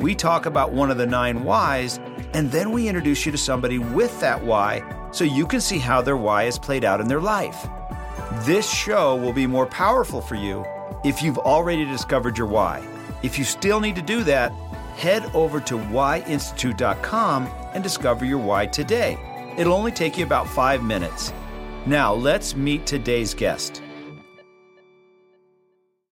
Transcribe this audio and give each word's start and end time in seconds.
we 0.00 0.14
talk 0.14 0.46
about 0.46 0.72
one 0.72 0.90
of 0.90 0.98
the 0.98 1.06
nine 1.06 1.44
whys, 1.44 1.98
and 2.34 2.50
then 2.50 2.70
we 2.70 2.88
introduce 2.88 3.24
you 3.24 3.32
to 3.32 3.38
somebody 3.38 3.78
with 3.78 4.18
that 4.20 4.42
why 4.42 4.82
so 5.10 5.24
you 5.24 5.46
can 5.46 5.60
see 5.60 5.78
how 5.78 6.02
their 6.02 6.16
why 6.16 6.44
is 6.44 6.58
played 6.58 6.84
out 6.84 7.00
in 7.00 7.08
their 7.08 7.20
life. 7.20 7.66
This 8.44 8.70
show 8.70 9.16
will 9.16 9.32
be 9.32 9.46
more 9.46 9.66
powerful 9.66 10.20
for 10.20 10.34
you 10.34 10.64
if 11.04 11.22
you've 11.22 11.38
already 11.38 11.84
discovered 11.84 12.36
your 12.36 12.46
why. 12.46 12.86
If 13.22 13.38
you 13.38 13.44
still 13.44 13.80
need 13.80 13.96
to 13.96 14.02
do 14.02 14.22
that, 14.24 14.52
head 14.96 15.24
over 15.34 15.60
to 15.60 15.78
whyinstitute.com 15.78 17.48
and 17.74 17.82
discover 17.82 18.24
your 18.24 18.38
why 18.38 18.66
today. 18.66 19.18
It'll 19.56 19.72
only 19.72 19.92
take 19.92 20.18
you 20.18 20.24
about 20.24 20.48
five 20.48 20.82
minutes. 20.82 21.32
Now, 21.86 22.12
let's 22.12 22.56
meet 22.56 22.86
today's 22.86 23.32
guest. 23.32 23.82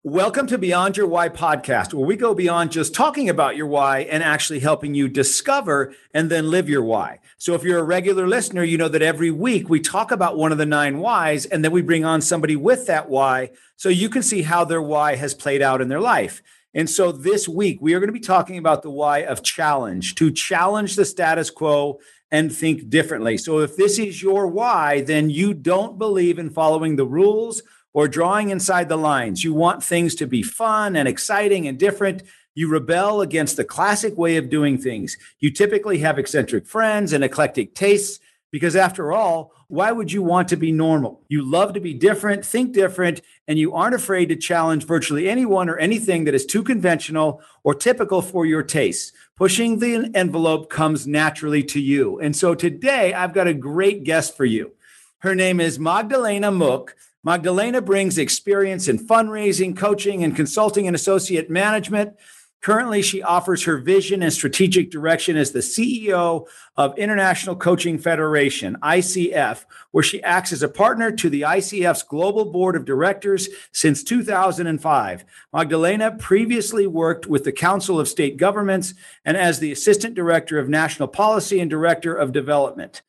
Welcome 0.06 0.48
to 0.48 0.58
Beyond 0.58 0.98
Your 0.98 1.08
Why 1.08 1.30
podcast, 1.30 1.94
where 1.94 2.06
we 2.06 2.18
go 2.18 2.34
beyond 2.34 2.74
just 2.74 2.94
talking 2.94 3.30
about 3.30 3.56
your 3.56 3.68
why 3.68 4.00
and 4.00 4.22
actually 4.22 4.60
helping 4.60 4.94
you 4.94 5.08
discover 5.08 5.94
and 6.14 6.30
then 6.30 6.50
live 6.50 6.68
your 6.68 6.84
why. 6.84 7.20
So, 7.38 7.54
if 7.54 7.64
you're 7.64 7.80
a 7.80 7.84
regular 7.84 8.28
listener, 8.28 8.66
you 8.66 8.78
know 8.78 8.90
that 8.90 9.02
every 9.02 9.32
week 9.32 9.70
we 9.70 9.80
talk 9.80 10.12
about 10.12 10.36
one 10.36 10.52
of 10.52 10.58
the 10.58 10.66
nine 10.66 10.98
whys 10.98 11.46
and 11.46 11.64
then 11.64 11.72
we 11.72 11.82
bring 11.82 12.04
on 12.04 12.20
somebody 12.20 12.58
with 12.58 12.86
that 12.88 13.08
why 13.08 13.52
so 13.78 13.88
you 13.88 14.10
can 14.10 14.24
see 14.24 14.42
how 14.42 14.66
their 14.66 14.82
why 14.82 15.16
has 15.16 15.34
played 15.34 15.62
out 15.62 15.80
in 15.80 15.88
their 15.88 16.02
life. 16.02 16.42
And 16.74 16.90
so, 16.90 17.14
this 17.14 17.48
week 17.48 17.78
we 17.80 17.94
are 17.94 18.02
going 18.02 18.10
to 18.10 18.14
be 18.14 18.20
talking 18.20 18.58
about 18.58 18.84
the 18.84 18.92
why 18.92 19.20
of 19.20 19.42
challenge 19.42 20.16
to 20.16 20.32
challenge 20.32 20.98
the 20.98 21.06
status 21.06 21.50
quo 21.50 22.00
and 22.30 22.54
think 22.54 22.90
differently. 22.90 23.38
So, 23.38 23.60
if 23.60 23.78
this 23.78 23.98
is 23.98 24.22
your 24.22 24.48
why, 24.48 25.00
then 25.00 25.30
you 25.30 25.54
don't 25.54 25.98
believe 25.98 26.40
in 26.40 26.50
following 26.50 26.98
the 26.98 27.08
rules 27.08 27.64
or 27.94 28.08
drawing 28.08 28.50
inside 28.50 28.90
the 28.90 28.98
lines. 28.98 29.44
You 29.44 29.54
want 29.54 29.84
things 29.84 30.16
to 30.16 30.28
be 30.28 30.42
fun 30.42 30.96
and 30.96 31.08
exciting 31.08 31.68
and 31.68 31.78
different. 31.78 32.24
You 32.56 32.68
rebel 32.70 33.22
against 33.22 33.58
the 33.58 33.64
classic 33.64 34.18
way 34.18 34.38
of 34.38 34.50
doing 34.50 34.78
things. 34.78 35.18
You 35.40 35.52
typically 35.52 36.00
have 36.00 36.20
eccentric 36.20 36.66
friends 36.68 37.14
and 37.14 37.24
eclectic 37.24 37.74
tastes 37.74 38.20
because, 38.52 38.76
after 38.76 39.12
all, 39.12 39.52
why 39.68 39.92
would 39.92 40.12
you 40.12 40.22
want 40.22 40.48
to 40.50 40.56
be 40.56 40.72
normal? 40.72 41.24
You 41.28 41.42
love 41.44 41.74
to 41.74 41.80
be 41.80 41.96
different, 41.96 42.46
think 42.46 42.74
different, 42.74 43.22
and 43.48 43.58
you 43.58 43.74
aren't 43.74 43.96
afraid 43.96 44.30
to 44.30 44.36
challenge 44.36 44.86
virtually 44.86 45.28
anyone 45.28 45.68
or 45.68 45.78
anything 45.78 46.26
that 46.26 46.36
is 46.36 46.46
too 46.46 46.62
conventional 46.62 47.42
or 47.64 47.74
typical 47.74 48.22
for 48.22 48.46
your 48.46 48.62
tastes. 48.62 49.12
Pushing 49.36 49.80
the 49.80 50.12
envelope 50.14 50.70
comes 50.70 51.08
naturally 51.08 51.64
to 51.64 51.82
you. 51.82 52.20
And 52.20 52.36
so 52.36 52.54
today, 52.54 53.16
I've 53.16 53.34
got 53.34 53.48
a 53.48 53.54
great 53.56 54.04
guest 54.04 54.38
for 54.38 54.46
you. 54.46 54.74
Her 55.20 55.34
name 55.34 55.60
is 55.60 55.80
Magdalena 55.80 56.52
Mook. 56.52 56.96
Magdalena 57.26 57.82
brings 57.82 58.18
experience 58.18 58.90
in 58.90 59.00
fundraising, 59.00 59.78
coaching, 59.78 60.26
and 60.26 60.36
consulting 60.36 60.88
and 60.88 60.96
associate 60.96 61.50
management. 61.50 62.18
Currently, 62.60 63.02
she 63.02 63.22
offers 63.22 63.64
her 63.64 63.78
vision 63.78 64.22
and 64.22 64.32
strategic 64.32 64.92
direction 64.92 65.38
as 65.38 65.52
the 65.52 65.60
CEO 65.60 66.48
of 66.76 66.98
International 66.98 67.56
Coaching 67.56 67.98
Federation, 67.98 68.78
ICF, 68.82 69.64
where 69.92 70.04
she 70.04 70.22
acts 70.24 70.52
as 70.52 70.64
a 70.64 70.70
partner 70.70 71.12
to 71.12 71.30
the 71.30 71.42
ICF's 71.42 72.04
Global 72.04 72.52
Board 72.52 72.76
of 72.76 72.84
Directors 72.84 73.48
since 73.72 74.04
2005. 74.04 75.26
Magdalena 75.54 76.12
previously 76.12 76.88
worked 76.88 77.28
with 77.28 77.46
the 77.46 77.52
Council 77.54 78.02
of 78.02 78.10
State 78.10 78.36
Governments 78.36 78.94
and 79.24 79.38
as 79.38 79.60
the 79.60 79.72
Assistant 79.72 80.14
Director 80.14 80.60
of 80.60 80.68
National 80.68 81.08
Policy 81.08 81.62
and 81.62 81.70
Director 81.70 82.14
of 82.14 82.34
Development. 82.34 83.02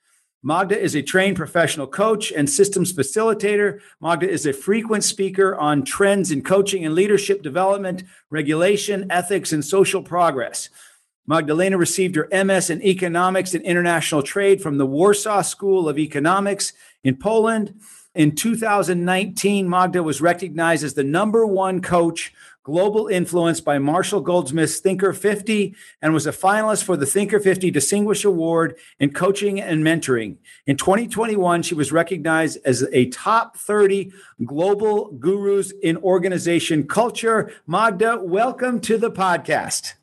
Magda 0.46 0.78
is 0.78 0.94
a 0.94 1.00
trained 1.00 1.38
professional 1.38 1.86
coach 1.86 2.30
and 2.30 2.50
systems 2.50 2.92
facilitator. 2.92 3.80
Magda 3.98 4.28
is 4.28 4.44
a 4.44 4.52
frequent 4.52 5.02
speaker 5.02 5.56
on 5.56 5.84
trends 5.84 6.30
in 6.30 6.42
coaching 6.42 6.84
and 6.84 6.94
leadership 6.94 7.42
development, 7.42 8.04
regulation, 8.28 9.10
ethics, 9.10 9.54
and 9.54 9.64
social 9.64 10.02
progress. 10.02 10.68
Magdalena 11.26 11.78
received 11.78 12.14
her 12.16 12.28
MS 12.30 12.68
in 12.68 12.82
economics 12.82 13.54
and 13.54 13.64
international 13.64 14.22
trade 14.22 14.60
from 14.60 14.76
the 14.76 14.84
Warsaw 14.84 15.40
School 15.40 15.88
of 15.88 15.98
Economics 15.98 16.74
in 17.02 17.16
Poland. 17.16 17.80
In 18.14 18.36
2019, 18.36 19.68
Magda 19.68 20.00
was 20.00 20.20
recognized 20.20 20.84
as 20.84 20.94
the 20.94 21.02
number 21.02 21.44
one 21.44 21.82
coach 21.82 22.32
Global 22.62 23.08
Influence 23.08 23.60
by 23.60 23.80
Marshall 23.80 24.20
Goldsmith's 24.20 24.78
Thinker 24.78 25.12
50 25.12 25.74
and 26.00 26.14
was 26.14 26.24
a 26.24 26.30
finalist 26.30 26.84
for 26.84 26.96
the 26.96 27.06
Thinker 27.06 27.40
50 27.40 27.72
Distinguished 27.72 28.24
Award 28.24 28.78
in 29.00 29.12
Coaching 29.12 29.60
and 29.60 29.82
Mentoring. 29.82 30.36
In 30.64 30.76
2021, 30.76 31.64
she 31.64 31.74
was 31.74 31.90
recognized 31.90 32.58
as 32.64 32.84
a 32.92 33.06
top 33.06 33.56
30 33.56 34.12
global 34.44 35.10
gurus 35.10 35.72
in 35.82 35.96
organization 35.96 36.86
culture. 36.86 37.52
Magda, 37.66 38.20
welcome 38.22 38.78
to 38.82 38.96
the 38.96 39.10
podcast. 39.10 39.94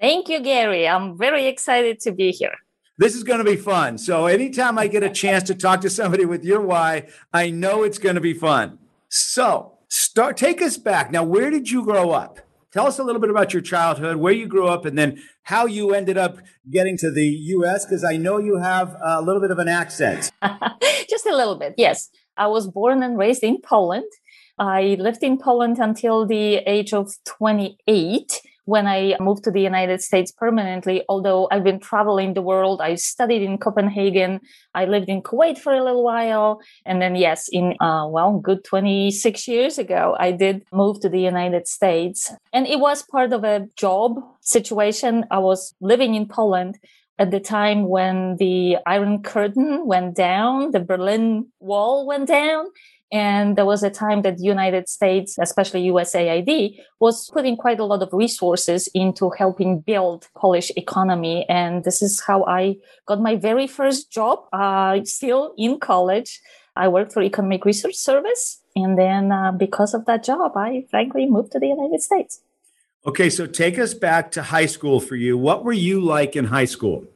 Thank 0.00 0.30
you, 0.30 0.40
Gary. 0.40 0.88
I'm 0.88 1.18
very 1.18 1.46
excited 1.46 2.00
to 2.00 2.12
be 2.12 2.30
here. 2.30 2.56
This 2.98 3.14
is 3.14 3.22
going 3.22 3.38
to 3.38 3.44
be 3.44 3.56
fun. 3.56 3.96
So, 3.96 4.26
anytime 4.26 4.78
I 4.78 4.88
get 4.88 5.02
a 5.02 5.10
chance 5.10 5.44
to 5.44 5.54
talk 5.54 5.80
to 5.82 5.90
somebody 5.90 6.24
with 6.24 6.44
your 6.44 6.60
why, 6.60 7.08
I 7.32 7.50
know 7.50 7.84
it's 7.84 7.98
going 7.98 8.16
to 8.16 8.20
be 8.20 8.34
fun. 8.34 8.78
So, 9.08 9.78
Start 9.88 10.36
take 10.36 10.60
us 10.60 10.76
back. 10.76 11.10
Now, 11.10 11.24
where 11.24 11.50
did 11.50 11.70
you 11.70 11.82
grow 11.82 12.10
up? 12.10 12.40
Tell 12.72 12.86
us 12.86 12.98
a 12.98 13.04
little 13.04 13.20
bit 13.20 13.30
about 13.30 13.54
your 13.54 13.62
childhood, 13.62 14.16
where 14.16 14.34
you 14.34 14.46
grew 14.46 14.68
up, 14.68 14.84
and 14.84 14.98
then 14.98 15.22
how 15.44 15.64
you 15.64 15.94
ended 15.94 16.18
up 16.18 16.36
getting 16.70 16.98
to 16.98 17.10
the 17.10 17.24
US, 17.24 17.86
because 17.86 18.04
I 18.04 18.18
know 18.18 18.36
you 18.36 18.58
have 18.58 18.94
a 19.02 19.22
little 19.22 19.40
bit 19.40 19.50
of 19.50 19.58
an 19.58 19.68
accent. 19.68 20.30
Just 21.08 21.24
a 21.24 21.34
little 21.34 21.58
bit, 21.58 21.74
yes. 21.78 22.10
I 22.36 22.48
was 22.48 22.68
born 22.68 23.02
and 23.02 23.16
raised 23.16 23.42
in 23.42 23.62
Poland. 23.62 24.10
I 24.58 24.96
lived 24.98 25.22
in 25.22 25.38
Poland 25.38 25.78
until 25.78 26.26
the 26.26 26.56
age 26.56 26.92
of 26.92 27.10
28 27.24 28.42
when 28.68 28.86
I 28.86 29.16
moved 29.18 29.44
to 29.44 29.50
the 29.50 29.62
United 29.62 30.02
States 30.02 30.30
permanently, 30.30 31.02
although 31.08 31.48
I've 31.50 31.64
been 31.64 31.80
traveling 31.80 32.34
the 32.34 32.42
world, 32.42 32.82
I 32.82 32.96
studied 32.96 33.40
in 33.40 33.56
Copenhagen, 33.56 34.40
I 34.74 34.84
lived 34.84 35.08
in 35.08 35.22
Kuwait 35.22 35.56
for 35.56 35.72
a 35.72 35.82
little 35.82 36.04
while. 36.04 36.60
And 36.84 37.00
then, 37.00 37.16
yes, 37.16 37.48
in, 37.50 37.76
uh, 37.80 38.06
well, 38.06 38.38
good 38.38 38.64
26 38.64 39.48
years 39.48 39.78
ago, 39.78 40.14
I 40.20 40.32
did 40.32 40.66
move 40.70 41.00
to 41.00 41.08
the 41.08 41.18
United 41.18 41.66
States. 41.66 42.30
And 42.52 42.66
it 42.66 42.78
was 42.78 43.02
part 43.02 43.32
of 43.32 43.42
a 43.42 43.66
job 43.74 44.20
situation. 44.42 45.24
I 45.30 45.38
was 45.38 45.74
living 45.80 46.14
in 46.14 46.28
Poland 46.28 46.78
at 47.18 47.30
the 47.30 47.40
time 47.40 47.88
when 47.88 48.36
the 48.36 48.76
Iron 48.86 49.22
Curtain 49.22 49.86
went 49.86 50.14
down, 50.14 50.70
the 50.70 50.80
Berlin 50.80 51.48
Wall 51.60 52.06
went 52.06 52.28
down. 52.28 52.66
And 53.10 53.56
there 53.56 53.64
was 53.64 53.82
a 53.82 53.90
time 53.90 54.20
that 54.22 54.36
the 54.36 54.44
United 54.44 54.86
States, 54.88 55.38
especially 55.40 55.88
USAID, 55.88 56.78
was 57.00 57.30
putting 57.30 57.56
quite 57.56 57.80
a 57.80 57.84
lot 57.84 58.02
of 58.02 58.12
resources 58.12 58.86
into 58.94 59.30
helping 59.30 59.80
build 59.80 60.28
Polish 60.36 60.70
economy. 60.76 61.46
And 61.48 61.84
this 61.84 62.02
is 62.02 62.20
how 62.20 62.44
I 62.44 62.76
got 63.06 63.20
my 63.20 63.36
very 63.36 63.66
first 63.66 64.12
job, 64.12 64.40
uh, 64.52 65.02
still 65.04 65.54
in 65.56 65.80
college. 65.80 66.38
I 66.76 66.88
worked 66.88 67.12
for 67.12 67.22
Economic 67.22 67.64
Research 67.64 67.96
Service. 67.96 68.60
And 68.76 68.98
then 68.98 69.32
uh, 69.32 69.52
because 69.52 69.94
of 69.94 70.04
that 70.04 70.22
job, 70.22 70.52
I 70.54 70.84
frankly 70.90 71.26
moved 71.26 71.52
to 71.52 71.58
the 71.58 71.68
United 71.68 72.02
States. 72.02 72.42
Okay, 73.08 73.30
so 73.30 73.46
take 73.46 73.78
us 73.78 73.94
back 73.94 74.30
to 74.32 74.42
high 74.42 74.66
school 74.66 75.00
for 75.00 75.16
you. 75.16 75.38
What 75.38 75.64
were 75.64 75.72
you 75.72 75.98
like 75.98 76.36
in 76.36 76.44
high 76.44 76.66
school? 76.66 77.06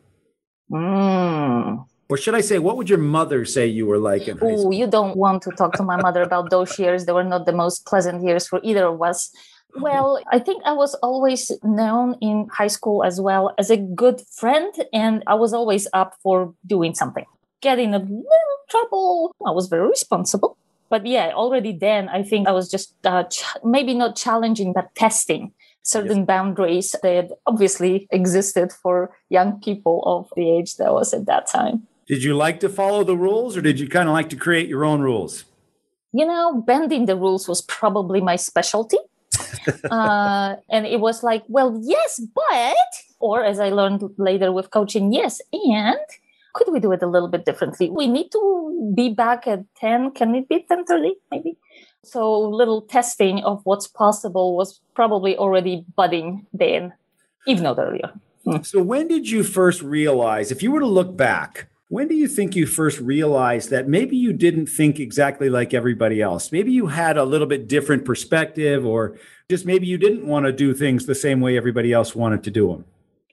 Mm, 0.73 1.85
or 2.09 2.17
should 2.17 2.35
I 2.35 2.41
say, 2.41 2.59
what 2.59 2.79
would 2.79 2.89
your 2.89 2.99
mother 2.99 3.45
say 3.45 3.67
you 3.67 3.85
were 3.85 3.99
like 3.99 4.27
in 4.27 4.39
high 4.39 4.57
school? 4.57 4.73
you 4.73 4.87
don't 4.87 5.19
want 5.19 5.43
to 5.43 5.51
talk 5.51 5.75
to 5.75 5.83
my 5.83 6.01
mother 6.01 6.23
about 6.23 6.49
those 6.49 6.79
years. 6.79 7.05
They 7.05 7.13
were 7.13 7.29
not 7.35 7.45
the 7.45 7.53
most 7.53 7.85
pleasant 7.85 8.25
years 8.25 8.49
for 8.49 8.59
either 8.63 8.87
of 8.87 9.03
us. 9.03 9.31
Well, 9.77 10.19
I 10.33 10.39
think 10.39 10.63
I 10.65 10.73
was 10.73 10.95
always 11.03 11.53
known 11.63 12.17
in 12.23 12.49
high 12.51 12.73
school 12.73 13.05
as 13.05 13.21
well 13.21 13.53
as 13.59 13.69
a 13.69 13.77
good 13.77 14.23
friend, 14.39 14.73
and 14.95 15.23
I 15.27 15.35
was 15.35 15.53
always 15.53 15.87
up 15.93 16.15
for 16.23 16.55
doing 16.67 16.95
something. 16.95 17.27
Getting 17.61 17.93
a 17.93 17.99
little 17.99 18.59
trouble, 18.71 19.37
I 19.47 19.51
was 19.51 19.69
very 19.69 19.89
responsible. 19.89 20.57
But 20.89 21.07
yeah, 21.07 21.33
already 21.35 21.77
then, 21.77 22.09
I 22.09 22.23
think 22.23 22.49
I 22.49 22.53
was 22.53 22.71
just 22.71 22.95
uh, 23.05 23.25
ch- 23.25 23.45
maybe 23.63 23.93
not 23.93 24.17
challenging, 24.17 24.73
but 24.73 24.95
testing 24.95 25.53
certain 25.83 26.19
yes. 26.19 26.27
boundaries 26.27 26.97
that 27.03 27.31
obviously 27.47 28.07
existed 28.11 28.73
for 28.73 29.15
young 29.29 29.61
people 29.61 30.03
of 30.07 30.31
the 30.37 30.51
age 30.51 30.77
that 30.77 30.93
was 30.93 31.13
at 31.13 31.27
that 31.27 31.47
time. 31.47 31.87
Did 32.07 32.23
you 32.23 32.35
like 32.37 32.61
to 32.61 32.69
follow 32.69 33.05
the 33.05 33.17
rules 33.17 33.57
or 33.57 33.61
did 33.61 33.79
you 33.81 33.89
kind 33.89 34.09
of 34.09 34.13
like 34.13 34.29
to 34.31 34.37
create 34.37 34.69
your 34.69 34.85
own 34.85 35.01
rules? 35.01 35.45
You 36.13 36.27
know, 36.27 36.63
bending 36.67 37.07
the 37.07 37.17
rules 37.17 37.49
was 37.49 37.63
probably 37.63 38.21
my 38.21 38.37
specialty. 38.37 38.99
uh, 39.91 40.57
and 40.71 40.87
it 40.87 41.01
was 41.01 41.23
like, 41.23 41.43
well, 41.49 41.81
yes, 41.83 42.21
but, 42.35 42.77
or 43.19 43.45
as 43.45 43.59
I 43.61 43.71
learned 43.71 44.03
later 44.19 44.53
with 44.53 44.71
coaching, 44.71 45.13
yes, 45.13 45.41
and 45.53 45.99
could 46.55 46.71
we 46.71 46.81
do 46.81 46.93
it 46.93 47.03
a 47.03 47.07
little 47.07 47.29
bit 47.29 47.45
differently? 47.45 47.91
We 47.91 48.07
need 48.07 48.31
to 48.33 48.93
be 48.95 49.09
back 49.09 49.47
at 49.47 49.65
10. 49.77 50.13
Can 50.13 50.35
it 50.35 50.49
be 50.49 50.67
10.30 50.71 51.13
maybe? 51.31 51.57
So 52.05 52.41
little 52.41 52.83
testing 52.83 53.41
of 53.45 53.61
what's 53.65 53.87
possible 53.87 54.57
was 54.57 54.81
probably 54.95 55.37
already 55.37 55.85
budding 55.97 56.47
then, 56.53 56.93
if 57.47 57.61
not 57.61 57.79
earlier. 57.79 58.13
Hmm. 58.45 58.63
So 58.63 58.83
when 58.83 59.09
did 59.09 59.31
you 59.31 59.45
first 59.45 59.83
realize, 59.83 60.51
if 60.51 60.63
you 60.63 60.73
were 60.73 60.81
to 60.81 60.87
look 60.87 61.17
back, 61.17 61.69
when 61.89 62.09
do 62.09 62.15
you 62.15 62.27
think 62.27 62.57
you 62.57 62.67
first 62.67 62.99
realized 63.01 63.71
that 63.71 63.87
maybe 63.87 64.17
you 64.17 64.33
didn't 64.33 64.67
think 64.67 64.99
exactly 64.99 65.51
like 65.51 65.75
everybody 65.75 66.23
else? 66.23 66.51
Maybe 66.51 66.73
you 66.73 66.87
had 66.87 67.19
a 67.19 67.25
little 67.25 67.47
bit 67.47 67.69
different 67.69 68.05
perspective, 68.05 68.87
or 68.87 69.19
just 69.51 69.67
maybe 69.67 69.87
you 69.87 69.99
didn't 69.99 70.27
want 70.27 70.47
to 70.47 70.53
do 70.53 70.73
things 70.73 71.05
the 71.05 71.15
same 71.15 71.41
way 71.41 71.57
everybody 71.57 71.93
else 71.93 72.17
wanted 72.17 72.43
to 72.45 72.51
do 72.51 72.69
them? 72.69 72.87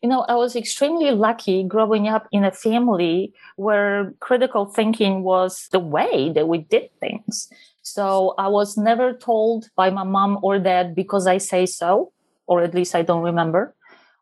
You 0.03 0.09
know, 0.09 0.25
I 0.27 0.35
was 0.35 0.55
extremely 0.55 1.11
lucky 1.11 1.63
growing 1.63 2.07
up 2.07 2.27
in 2.31 2.43
a 2.43 2.51
family 2.51 3.33
where 3.55 4.13
critical 4.19 4.65
thinking 4.65 5.23
was 5.23 5.69
the 5.71 5.79
way 5.79 6.31
that 6.35 6.47
we 6.47 6.59
did 6.59 6.89
things. 6.99 7.49
So 7.81 8.35
I 8.37 8.47
was 8.47 8.77
never 8.77 9.13
told 9.13 9.69
by 9.75 9.89
my 9.89 10.03
mom 10.03 10.39
or 10.43 10.59
dad 10.59 10.95
because 10.95 11.27
I 11.27 11.37
say 11.37 11.65
so, 11.65 12.11
or 12.45 12.61
at 12.61 12.73
least 12.73 12.95
I 12.95 13.01
don't 13.01 13.23
remember 13.23 13.75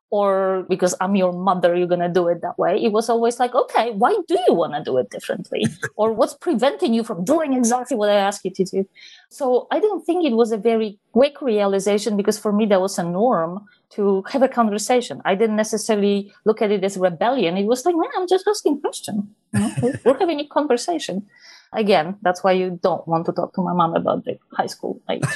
or 0.09 0.65
because 0.69 0.95
I'm 1.01 1.15
your 1.15 1.33
mother, 1.33 1.75
you're 1.75 1.87
going 1.87 1.99
to 1.99 2.09
do 2.09 2.27
it 2.27 2.41
that 2.41 2.57
way. 2.57 2.81
It 2.81 2.91
was 2.91 3.09
always 3.09 3.39
like, 3.39 3.53
okay, 3.53 3.91
why 3.91 4.15
do 4.27 4.39
you 4.47 4.53
want 4.53 4.73
to 4.73 4.83
do 4.83 4.97
it 4.97 5.09
differently? 5.09 5.65
or 5.95 6.13
what's 6.13 6.33
preventing 6.33 6.93
you 6.93 7.03
from 7.03 7.25
doing 7.25 7.53
exactly 7.53 7.97
what 7.97 8.09
I 8.09 8.15
ask 8.15 8.45
you 8.45 8.51
to 8.51 8.63
do? 8.63 8.89
So 9.29 9.67
I 9.69 9.79
don't 9.79 10.05
think 10.05 10.25
it 10.25 10.33
was 10.33 10.51
a 10.51 10.57
very 10.57 10.97
quick 11.11 11.41
realization 11.41 12.15
because 12.15 12.37
for 12.37 12.53
me, 12.53 12.65
that 12.67 12.79
was 12.79 12.97
a 12.97 13.03
norm 13.03 13.65
to 13.89 14.23
have 14.29 14.43
a 14.43 14.47
conversation. 14.47 15.21
I 15.25 15.35
didn't 15.35 15.57
necessarily 15.57 16.31
look 16.45 16.61
at 16.61 16.71
it 16.71 16.83
as 16.83 16.97
rebellion. 16.97 17.57
It 17.57 17.65
was 17.65 17.85
like, 17.85 17.95
man, 17.95 18.09
I'm 18.15 18.27
just 18.27 18.47
asking 18.47 18.79
question. 18.81 19.35
You 19.53 19.59
know? 19.59 19.93
We're 20.05 20.19
having 20.19 20.39
a 20.39 20.47
conversation. 20.47 21.27
Again, 21.73 22.17
that's 22.21 22.43
why 22.43 22.53
you 22.53 22.79
don't 22.81 23.07
want 23.07 23.25
to 23.25 23.31
talk 23.31 23.53
to 23.55 23.61
my 23.61 23.73
mom 23.73 23.95
about 23.95 24.25
the 24.25 24.37
high 24.53 24.67
school 24.67 25.01
age. 25.09 25.23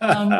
Um, 0.00 0.30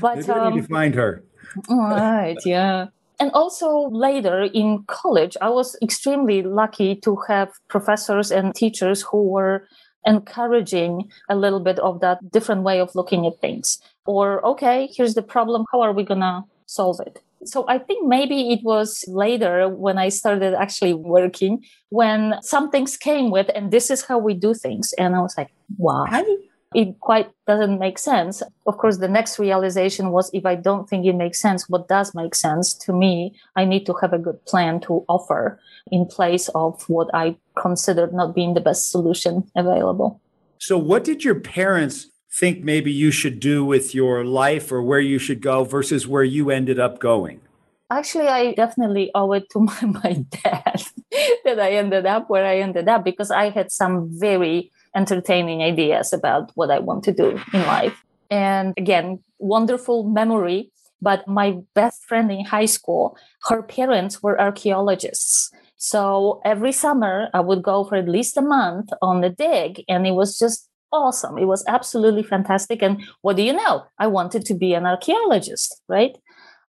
but 0.00 0.28
um, 0.28 0.56
to 0.56 0.62
find 0.64 0.94
her. 0.94 1.24
right, 1.68 2.36
yeah. 2.44 2.86
And 3.20 3.30
also 3.32 3.88
later 3.90 4.42
in 4.42 4.84
college, 4.86 5.36
I 5.40 5.48
was 5.48 5.76
extremely 5.82 6.42
lucky 6.42 6.96
to 6.96 7.16
have 7.28 7.50
professors 7.68 8.30
and 8.30 8.54
teachers 8.54 9.02
who 9.02 9.22
were 9.28 9.68
encouraging 10.04 11.10
a 11.28 11.36
little 11.36 11.60
bit 11.60 11.78
of 11.78 12.00
that 12.00 12.18
different 12.32 12.62
way 12.62 12.80
of 12.80 12.94
looking 12.94 13.26
at 13.26 13.40
things. 13.40 13.80
Or, 14.06 14.44
okay, 14.44 14.88
here's 14.94 15.14
the 15.14 15.22
problem. 15.22 15.64
How 15.72 15.80
are 15.82 15.92
we 15.92 16.02
going 16.02 16.20
to 16.20 16.42
solve 16.66 17.00
it? 17.06 17.20
So 17.44 17.64
I 17.68 17.78
think 17.78 18.06
maybe 18.06 18.52
it 18.52 18.60
was 18.62 19.04
later 19.08 19.68
when 19.68 19.98
I 19.98 20.08
started 20.08 20.54
actually 20.54 20.94
working 20.94 21.64
when 21.90 22.34
some 22.42 22.70
things 22.70 22.96
came 22.96 23.30
with, 23.30 23.50
and 23.54 23.70
this 23.70 23.90
is 23.90 24.04
how 24.04 24.18
we 24.18 24.34
do 24.34 24.54
things. 24.54 24.92
And 24.98 25.14
I 25.16 25.20
was 25.20 25.34
like, 25.36 25.50
why? 25.76 26.24
it 26.74 26.98
quite 27.00 27.30
doesn't 27.46 27.78
make 27.78 27.98
sense. 27.98 28.42
Of 28.66 28.78
course, 28.78 28.98
the 28.98 29.08
next 29.08 29.38
realization 29.38 30.10
was 30.10 30.30
if 30.32 30.46
I 30.46 30.54
don't 30.54 30.88
think 30.88 31.06
it 31.06 31.14
makes 31.14 31.40
sense, 31.40 31.68
what 31.68 31.88
does 31.88 32.14
make 32.14 32.34
sense 32.34 32.74
to 32.74 32.92
me, 32.92 33.34
I 33.56 33.64
need 33.64 33.86
to 33.86 33.94
have 34.00 34.12
a 34.12 34.18
good 34.18 34.44
plan 34.46 34.80
to 34.82 35.04
offer 35.08 35.60
in 35.90 36.06
place 36.06 36.48
of 36.54 36.88
what 36.88 37.08
I 37.14 37.36
considered 37.60 38.12
not 38.12 38.34
being 38.34 38.54
the 38.54 38.60
best 38.60 38.90
solution 38.90 39.44
available. 39.54 40.20
So, 40.58 40.78
what 40.78 41.04
did 41.04 41.24
your 41.24 41.40
parents 41.40 42.08
think 42.32 42.64
maybe 42.64 42.90
you 42.90 43.10
should 43.10 43.40
do 43.40 43.64
with 43.64 43.94
your 43.94 44.24
life 44.24 44.72
or 44.72 44.82
where 44.82 45.00
you 45.00 45.18
should 45.18 45.40
go 45.40 45.64
versus 45.64 46.06
where 46.06 46.24
you 46.24 46.50
ended 46.50 46.78
up 46.78 46.98
going? 46.98 47.40
Actually, 47.90 48.28
I 48.28 48.54
definitely 48.54 49.10
owe 49.14 49.32
it 49.32 49.50
to 49.50 49.60
my, 49.68 49.82
my 49.82 50.24
dad 50.42 50.82
that 51.44 51.60
I 51.60 51.72
ended 51.72 52.06
up 52.06 52.30
where 52.30 52.46
I 52.46 52.58
ended 52.58 52.88
up 52.88 53.04
because 53.04 53.30
I 53.30 53.50
had 53.50 53.70
some 53.70 54.08
very 54.18 54.70
entertaining 54.96 55.62
ideas 55.62 56.12
about 56.12 56.50
what 56.54 56.70
I 56.70 56.78
want 56.78 57.04
to 57.04 57.12
do 57.12 57.38
in 57.52 57.62
life. 57.62 58.02
And 58.30 58.74
again, 58.78 59.22
wonderful 59.38 60.04
memory. 60.04 60.70
But 61.02 61.26
my 61.26 61.58
best 61.74 62.04
friend 62.04 62.30
in 62.30 62.44
high 62.44 62.66
school, 62.66 63.16
her 63.48 63.60
parents 63.62 64.22
were 64.22 64.40
archaeologists. 64.40 65.50
So 65.76 66.40
every 66.44 66.70
summer 66.70 67.28
I 67.34 67.40
would 67.40 67.62
go 67.62 67.82
for 67.82 67.96
at 67.96 68.08
least 68.08 68.36
a 68.36 68.40
month 68.40 68.90
on 69.02 69.20
the 69.20 69.30
dig 69.30 69.82
and 69.88 70.06
it 70.06 70.12
was 70.12 70.38
just 70.38 70.68
awesome. 70.92 71.38
It 71.38 71.46
was 71.46 71.64
absolutely 71.66 72.22
fantastic. 72.22 72.82
And 72.82 73.02
what 73.22 73.36
do 73.36 73.42
you 73.42 73.52
know? 73.52 73.84
I 73.98 74.06
wanted 74.06 74.44
to 74.46 74.54
be 74.54 74.74
an 74.74 74.86
archaeologist, 74.86 75.80
right? 75.88 76.16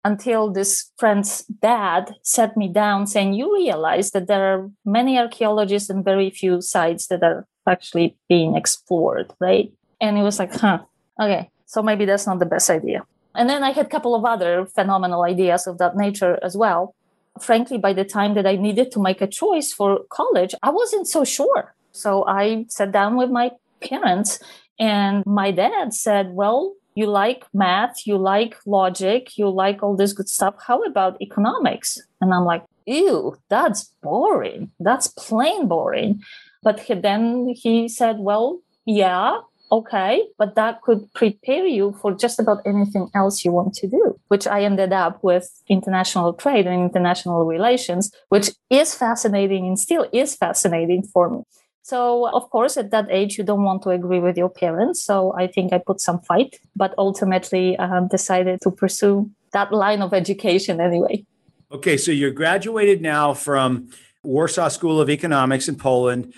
Until 0.05 0.51
this 0.51 0.91
friend's 0.97 1.45
dad 1.61 2.15
sat 2.23 2.57
me 2.57 2.67
down 2.67 3.07
saying, 3.07 3.33
You 3.33 3.53
realize 3.53 4.11
that 4.11 4.27
there 4.27 4.43
are 4.53 4.69
many 4.85 5.17
archaeologists 5.17 5.89
and 5.89 6.03
very 6.03 6.29
few 6.29 6.61
sites 6.61 7.07
that 7.07 7.23
are 7.23 7.47
actually 7.67 8.17
being 8.27 8.55
explored, 8.55 9.31
right? 9.39 9.71
And 10.01 10.17
it 10.17 10.23
was 10.23 10.39
like, 10.39 10.53
huh, 10.53 10.79
okay, 11.19 11.49
so 11.65 11.81
maybe 11.81 12.05
that's 12.05 12.27
not 12.27 12.39
the 12.39 12.45
best 12.45 12.69
idea. 12.69 13.05
And 13.35 13.49
then 13.49 13.63
I 13.63 13.71
had 13.71 13.85
a 13.85 13.89
couple 13.89 14.15
of 14.15 14.25
other 14.25 14.65
phenomenal 14.65 15.23
ideas 15.23 15.65
of 15.65 15.77
that 15.77 15.95
nature 15.95 16.37
as 16.43 16.55
well. 16.55 16.95
Frankly, 17.39 17.77
by 17.77 17.93
the 17.93 18.03
time 18.03 18.35
that 18.35 18.45
I 18.45 18.55
needed 18.57 18.91
to 18.91 19.01
make 19.01 19.21
a 19.21 19.27
choice 19.27 19.71
for 19.71 20.01
college, 20.09 20.53
I 20.61 20.69
wasn't 20.69 21.07
so 21.07 21.23
sure. 21.23 21.73
So 21.91 22.25
I 22.27 22.65
sat 22.69 22.91
down 22.91 23.15
with 23.15 23.29
my 23.29 23.51
parents, 23.89 24.39
and 24.80 25.25
my 25.25 25.51
dad 25.51 25.94
said, 25.94 26.33
Well, 26.33 26.74
you 26.95 27.07
like 27.07 27.45
math, 27.53 28.06
you 28.06 28.18
like 28.18 28.56
logic, 28.65 29.38
you 29.38 29.50
like 29.50 29.81
all 29.83 29.95
this 29.95 30.13
good 30.13 30.30
stuff. 30.30 30.56
How 30.65 30.81
about 30.83 31.21
economics? 31.21 32.00
And 32.21 32.33
I'm 32.33 32.45
like, 32.45 32.63
Ew, 32.85 33.38
that's 33.50 33.91
boring. 34.01 34.71
That's 34.80 35.07
plain 35.07 35.68
boring. 35.68 36.21
But 36.63 36.80
he, 36.80 36.94
then 36.94 37.53
he 37.56 37.88
said, 37.88 38.18
well, 38.19 38.62
yeah, 38.85 39.39
okay, 39.71 40.24
but 40.38 40.56
that 40.56 40.81
could 40.81 41.12
prepare 41.13 41.65
you 41.65 41.95
for 42.01 42.13
just 42.13 42.39
about 42.39 42.62
anything 42.65 43.09
else 43.13 43.44
you 43.44 43.51
want 43.51 43.74
to 43.75 43.88
do, 43.88 44.19
which 44.27 44.47
I 44.47 44.63
ended 44.63 44.94
up 44.94 45.24
with 45.24 45.50
international 45.68 46.33
trade 46.33 46.68
and 46.68 46.81
international 46.81 47.45
relations, 47.45 48.12
which 48.29 48.51
is 48.69 48.95
fascinating 48.95 49.68
and 49.68 49.79
still 49.79 50.07
is 50.13 50.36
fascinating 50.36 51.03
for 51.03 51.29
me. 51.29 51.44
So, 51.83 52.30
of 52.30 52.50
course, 52.50 52.77
at 52.77 52.91
that 52.91 53.07
age, 53.12 53.38
you 53.38 53.44
don't 53.44 53.63
want 53.63 53.83
to 53.83 53.89
agree 53.89 54.19
with 54.19 54.38
your 54.38 54.50
parents. 54.50 55.03
So, 55.03 55.33
I 55.38 55.47
think 55.47 55.74
I 55.74 55.80
put 55.80 56.00
some 56.00 56.21
fight, 56.21 56.59
but 56.75 56.95
ultimately 56.97 57.77
uh, 57.77 58.00
decided 58.09 58.62
to 58.62 58.71
pursue 58.71 59.30
that 59.51 59.74
line 59.74 60.01
of 60.01 60.13
education 60.13 60.79
anyway. 60.79 61.25
Okay, 61.72 61.98
so 61.98 62.12
you're 62.12 62.31
graduated 62.31 63.01
now 63.01 63.34
from 63.34 63.89
Warsaw 64.24 64.69
School 64.69 65.01
of 65.01 65.10
Economics 65.10 65.67
in 65.67 65.75
Poland. 65.75 66.34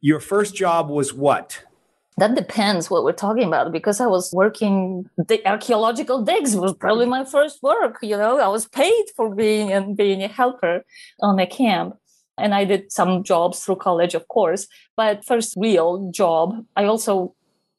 Your 0.00 0.18
first 0.18 0.56
job 0.56 0.90
was 0.90 1.14
what? 1.14 1.62
That 2.16 2.34
depends 2.34 2.90
what 2.90 3.04
we're 3.04 3.12
talking 3.12 3.44
about 3.44 3.70
because 3.70 4.00
I 4.00 4.06
was 4.06 4.32
working 4.32 5.08
the 5.16 5.46
archaeological 5.46 6.22
digs 6.24 6.56
was 6.56 6.74
probably 6.74 7.06
my 7.06 7.24
first 7.24 7.62
work. 7.62 7.98
You 8.02 8.16
know, 8.16 8.40
I 8.40 8.48
was 8.48 8.66
paid 8.66 9.04
for 9.14 9.32
being 9.32 9.72
and 9.72 9.96
being 9.96 10.24
a 10.24 10.28
helper 10.28 10.84
on 11.20 11.38
a 11.38 11.46
camp. 11.46 11.94
And 12.38 12.54
I 12.54 12.64
did 12.64 12.92
some 12.92 13.22
jobs 13.22 13.60
through 13.60 13.76
college, 13.76 14.14
of 14.14 14.28
course. 14.28 14.66
But 14.96 15.24
first 15.24 15.54
real 15.56 16.10
job, 16.12 16.64
I 16.76 16.84
also 16.84 17.34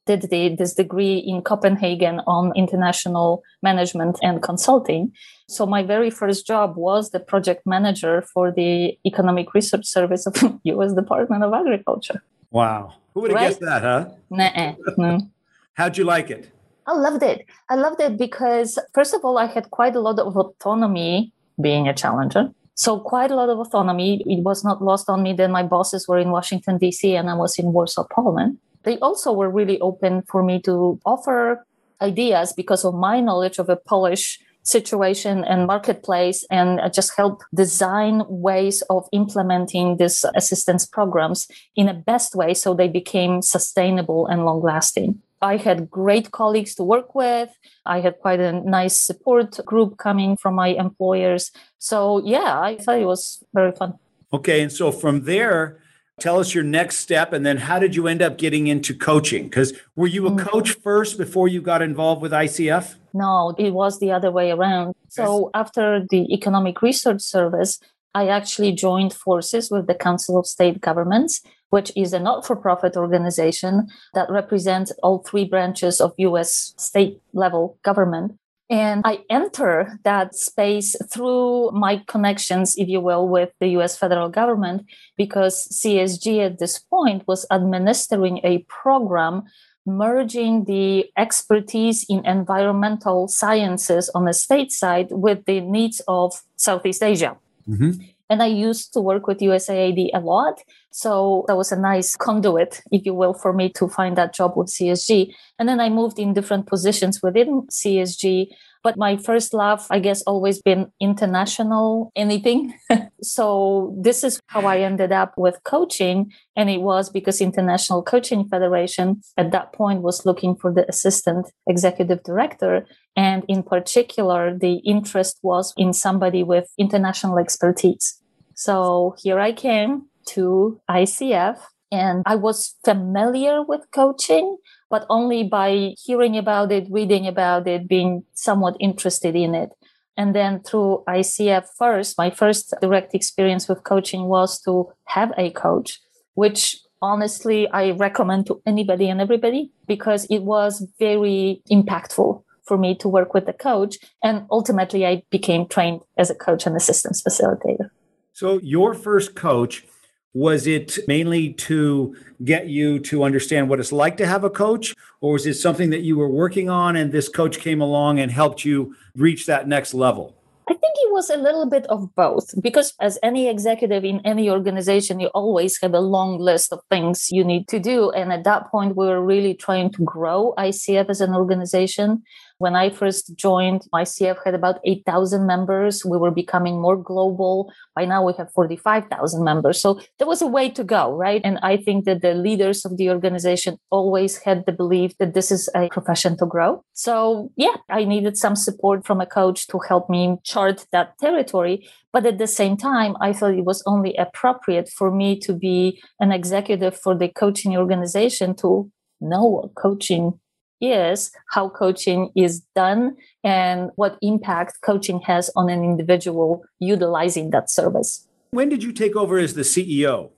did 0.06 0.22
the, 0.30 0.54
this 0.56 0.74
degree 0.74 1.18
in 1.18 1.42
Copenhagen 1.42 2.20
on 2.26 2.52
international 2.56 3.42
management 3.62 4.18
and 4.22 4.42
consulting. 4.42 5.12
So 5.48 5.66
my 5.66 5.82
very 5.82 6.10
first 6.10 6.46
job 6.46 6.76
was 6.76 7.10
the 7.10 7.20
project 7.20 7.62
manager 7.66 8.22
for 8.22 8.50
the 8.50 8.98
Economic 9.06 9.54
Research 9.54 9.86
Service 9.86 10.26
of 10.26 10.34
U.S. 10.64 10.92
Department 10.94 11.44
of 11.44 11.52
Agriculture. 11.52 12.22
Wow, 12.50 12.94
who 13.14 13.20
would 13.20 13.30
have 13.30 13.36
right? 13.36 13.48
guessed 13.48 13.60
that, 13.60 13.82
huh? 13.82 14.08
Nuh-uh. 14.30 14.74
no. 14.96 15.18
Mm. 15.18 15.30
How'd 15.74 15.96
you 15.96 16.04
like 16.04 16.30
it? 16.30 16.50
I 16.86 16.94
loved 16.94 17.22
it. 17.22 17.46
I 17.68 17.76
loved 17.76 18.00
it 18.00 18.18
because 18.18 18.78
first 18.92 19.14
of 19.14 19.24
all, 19.24 19.38
I 19.38 19.46
had 19.46 19.70
quite 19.70 19.94
a 19.94 20.00
lot 20.00 20.18
of 20.18 20.36
autonomy 20.36 21.32
being 21.60 21.88
a 21.88 21.94
challenger. 21.94 22.50
So 22.80 22.98
quite 22.98 23.30
a 23.30 23.36
lot 23.36 23.50
of 23.50 23.58
autonomy. 23.58 24.22
It 24.34 24.42
was 24.42 24.64
not 24.64 24.80
lost 24.80 25.06
on 25.12 25.22
me 25.22 25.32
that 25.34 25.50
my 25.50 25.62
bosses 25.62 26.08
were 26.08 26.18
in 26.18 26.30
Washington 26.30 26.78
D.C. 26.78 27.14
and 27.14 27.28
I 27.28 27.34
was 27.34 27.58
in 27.58 27.72
Warsaw, 27.74 28.06
Poland 28.10 28.58
they 28.82 28.98
also 28.98 29.32
were 29.32 29.50
really 29.50 29.80
open 29.80 30.22
for 30.22 30.42
me 30.42 30.60
to 30.62 30.98
offer 31.04 31.66
ideas 32.00 32.52
because 32.52 32.84
of 32.84 32.94
my 32.94 33.20
knowledge 33.20 33.58
of 33.58 33.68
a 33.68 33.76
Polish 33.76 34.38
situation 34.62 35.44
and 35.44 35.66
marketplace 35.66 36.44
and 36.50 36.80
just 36.92 37.16
help 37.16 37.42
design 37.54 38.22
ways 38.28 38.82
of 38.90 39.08
implementing 39.12 39.96
these 39.96 40.24
assistance 40.34 40.86
programs 40.86 41.48
in 41.76 41.88
a 41.88 41.94
best 41.94 42.34
way 42.34 42.52
so 42.54 42.74
they 42.74 42.88
became 42.88 43.42
sustainable 43.42 44.26
and 44.26 44.44
long 44.44 44.60
lasting. 44.60 45.20
I 45.42 45.56
had 45.56 45.90
great 45.90 46.30
colleagues 46.32 46.74
to 46.76 46.84
work 46.84 47.14
with. 47.14 47.50
I 47.86 48.00
had 48.00 48.18
quite 48.18 48.40
a 48.40 48.52
nice 48.52 48.98
support 48.98 49.58
group 49.64 49.96
coming 49.96 50.36
from 50.36 50.54
my 50.54 50.68
employers. 50.68 51.50
So, 51.78 52.22
yeah, 52.24 52.60
I 52.60 52.76
thought 52.76 52.98
it 52.98 53.06
was 53.06 53.42
very 53.54 53.72
fun. 53.72 53.94
Okay. 54.32 54.62
And 54.62 54.70
so 54.70 54.92
from 54.92 55.24
there, 55.24 55.80
tell 56.20 56.38
us 56.38 56.54
your 56.54 56.64
next 56.64 56.96
step 56.96 57.32
and 57.32 57.44
then 57.44 57.56
how 57.56 57.78
did 57.78 57.96
you 57.96 58.06
end 58.06 58.20
up 58.22 58.36
getting 58.36 58.66
into 58.66 58.94
coaching 58.94 59.44
because 59.44 59.72
were 59.96 60.06
you 60.06 60.26
a 60.26 60.30
mm-hmm. 60.30 60.46
coach 60.46 60.72
first 60.72 61.16
before 61.16 61.48
you 61.48 61.62
got 61.62 61.80
involved 61.80 62.20
with 62.20 62.30
icf 62.30 62.94
No, 63.14 63.54
it 63.58 63.70
was 63.70 63.98
the 63.98 64.12
other 64.12 64.30
way 64.30 64.50
around. 64.50 64.94
So 65.08 65.50
after 65.54 66.06
the 66.10 66.32
Economic 66.32 66.82
Research 66.82 67.22
Service, 67.22 67.80
I 68.14 68.28
actually 68.28 68.72
joined 68.72 69.12
forces 69.12 69.70
with 69.70 69.86
the 69.86 69.94
Council 69.94 70.38
of 70.38 70.46
State 70.46 70.80
Governments, 70.80 71.42
which 71.70 71.92
is 71.96 72.12
a 72.12 72.18
not 72.18 72.46
for 72.46 72.56
profit 72.56 72.96
organization 72.96 73.88
that 74.14 74.30
represents 74.30 74.92
all 75.02 75.18
three 75.18 75.44
branches 75.44 76.00
of 76.00 76.14
US 76.18 76.74
state 76.76 77.20
level 77.32 77.78
government. 77.82 78.36
And 78.68 79.02
I 79.04 79.24
enter 79.28 79.98
that 80.04 80.34
space 80.34 80.94
through 81.12 81.72
my 81.72 82.02
connections, 82.06 82.76
if 82.76 82.88
you 82.88 83.00
will, 83.00 83.28
with 83.28 83.50
the 83.58 83.68
US 83.78 83.96
federal 83.96 84.28
government, 84.28 84.86
because 85.16 85.68
CSG 85.68 86.44
at 86.44 86.58
this 86.58 86.78
point 86.78 87.26
was 87.26 87.46
administering 87.50 88.40
a 88.44 88.58
program 88.68 89.44
merging 89.86 90.64
the 90.64 91.10
expertise 91.16 92.04
in 92.08 92.24
environmental 92.26 93.28
sciences 93.28 94.08
on 94.14 94.24
the 94.24 94.32
state 94.32 94.70
side 94.70 95.08
with 95.10 95.44
the 95.46 95.60
needs 95.60 96.00
of 96.06 96.42
Southeast 96.56 97.02
Asia. 97.02 97.36
Mm-hmm. 97.70 97.90
And 98.30 98.42
I 98.42 98.46
used 98.46 98.92
to 98.92 99.00
work 99.00 99.26
with 99.26 99.40
USAID 99.40 100.10
a 100.14 100.20
lot. 100.20 100.60
So 100.90 101.44
that 101.48 101.56
was 101.56 101.72
a 101.72 101.78
nice 101.78 102.14
conduit, 102.14 102.80
if 102.92 103.04
you 103.04 103.12
will, 103.12 103.34
for 103.34 103.52
me 103.52 103.70
to 103.70 103.88
find 103.88 104.16
that 104.16 104.34
job 104.34 104.56
with 104.56 104.68
CSG. 104.68 105.34
And 105.58 105.68
then 105.68 105.80
I 105.80 105.88
moved 105.88 106.18
in 106.18 106.32
different 106.32 106.66
positions 106.66 107.20
within 107.22 107.62
CSG. 107.62 108.48
But 108.82 108.96
my 108.96 109.16
first 109.16 109.52
love, 109.52 109.86
I 109.90 109.98
guess, 109.98 110.22
always 110.22 110.62
been 110.62 110.90
international 111.00 112.12
anything. 112.16 112.74
so 113.22 113.94
this 113.98 114.24
is 114.24 114.40
how 114.46 114.62
I 114.62 114.78
ended 114.78 115.12
up 115.12 115.34
with 115.36 115.62
coaching. 115.64 116.32
And 116.56 116.70
it 116.70 116.80
was 116.80 117.10
because 117.10 117.40
International 117.40 118.02
Coaching 118.02 118.48
Federation 118.48 119.20
at 119.36 119.50
that 119.52 119.72
point 119.72 120.02
was 120.02 120.24
looking 120.24 120.56
for 120.56 120.72
the 120.72 120.88
assistant 120.88 121.50
executive 121.66 122.22
director. 122.22 122.86
And 123.16 123.44
in 123.48 123.62
particular, 123.62 124.56
the 124.56 124.76
interest 124.76 125.38
was 125.42 125.74
in 125.76 125.92
somebody 125.92 126.42
with 126.42 126.68
international 126.78 127.38
expertise. 127.38 128.20
So 128.54 129.14
here 129.22 129.40
I 129.40 129.52
came 129.52 130.06
to 130.28 130.80
ICF 130.90 131.58
and 131.90 132.22
I 132.26 132.36
was 132.36 132.76
familiar 132.84 133.62
with 133.62 133.90
coaching, 133.92 134.58
but 134.88 135.06
only 135.10 135.42
by 135.44 135.94
hearing 136.04 136.36
about 136.36 136.70
it, 136.70 136.86
reading 136.90 137.26
about 137.26 137.66
it, 137.66 137.88
being 137.88 138.24
somewhat 138.34 138.76
interested 138.78 139.34
in 139.34 139.54
it. 139.54 139.70
And 140.16 140.34
then 140.34 140.60
through 140.60 141.02
ICF 141.08 141.66
first, 141.76 142.18
my 142.18 142.30
first 142.30 142.74
direct 142.80 143.14
experience 143.14 143.68
with 143.68 143.84
coaching 143.84 144.24
was 144.24 144.60
to 144.62 144.92
have 145.06 145.32
a 145.36 145.50
coach, 145.50 146.00
which 146.34 146.76
honestly 147.02 147.68
I 147.68 147.92
recommend 147.92 148.46
to 148.46 148.60
anybody 148.66 149.08
and 149.08 149.20
everybody 149.20 149.72
because 149.86 150.26
it 150.26 150.40
was 150.40 150.86
very 150.98 151.62
impactful 151.70 152.42
for 152.64 152.78
me 152.78 152.94
to 152.96 153.08
work 153.08 153.34
with 153.34 153.46
the 153.46 153.52
coach. 153.52 153.98
And 154.22 154.46
ultimately, 154.50 155.06
I 155.06 155.22
became 155.30 155.66
trained 155.66 156.02
as 156.16 156.30
a 156.30 156.34
coach 156.34 156.66
and 156.66 156.76
a 156.76 156.80
systems 156.80 157.22
facilitator. 157.22 157.90
So, 158.32 158.60
your 158.62 158.94
first 158.94 159.34
coach, 159.34 159.84
was 160.32 160.66
it 160.66 160.98
mainly 161.08 161.52
to 161.52 162.14
get 162.44 162.68
you 162.68 162.98
to 163.00 163.24
understand 163.24 163.68
what 163.68 163.80
it's 163.80 163.92
like 163.92 164.16
to 164.18 164.26
have 164.26 164.44
a 164.44 164.50
coach, 164.50 164.94
or 165.20 165.32
was 165.32 165.46
it 165.46 165.54
something 165.54 165.90
that 165.90 166.02
you 166.02 166.16
were 166.16 166.28
working 166.28 166.70
on 166.70 166.96
and 166.96 167.12
this 167.12 167.28
coach 167.28 167.58
came 167.58 167.80
along 167.80 168.18
and 168.20 168.30
helped 168.30 168.64
you 168.64 168.94
reach 169.16 169.46
that 169.46 169.66
next 169.66 169.92
level? 169.94 170.36
I 170.68 170.74
think 170.74 170.94
it 170.98 171.12
was 171.12 171.30
a 171.30 171.36
little 171.36 171.68
bit 171.68 171.84
of 171.86 172.14
both 172.14 172.54
because, 172.62 172.94
as 173.00 173.18
any 173.24 173.48
executive 173.48 174.04
in 174.04 174.20
any 174.24 174.48
organization, 174.48 175.18
you 175.18 175.26
always 175.28 175.80
have 175.80 175.94
a 175.94 176.00
long 176.00 176.38
list 176.38 176.72
of 176.72 176.78
things 176.88 177.32
you 177.32 177.42
need 177.42 177.66
to 177.68 177.80
do. 177.80 178.10
And 178.12 178.32
at 178.32 178.44
that 178.44 178.70
point, 178.70 178.96
we 178.96 179.06
were 179.06 179.20
really 179.20 179.54
trying 179.54 179.90
to 179.94 180.04
grow 180.04 180.54
ICF 180.56 181.10
as 181.10 181.20
an 181.20 181.34
organization. 181.34 182.22
When 182.60 182.76
I 182.76 182.90
first 182.90 183.34
joined, 183.36 183.86
ICF 183.94 184.36
had 184.44 184.52
about 184.52 184.80
8,000 184.84 185.46
members. 185.46 186.04
We 186.04 186.18
were 186.18 186.30
becoming 186.30 186.78
more 186.78 186.94
global. 186.94 187.72
By 187.96 188.04
now, 188.04 188.22
we 188.22 188.34
have 188.36 188.52
45,000 188.52 189.42
members. 189.42 189.80
So 189.80 189.98
there 190.18 190.28
was 190.28 190.42
a 190.42 190.46
way 190.46 190.68
to 190.72 190.84
go, 190.84 191.10
right? 191.10 191.40
And 191.42 191.58
I 191.62 191.78
think 191.78 192.04
that 192.04 192.20
the 192.20 192.34
leaders 192.34 192.84
of 192.84 192.98
the 192.98 193.08
organization 193.08 193.78
always 193.90 194.36
had 194.36 194.66
the 194.66 194.72
belief 194.72 195.16
that 195.16 195.32
this 195.32 195.50
is 195.50 195.70
a 195.74 195.88
profession 195.88 196.36
to 196.36 196.44
grow. 196.44 196.84
So, 196.92 197.50
yeah, 197.56 197.76
I 197.88 198.04
needed 198.04 198.36
some 198.36 198.56
support 198.56 199.06
from 199.06 199.22
a 199.22 199.26
coach 199.26 199.66
to 199.68 199.78
help 199.78 200.10
me 200.10 200.36
chart 200.44 200.84
that 200.92 201.16
territory. 201.18 201.88
But 202.12 202.26
at 202.26 202.36
the 202.36 202.46
same 202.46 202.76
time, 202.76 203.16
I 203.22 203.32
thought 203.32 203.54
it 203.54 203.64
was 203.64 203.82
only 203.86 204.14
appropriate 204.16 204.90
for 204.90 205.10
me 205.10 205.38
to 205.40 205.54
be 205.54 205.98
an 206.20 206.30
executive 206.30 206.94
for 206.94 207.16
the 207.16 207.28
coaching 207.28 207.74
organization 207.74 208.54
to 208.56 208.90
know 209.18 209.46
what 209.46 209.74
coaching 209.74 210.38
is, 210.80 211.30
how 211.50 211.68
coaching 211.68 212.30
is 212.36 212.60
done, 212.74 213.16
and 213.44 213.90
what 213.96 214.18
impact 214.22 214.78
coaching 214.82 215.20
has 215.20 215.50
on 215.56 215.68
an 215.68 215.84
individual 215.84 216.64
utilizing 216.78 217.50
that 217.50 217.70
service. 217.70 218.26
When 218.50 218.68
did 218.68 218.82
you 218.82 218.92
take 218.92 219.16
over 219.16 219.38
as 219.38 219.54
the 219.54 219.62
CEO? 219.62 220.30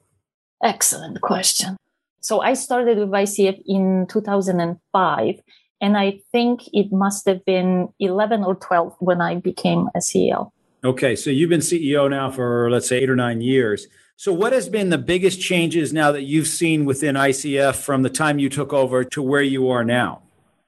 Excellent 0.63 1.21
question. 1.21 1.77
So 2.21 2.41
I 2.41 2.55
started 2.55 2.99
with 2.99 3.09
ICF 3.09 3.63
in 3.67 4.07
2005, 4.09 5.41
and 5.81 5.97
I 5.97 6.21
think 6.31 6.61
it 6.73 6.93
must 6.93 7.27
have 7.27 7.45
been 7.45 7.89
11 7.99 8.45
or 8.45 8.55
12 8.55 8.95
when 9.01 9.21
I 9.21 9.37
became 9.37 9.89
a 9.95 9.99
CEO. 9.99 10.51
Okay, 10.85 11.17
so 11.17 11.31
you've 11.31 11.51
been 11.51 11.61
CEO 11.61 12.11
now 12.11 12.31
for 12.31 12.71
let's 12.71 12.89
say 12.89 12.99
eight 12.99 13.11
or 13.11 13.17
nine 13.17 13.41
years. 13.41 13.87
So, 14.17 14.33
what 14.33 14.53
has 14.53 14.69
been 14.69 14.91
the 14.91 14.99
biggest 14.99 15.41
changes 15.41 15.93
now 15.93 16.13
that 16.13 16.23
you've 16.23 16.47
seen 16.47 16.85
within 16.85 17.17
ICF 17.17 17.77
from 17.77 18.03
the 18.03 18.11
time 18.11 18.39
you 18.39 18.49
took 18.49 18.73
over 18.73 19.03
to 19.05 19.23
where 19.23 19.43
you 19.43 19.69
are 19.71 19.85
now? 19.85 20.23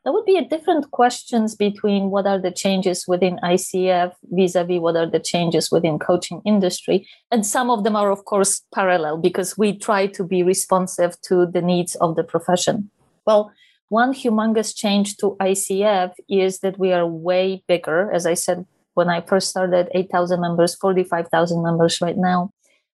There 0.05 0.13
would 0.13 0.27
be 0.27 0.37
a 0.37 0.47
different 0.47 0.91
questions 0.91 1.55
between 1.55 2.11
what 2.11 2.27
are 2.27 2.39
the 2.39 2.51
changes 2.51 3.07
within 3.09 3.39
ICF 3.43 4.13
vis-a-vis 4.25 4.81
what 4.81 4.97
are 4.97 5.11
the 5.11 5.19
changes 5.19 5.71
within 5.71 5.99
coaching 5.99 6.43
industry. 6.45 7.09
And 7.31 7.47
some 7.47 7.71
of 7.71 7.85
them 7.85 7.97
are, 7.97 8.11
of 8.11 8.27
course, 8.27 8.63
parallel 8.75 9.17
because 9.17 9.57
we 9.57 9.79
try 9.79 10.07
to 10.09 10.23
be 10.23 10.43
responsive 10.43 11.19
to 11.23 11.47
the 11.47 11.63
needs 11.63 11.95
of 11.97 12.17
the 12.17 12.23
profession. 12.23 12.91
Well, 13.27 13.51
one 13.89 14.13
humongous 14.13 14.77
change 14.77 15.17
to 15.19 15.37
ICF 15.41 16.13
is 16.29 16.61
that 16.61 16.79
we 16.79 16.93
are 16.93 17.07
way 17.07 17.65
bigger. 17.67 18.13
As 18.13 18.27
I 18.27 18.35
said, 18.35 18.67
when 18.93 19.09
I 19.09 19.23
first 19.23 19.49
started, 19.49 19.89
8,000 19.95 20.41
members, 20.41 20.75
45,000 20.75 21.63
members 21.63 22.01
right 22.03 22.17
now. 22.17 22.51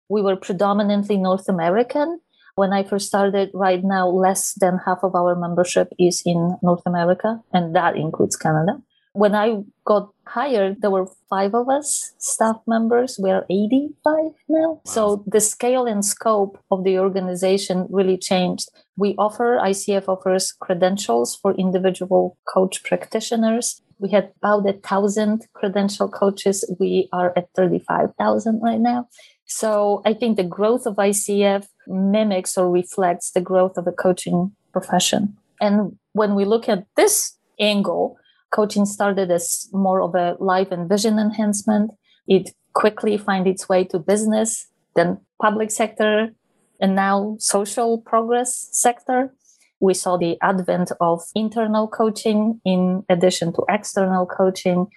We 0.10 0.22
were 0.22 0.36
predominantly 0.36 1.18
North 1.18 1.50
American 1.50 2.20
when 2.60 2.74
I 2.74 2.84
first 2.84 3.08
started, 3.08 3.52
right 3.54 3.82
now, 3.82 4.10
less 4.10 4.54
than 4.60 4.82
half 4.86 5.00
of 5.02 5.16
our 5.16 5.34
membership 5.34 5.88
is 5.98 6.22
in 6.26 6.58
North 6.62 6.84
America, 6.86 7.40
and 7.54 7.74
that 7.74 7.96
includes 7.96 8.36
Canada. 8.36 8.74
When 9.14 9.34
I 9.34 9.64
got 9.86 10.10
hired, 10.28 10.82
there 10.82 10.92
were 10.92 11.08
five 11.30 11.56
of 11.56 11.70
us 11.70 12.14
staff 12.18 12.58
members. 12.68 13.18
We 13.18 13.32
are 13.32 13.46
85 13.50 14.14
now. 14.50 14.72
Wow. 14.72 14.82
So 14.86 15.24
the 15.26 15.40
scale 15.40 15.86
and 15.86 16.04
scope 16.04 16.60
of 16.70 16.84
the 16.84 17.00
organization 17.00 17.88
really 17.90 18.18
changed. 18.18 18.68
We 18.98 19.16
offer, 19.18 19.58
ICF 19.72 20.10
offers 20.10 20.52
credentials 20.52 21.38
for 21.42 21.56
individual 21.56 22.38
coach 22.54 22.84
practitioners. 22.84 23.82
We 24.00 24.12
had 24.12 24.32
about 24.42 24.70
a 24.70 24.74
thousand 24.74 25.48
credential 25.54 26.10
coaches. 26.10 26.58
We 26.78 27.08
are 27.14 27.32
at 27.38 27.48
35,000 27.56 28.60
right 28.62 28.80
now. 28.80 29.08
So 29.50 30.04
I 30.06 30.14
think 30.14 30.38
the 30.38 30.44
growth 30.44 30.86
of 30.86 30.96
ICF 30.96 31.66
mimics 31.90 32.58
or 32.58 32.72
reflects 32.72 33.32
the 33.32 33.42
growth 33.42 33.78
of 33.78 33.86
the 33.86 33.92
coaching 33.92 34.52
profession. 34.72 35.38
And 35.60 35.98
when 36.14 36.36
we 36.36 36.46
look 36.46 36.70
at 36.70 36.86
this 36.96 37.36
angle, 37.60 38.18
coaching 38.52 38.86
started 38.86 39.32
as 39.32 39.68
more 39.72 40.02
of 40.02 40.16
a 40.16 40.36
life 40.40 40.72
and 40.72 40.90
vision 40.90 41.20
enhancement. 41.20 41.92
It 42.28 42.52
quickly 42.74 43.18
find 43.18 43.48
its 43.48 43.68
way 43.68 43.84
to 43.86 44.00
business, 44.00 44.68
then 44.96 45.20
public 45.42 45.72
sector, 45.72 46.34
and 46.80 46.96
now 46.96 47.36
social 47.40 48.00
progress 48.00 48.70
sector. 48.72 49.34
We 49.80 49.94
saw 49.94 50.18
the 50.18 50.38
advent 50.42 50.92
of 51.00 51.24
internal 51.36 51.88
coaching 51.88 52.62
in 52.66 53.06
addition 53.10 53.54
to 53.54 53.66
external 53.70 54.26
coaching 54.26 54.88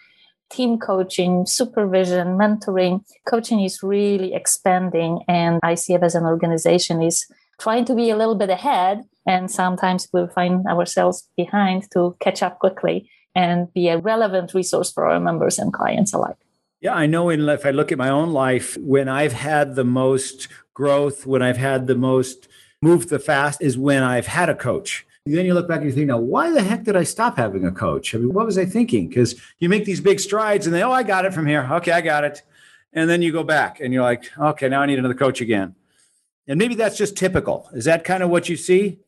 team 0.52 0.78
coaching, 0.78 1.46
supervision, 1.46 2.38
mentoring. 2.38 3.04
Coaching 3.26 3.60
is 3.60 3.82
really 3.82 4.34
expanding, 4.34 5.20
and 5.26 5.60
ICF 5.62 6.02
as 6.02 6.14
an 6.14 6.24
organization 6.24 7.02
is 7.02 7.26
trying 7.58 7.84
to 7.86 7.94
be 7.94 8.10
a 8.10 8.16
little 8.16 8.34
bit 8.34 8.50
ahead. 8.50 9.02
And 9.26 9.50
sometimes 9.50 10.08
we 10.12 10.26
find 10.34 10.66
ourselves 10.66 11.28
behind 11.36 11.90
to 11.92 12.16
catch 12.20 12.42
up 12.42 12.58
quickly 12.58 13.08
and 13.34 13.72
be 13.72 13.88
a 13.88 13.98
relevant 13.98 14.52
resource 14.52 14.92
for 14.92 15.06
our 15.06 15.20
members 15.20 15.58
and 15.58 15.72
clients 15.72 16.12
alike. 16.12 16.36
Yeah, 16.80 16.94
I 16.94 17.06
know. 17.06 17.30
In, 17.30 17.48
if 17.48 17.64
I 17.64 17.70
look 17.70 17.92
at 17.92 17.98
my 17.98 18.08
own 18.08 18.32
life, 18.32 18.76
when 18.78 19.08
I've 19.08 19.32
had 19.32 19.76
the 19.76 19.84
most 19.84 20.48
growth, 20.74 21.24
when 21.24 21.40
I've 21.40 21.56
had 21.56 21.86
the 21.86 21.94
most 21.94 22.48
move 22.82 23.08
the 23.08 23.20
fast, 23.20 23.62
is 23.62 23.78
when 23.78 24.02
I've 24.02 24.26
had 24.26 24.48
a 24.48 24.54
coach 24.54 25.06
then 25.24 25.46
you 25.46 25.54
look 25.54 25.68
back 25.68 25.78
and 25.78 25.86
you 25.86 25.92
think, 25.92 26.08
now, 26.08 26.18
why 26.18 26.50
the 26.50 26.62
heck 26.62 26.82
did 26.82 26.96
I 26.96 27.04
stop 27.04 27.36
having 27.36 27.64
a 27.64 27.70
coach? 27.70 28.14
I 28.14 28.18
mean, 28.18 28.32
what 28.32 28.46
was 28.46 28.58
I 28.58 28.64
thinking? 28.64 29.08
Because 29.08 29.40
you 29.60 29.68
make 29.68 29.84
these 29.84 30.00
big 30.00 30.18
strides 30.18 30.66
and 30.66 30.74
they, 30.74 30.82
oh, 30.82 30.90
I 30.90 31.02
got 31.04 31.24
it 31.24 31.32
from 31.32 31.46
here. 31.46 31.68
Okay, 31.72 31.92
I 31.92 32.00
got 32.00 32.24
it. 32.24 32.42
And 32.92 33.08
then 33.08 33.22
you 33.22 33.32
go 33.32 33.44
back 33.44 33.80
and 33.80 33.94
you're 33.94 34.02
like, 34.02 34.30
okay, 34.36 34.68
now 34.68 34.82
I 34.82 34.86
need 34.86 34.98
another 34.98 35.14
coach 35.14 35.40
again. 35.40 35.74
And 36.48 36.58
maybe 36.58 36.74
that's 36.74 36.98
just 36.98 37.16
typical. 37.16 37.68
Is 37.72 37.84
that 37.84 38.04
kind 38.04 38.22
of 38.22 38.30
what 38.30 38.48
you 38.48 38.56
see? 38.56 38.98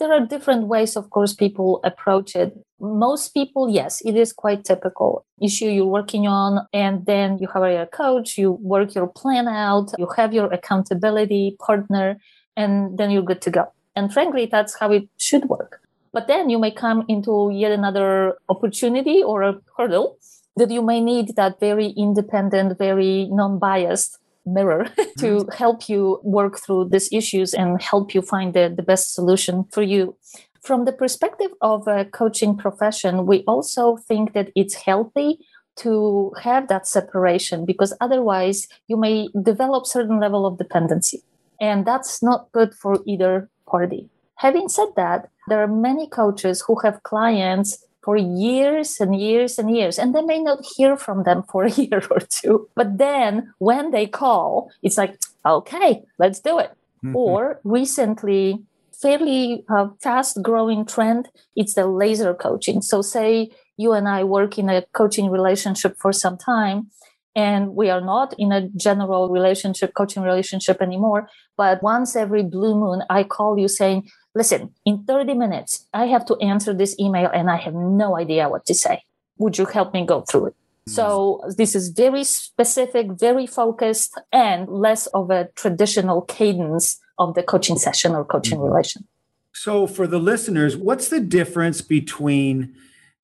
there 0.00 0.12
are 0.12 0.26
different 0.26 0.66
ways, 0.66 0.96
of 0.96 1.10
course, 1.10 1.34
people 1.34 1.80
approach 1.84 2.34
it. 2.34 2.58
Most 2.80 3.34
people, 3.34 3.68
yes, 3.68 4.00
it 4.00 4.16
is 4.16 4.32
quite 4.32 4.64
typical 4.64 5.26
issue 5.40 5.66
you're 5.66 5.84
working 5.84 6.26
on. 6.26 6.66
And 6.72 7.04
then 7.04 7.38
you 7.38 7.46
hire 7.46 7.82
a 7.82 7.86
coach, 7.86 8.38
you 8.38 8.52
work 8.52 8.94
your 8.94 9.06
plan 9.06 9.46
out, 9.46 9.92
you 9.98 10.08
have 10.16 10.32
your 10.32 10.50
accountability 10.52 11.56
partner, 11.60 12.16
and 12.56 12.96
then 12.98 13.10
you're 13.10 13.22
good 13.22 13.42
to 13.42 13.50
go. 13.50 13.72
And 13.96 14.12
frankly, 14.12 14.46
that's 14.46 14.78
how 14.78 14.92
it 14.92 15.08
should 15.16 15.48
work. 15.48 15.80
But 16.12 16.26
then 16.26 16.50
you 16.50 16.58
may 16.58 16.70
come 16.70 17.04
into 17.08 17.50
yet 17.52 17.72
another 17.72 18.36
opportunity 18.48 19.22
or 19.22 19.42
a 19.42 19.60
hurdle 19.76 20.18
that 20.56 20.70
you 20.70 20.82
may 20.82 21.00
need 21.00 21.36
that 21.36 21.60
very 21.60 21.88
independent, 21.96 22.78
very 22.78 23.28
non 23.30 23.58
biased 23.58 24.18
mirror 24.44 24.84
to 25.18 25.26
mm-hmm. 25.26 25.52
help 25.52 25.88
you 25.88 26.20
work 26.24 26.58
through 26.58 26.88
these 26.88 27.08
issues 27.12 27.54
and 27.54 27.80
help 27.80 28.14
you 28.14 28.22
find 28.22 28.54
the, 28.54 28.72
the 28.74 28.82
best 28.82 29.14
solution 29.14 29.64
for 29.70 29.82
you. 29.82 30.16
From 30.62 30.84
the 30.84 30.92
perspective 30.92 31.52
of 31.62 31.86
a 31.86 32.04
coaching 32.04 32.56
profession, 32.56 33.26
we 33.26 33.44
also 33.46 33.96
think 33.96 34.34
that 34.34 34.50
it's 34.54 34.74
healthy 34.74 35.38
to 35.76 36.32
have 36.42 36.68
that 36.68 36.86
separation 36.86 37.64
because 37.64 37.96
otherwise 38.00 38.66
you 38.88 38.96
may 38.96 39.28
develop 39.42 39.86
certain 39.86 40.20
level 40.20 40.44
of 40.44 40.58
dependency 40.58 41.22
and 41.60 41.86
that's 41.86 42.22
not 42.22 42.50
good 42.52 42.74
for 42.74 42.98
either 43.06 43.48
party 43.74 44.08
having 44.40 44.68
said 44.68 44.88
that 44.96 45.28
there 45.48 45.62
are 45.62 45.68
many 45.68 46.06
coaches 46.08 46.64
who 46.66 46.78
have 46.80 47.02
clients 47.02 47.84
for 48.02 48.16
years 48.16 48.98
and 48.98 49.14
years 49.14 49.58
and 49.58 49.70
years. 49.76 49.98
And 49.98 50.14
they 50.14 50.22
may 50.22 50.38
not 50.38 50.64
hear 50.76 50.96
from 50.96 51.24
them 51.24 51.42
for 51.42 51.64
a 51.68 51.70
year 51.70 52.02
or 52.10 52.20
two. 52.20 52.68
But 52.74 52.98
then 52.98 53.52
when 53.58 53.90
they 53.90 54.06
call, 54.06 54.70
it's 54.82 54.96
like, 54.96 55.18
okay, 55.44 56.02
let's 56.18 56.40
do 56.40 56.58
it. 56.58 56.72
Mm-hmm. 57.04 57.16
Or 57.16 57.60
recently, 57.64 58.62
fairly 58.92 59.64
uh, 59.68 59.88
fast 60.02 60.42
growing 60.42 60.86
trend, 60.86 61.28
it's 61.54 61.74
the 61.74 61.86
laser 61.86 62.34
coaching. 62.34 62.82
So, 62.82 63.00
say 63.00 63.50
you 63.78 63.92
and 63.92 64.06
I 64.06 64.24
work 64.24 64.58
in 64.58 64.68
a 64.68 64.84
coaching 64.92 65.30
relationship 65.30 65.96
for 65.98 66.12
some 66.12 66.36
time, 66.36 66.90
and 67.34 67.74
we 67.74 67.90
are 67.90 68.00
not 68.00 68.34
in 68.38 68.52
a 68.52 68.68
general 68.70 69.28
relationship, 69.28 69.94
coaching 69.94 70.22
relationship 70.22 70.80
anymore. 70.80 71.28
But 71.56 71.82
once 71.82 72.16
every 72.16 72.42
blue 72.42 72.74
moon, 72.74 73.02
I 73.08 73.24
call 73.24 73.58
you 73.58 73.68
saying, 73.68 74.08
listen, 74.34 74.74
in 74.84 75.04
30 75.04 75.34
minutes, 75.34 75.86
I 75.92 76.06
have 76.06 76.24
to 76.26 76.36
answer 76.36 76.74
this 76.74 76.98
email 76.98 77.30
and 77.32 77.50
I 77.50 77.56
have 77.56 77.74
no 77.74 78.16
idea 78.16 78.48
what 78.48 78.66
to 78.66 78.74
say. 78.74 79.04
Would 79.38 79.58
you 79.58 79.66
help 79.66 79.94
me 79.94 80.04
go 80.04 80.22
through 80.22 80.46
it? 80.46 80.54
Mm-hmm. 80.54 80.92
So 80.92 81.42
this 81.56 81.74
is 81.74 81.90
very 81.90 82.24
specific, 82.24 83.06
very 83.12 83.46
focused, 83.46 84.18
and 84.32 84.68
less 84.68 85.06
of 85.08 85.30
a 85.30 85.48
traditional 85.54 86.22
cadence 86.22 86.98
of 87.18 87.34
the 87.34 87.42
coaching 87.42 87.76
session 87.76 88.14
or 88.14 88.24
coaching 88.24 88.58
mm-hmm. 88.58 88.72
relation. 88.72 89.06
So 89.52 89.86
for 89.86 90.06
the 90.06 90.18
listeners, 90.18 90.76
what's 90.76 91.08
the 91.08 91.20
difference 91.20 91.80
between 91.80 92.74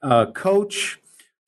a 0.02 0.26
coach, 0.26 1.00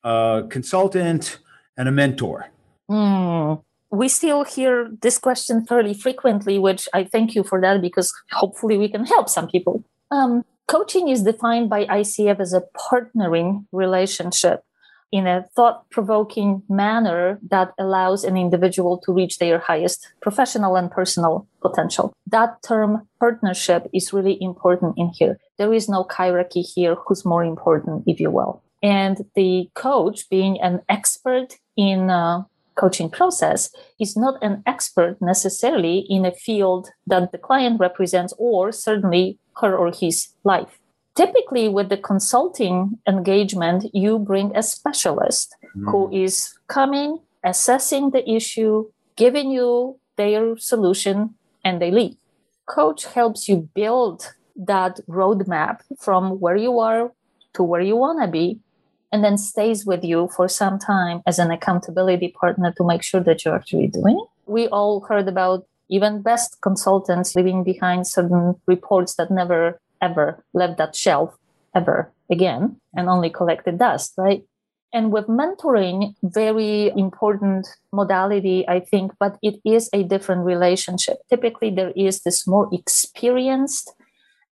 a 0.02 0.44
consultant, 0.48 1.38
and 1.78 1.88
a 1.88 1.92
mentor? 1.92 2.50
Mm 2.90 3.62
we 3.90 4.08
still 4.08 4.44
hear 4.44 4.90
this 5.02 5.18
question 5.18 5.64
fairly 5.64 5.94
frequently, 5.94 6.58
which 6.58 6.88
I 6.92 7.04
thank 7.04 7.34
you 7.34 7.42
for 7.42 7.60
that 7.60 7.80
because 7.80 8.12
hopefully 8.32 8.76
we 8.76 8.88
can 8.88 9.06
help 9.06 9.28
some 9.28 9.48
people. 9.48 9.82
Um, 10.10 10.44
coaching 10.66 11.08
is 11.08 11.22
defined 11.22 11.70
by 11.70 11.86
ICF 11.86 12.40
as 12.40 12.52
a 12.52 12.64
partnering 12.76 13.64
relationship 13.72 14.62
in 15.10 15.26
a 15.26 15.46
thought 15.56 15.88
provoking 15.88 16.62
manner 16.68 17.38
that 17.48 17.72
allows 17.78 18.24
an 18.24 18.36
individual 18.36 18.98
to 18.98 19.12
reach 19.12 19.38
their 19.38 19.58
highest 19.58 20.06
professional 20.20 20.76
and 20.76 20.90
personal 20.90 21.46
potential. 21.62 22.12
That 22.26 22.62
term 22.62 23.08
partnership 23.18 23.88
is 23.94 24.12
really 24.12 24.36
important 24.38 24.98
in 24.98 25.08
here. 25.08 25.38
There 25.56 25.72
is 25.72 25.88
no 25.88 26.06
hierarchy 26.10 26.60
here 26.60 26.94
who's 26.94 27.24
more 27.24 27.42
important, 27.42 28.04
if 28.06 28.20
you 28.20 28.30
will. 28.30 28.62
And 28.82 29.24
the 29.34 29.68
coach 29.74 30.28
being 30.30 30.60
an 30.60 30.80
expert 30.88 31.56
in 31.76 32.10
uh, 32.10 32.42
coaching 32.78 33.10
process 33.10 33.70
is 33.98 34.16
not 34.16 34.42
an 34.42 34.62
expert 34.66 35.20
necessarily 35.20 36.06
in 36.08 36.24
a 36.24 36.32
field 36.32 36.88
that 37.06 37.32
the 37.32 37.38
client 37.38 37.80
represents 37.80 38.32
or 38.38 38.72
certainly 38.72 39.38
her 39.60 39.76
or 39.76 39.90
his 39.92 40.28
life. 40.44 40.78
Typically, 41.16 41.68
with 41.68 41.88
the 41.88 41.96
consulting 41.96 42.98
engagement, 43.08 43.86
you 43.92 44.20
bring 44.20 44.56
a 44.56 44.62
specialist 44.62 45.56
mm. 45.76 45.90
who 45.90 46.08
is 46.12 46.54
coming, 46.68 47.18
assessing 47.42 48.10
the 48.10 48.22
issue, 48.30 48.88
giving 49.16 49.50
you 49.50 49.98
their 50.16 50.56
solution, 50.56 51.34
and 51.64 51.82
they 51.82 51.90
leave. 51.90 52.14
Coach 52.66 53.06
helps 53.06 53.48
you 53.48 53.68
build 53.74 54.32
that 54.54 55.00
roadmap 55.08 55.80
from 55.98 56.38
where 56.38 56.56
you 56.56 56.78
are 56.78 57.10
to 57.54 57.62
where 57.64 57.80
you 57.80 57.96
want 57.96 58.22
to 58.22 58.28
be 58.28 58.60
and 59.12 59.24
then 59.24 59.38
stays 59.38 59.86
with 59.86 60.04
you 60.04 60.28
for 60.36 60.48
some 60.48 60.78
time 60.78 61.22
as 61.26 61.38
an 61.38 61.50
accountability 61.50 62.34
partner 62.40 62.72
to 62.76 62.84
make 62.84 63.02
sure 63.02 63.20
that 63.20 63.44
you're 63.44 63.54
actually 63.54 63.86
doing 63.86 64.18
it. 64.18 64.28
We 64.50 64.68
all 64.68 65.00
heard 65.00 65.28
about 65.28 65.66
even 65.88 66.22
best 66.22 66.60
consultants 66.60 67.34
leaving 67.34 67.64
behind 67.64 68.06
certain 68.06 68.56
reports 68.66 69.14
that 69.14 69.30
never 69.30 69.80
ever 70.00 70.44
left 70.52 70.78
that 70.78 70.94
shelf 70.94 71.36
ever 71.74 72.12
again 72.30 72.76
and 72.94 73.08
only 73.08 73.30
collected 73.30 73.78
dust, 73.78 74.12
right? 74.16 74.42
And 74.92 75.12
with 75.12 75.26
mentoring, 75.26 76.14
very 76.22 76.90
important 76.96 77.68
modality, 77.92 78.66
I 78.66 78.80
think, 78.80 79.12
but 79.20 79.36
it 79.42 79.60
is 79.64 79.90
a 79.92 80.02
different 80.02 80.44
relationship. 80.44 81.18
Typically, 81.28 81.70
there 81.70 81.92
is 81.94 82.22
this 82.22 82.46
more 82.46 82.68
experienced 82.72 83.92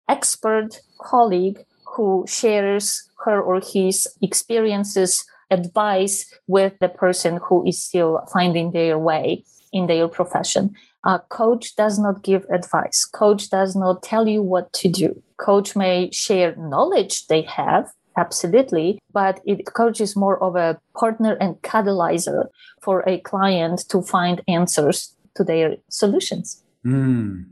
expert 0.08 0.82
colleague 1.02 1.66
who 1.96 2.26
shares 2.28 3.09
her 3.30 3.42
or 3.42 3.62
his 3.62 4.08
experiences, 4.22 5.26
advice 5.52 6.32
with 6.48 6.74
the 6.80 6.90
person 6.90 7.40
who 7.44 7.66
is 7.66 7.82
still 7.82 8.22
finding 8.32 8.72
their 8.72 8.98
way 8.98 9.44
in 9.72 9.88
their 9.88 10.08
profession. 10.08 10.76
A 11.06 11.20
coach 11.30 11.76
does 11.76 11.98
not 11.98 12.24
give 12.24 12.46
advice. 12.50 13.06
Coach 13.06 13.50
does 13.50 13.76
not 13.76 14.04
tell 14.04 14.28
you 14.28 14.42
what 14.44 14.72
to 14.74 14.90
do. 14.90 15.22
Coach 15.38 15.76
may 15.76 16.12
share 16.12 16.56
knowledge 16.58 17.28
they 17.28 17.44
have, 17.44 17.90
absolutely, 18.18 19.00
but 19.14 19.40
it 19.46 19.66
coach 19.66 20.02
is 20.02 20.16
more 20.16 20.42
of 20.44 20.56
a 20.56 20.78
partner 21.00 21.38
and 21.40 21.56
catalyzer 21.62 22.48
for 22.82 23.08
a 23.08 23.20
client 23.20 23.86
to 23.90 24.02
find 24.02 24.42
answers 24.48 25.16
to 25.36 25.44
their 25.44 25.78
solutions. 25.90 26.64
Mm. 26.86 27.46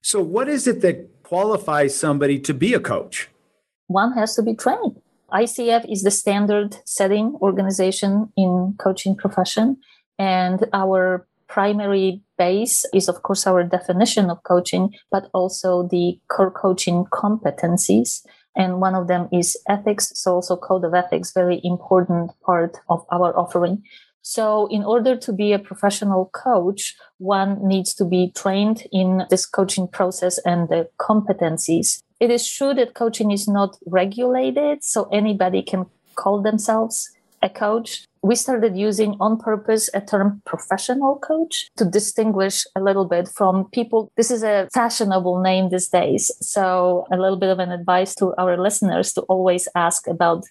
So, 0.00 0.22
what 0.22 0.48
is 0.48 0.66
it 0.66 0.80
that 0.80 1.22
qualifies 1.22 1.94
somebody 1.94 2.38
to 2.40 2.54
be 2.54 2.72
a 2.72 2.80
coach? 2.80 3.28
One 3.88 4.12
has 4.12 4.34
to 4.36 4.42
be 4.42 4.54
trained. 4.54 4.96
ICF 5.32 5.90
is 5.90 6.02
the 6.02 6.10
standard 6.10 6.76
setting 6.84 7.36
organization 7.40 8.32
in 8.36 8.74
coaching 8.78 9.16
profession. 9.16 9.78
And 10.18 10.66
our 10.72 11.26
primary 11.48 12.22
base 12.38 12.84
is, 12.92 13.08
of 13.08 13.22
course, 13.22 13.46
our 13.46 13.62
definition 13.64 14.30
of 14.30 14.42
coaching, 14.42 14.94
but 15.10 15.28
also 15.32 15.86
the 15.88 16.18
core 16.28 16.50
coaching 16.50 17.04
competencies. 17.12 18.24
And 18.56 18.80
one 18.80 18.94
of 18.94 19.08
them 19.08 19.28
is 19.32 19.56
ethics. 19.68 20.12
So 20.14 20.34
also 20.34 20.56
code 20.56 20.84
of 20.84 20.94
ethics, 20.94 21.32
very 21.32 21.60
important 21.62 22.32
part 22.44 22.78
of 22.88 23.04
our 23.10 23.36
offering. 23.36 23.82
So 24.22 24.66
in 24.72 24.82
order 24.82 25.16
to 25.16 25.32
be 25.32 25.52
a 25.52 25.58
professional 25.58 26.30
coach, 26.34 26.96
one 27.18 27.64
needs 27.66 27.94
to 27.94 28.04
be 28.04 28.32
trained 28.34 28.82
in 28.90 29.24
this 29.30 29.46
coaching 29.46 29.86
process 29.86 30.38
and 30.38 30.68
the 30.68 30.88
competencies 30.98 32.02
it 32.20 32.30
is 32.30 32.48
true 32.48 32.74
that 32.74 32.94
coaching 32.94 33.30
is 33.30 33.46
not 33.46 33.76
regulated, 33.86 34.82
so 34.82 35.08
anybody 35.12 35.62
can 35.62 35.86
call 36.14 36.42
themselves 36.42 37.10
a 37.42 37.48
coach. 37.48 38.04
We 38.22 38.34
started 38.34 38.76
using 38.76 39.16
on 39.20 39.38
purpose 39.38 39.88
a 39.94 40.00
term 40.00 40.42
professional 40.46 41.18
coach 41.18 41.68
to 41.76 41.84
distinguish 41.84 42.64
a 42.74 42.80
little 42.80 43.04
bit 43.04 43.28
from 43.28 43.66
people. 43.70 44.10
This 44.16 44.30
is 44.30 44.42
a 44.42 44.68
fashionable 44.72 45.40
name 45.42 45.68
these 45.68 45.88
days. 45.88 46.30
So, 46.40 47.06
a 47.12 47.16
little 47.16 47.36
bit 47.36 47.50
of 47.50 47.58
an 47.58 47.70
advice 47.70 48.14
to 48.16 48.34
our 48.38 48.56
listeners 48.56 49.12
to 49.12 49.20
always 49.22 49.68
ask 49.74 50.08
about 50.08 50.44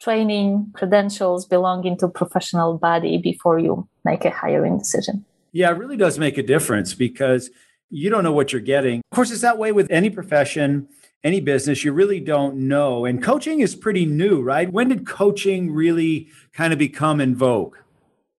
training, 0.00 0.70
credentials 0.74 1.46
belonging 1.46 1.96
to 1.98 2.08
professional 2.08 2.76
body 2.76 3.18
before 3.18 3.58
you 3.58 3.88
make 4.04 4.24
a 4.24 4.30
hiring 4.30 4.78
decision. 4.78 5.24
Yeah, 5.52 5.70
it 5.70 5.78
really 5.78 5.96
does 5.96 6.18
make 6.18 6.36
a 6.36 6.42
difference 6.42 6.92
because 6.92 7.50
you 7.88 8.10
don't 8.10 8.24
know 8.24 8.32
what 8.32 8.52
you're 8.52 8.60
getting. 8.60 9.00
Of 9.12 9.16
course, 9.16 9.30
it's 9.30 9.42
that 9.42 9.58
way 9.58 9.70
with 9.70 9.88
any 9.90 10.10
profession 10.10 10.88
any 11.24 11.40
business, 11.40 11.84
you 11.84 11.92
really 11.92 12.20
don't 12.20 12.56
know. 12.56 13.04
And 13.04 13.22
coaching 13.22 13.60
is 13.60 13.74
pretty 13.74 14.06
new, 14.06 14.42
right? 14.42 14.72
When 14.72 14.88
did 14.88 15.06
coaching 15.06 15.72
really 15.72 16.28
kind 16.52 16.72
of 16.72 16.78
become 16.78 17.20
in 17.20 17.36
vogue? 17.36 17.76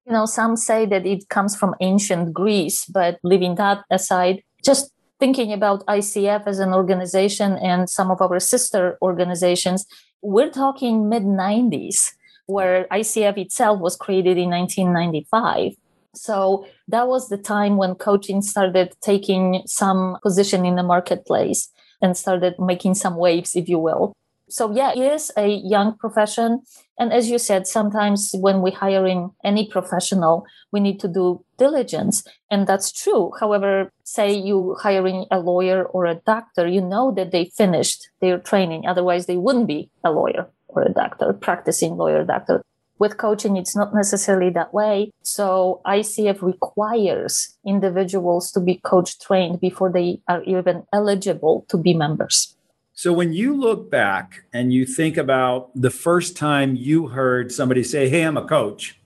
You 0.06 0.14
know, 0.14 0.26
some 0.26 0.58
say 0.58 0.86
that 0.88 1.06
it 1.06 1.30
comes 1.30 1.56
from 1.56 1.76
ancient 1.80 2.34
Greece, 2.34 2.86
but 2.86 3.20
leaving 3.24 3.56
that 3.56 3.84
aside, 3.90 4.44
just 4.64 4.92
thinking 5.20 5.54
about 5.54 5.86
ICF 5.86 6.46
as 6.46 6.60
an 6.60 6.74
organization 6.74 7.54
and 7.54 7.90
some 7.90 8.12
of 8.12 8.22
our 8.22 8.40
sister 8.40 8.98
organizations, 9.02 9.86
we're 10.22 10.50
talking 10.50 11.08
mid 11.08 11.24
90s, 11.24 12.12
where 12.48 12.86
ICF 12.92 13.38
itself 13.38 13.80
was 13.80 13.96
created 13.96 14.38
in 14.38 14.50
1995. 14.50 15.72
So 16.16 16.66
that 16.90 17.08
was 17.08 17.30
the 17.30 17.38
time 17.38 17.78
when 17.78 17.96
coaching 17.96 18.42
started 18.42 18.94
taking 19.02 19.64
some 19.66 20.18
position 20.22 20.66
in 20.66 20.76
the 20.76 20.84
marketplace. 20.84 21.70
And 22.04 22.16
started 22.16 22.60
making 22.60 22.94
some 22.94 23.16
waves, 23.16 23.56
if 23.56 23.68
you 23.68 23.80
will. 23.80 24.14
So 24.50 24.72
yeah, 24.72 24.92
it 24.92 25.00
is 25.00 25.32
a 25.36 25.48
young 25.48 25.98
profession. 25.98 26.62
And 27.00 27.12
as 27.12 27.30
you 27.30 27.40
said, 27.40 27.66
sometimes 27.66 28.36
when 28.38 28.62
we 28.62 28.70
hiring 28.70 29.32
any 29.44 29.68
professional, 29.68 30.46
we 30.72 30.80
need 30.80 31.00
to 31.00 31.08
do 31.08 31.44
diligence. 31.58 32.24
And 32.52 32.68
that's 32.68 32.92
true. 32.92 33.32
However, 33.40 33.92
say 34.04 34.32
you 34.34 34.76
hiring 34.80 35.26
a 35.32 35.40
lawyer 35.40 35.86
or 35.86 36.06
a 36.06 36.16
doctor, 36.16 36.68
you 36.68 36.82
know 36.82 37.12
that 37.16 37.32
they 37.32 37.46
finished 37.46 38.10
their 38.22 38.38
training. 38.38 38.86
Otherwise 38.86 39.26
they 39.26 39.38
wouldn't 39.38 39.68
be 39.68 39.90
a 40.04 40.12
lawyer 40.12 40.48
or 40.68 40.84
a 40.84 40.94
doctor, 40.94 41.34
practicing 41.34 41.98
lawyer, 41.98 42.24
doctor. 42.24 42.64
With 43.00 43.18
coaching, 43.18 43.58
it's 43.58 43.76
not 43.76 43.94
necessarily 43.94 44.50
that 44.52 44.74
way. 44.74 45.12
So 45.24 45.82
ICF 45.86 46.42
requires 46.42 47.58
individuals 47.66 48.52
to 48.52 48.60
be 48.60 48.76
coach 48.76 49.20
trained 49.20 49.60
before 49.60 49.92
they 49.92 50.22
are 50.28 50.44
even 50.44 50.84
eligible 50.94 51.66
to 51.70 51.78
be 51.78 51.94
members. 51.94 52.56
So 52.94 53.12
when 53.12 53.34
you 53.34 53.56
look 53.56 53.90
back 53.90 54.44
and 54.54 54.72
you 54.72 54.86
think 54.86 55.18
about 55.18 55.72
the 55.74 55.90
first 55.90 56.38
time 56.38 56.76
you 56.76 57.08
heard 57.08 57.52
somebody 57.52 57.84
say, 57.84 58.08
Hey, 58.08 58.22
I'm 58.22 58.38
a 58.38 58.46
coach, 58.46 59.00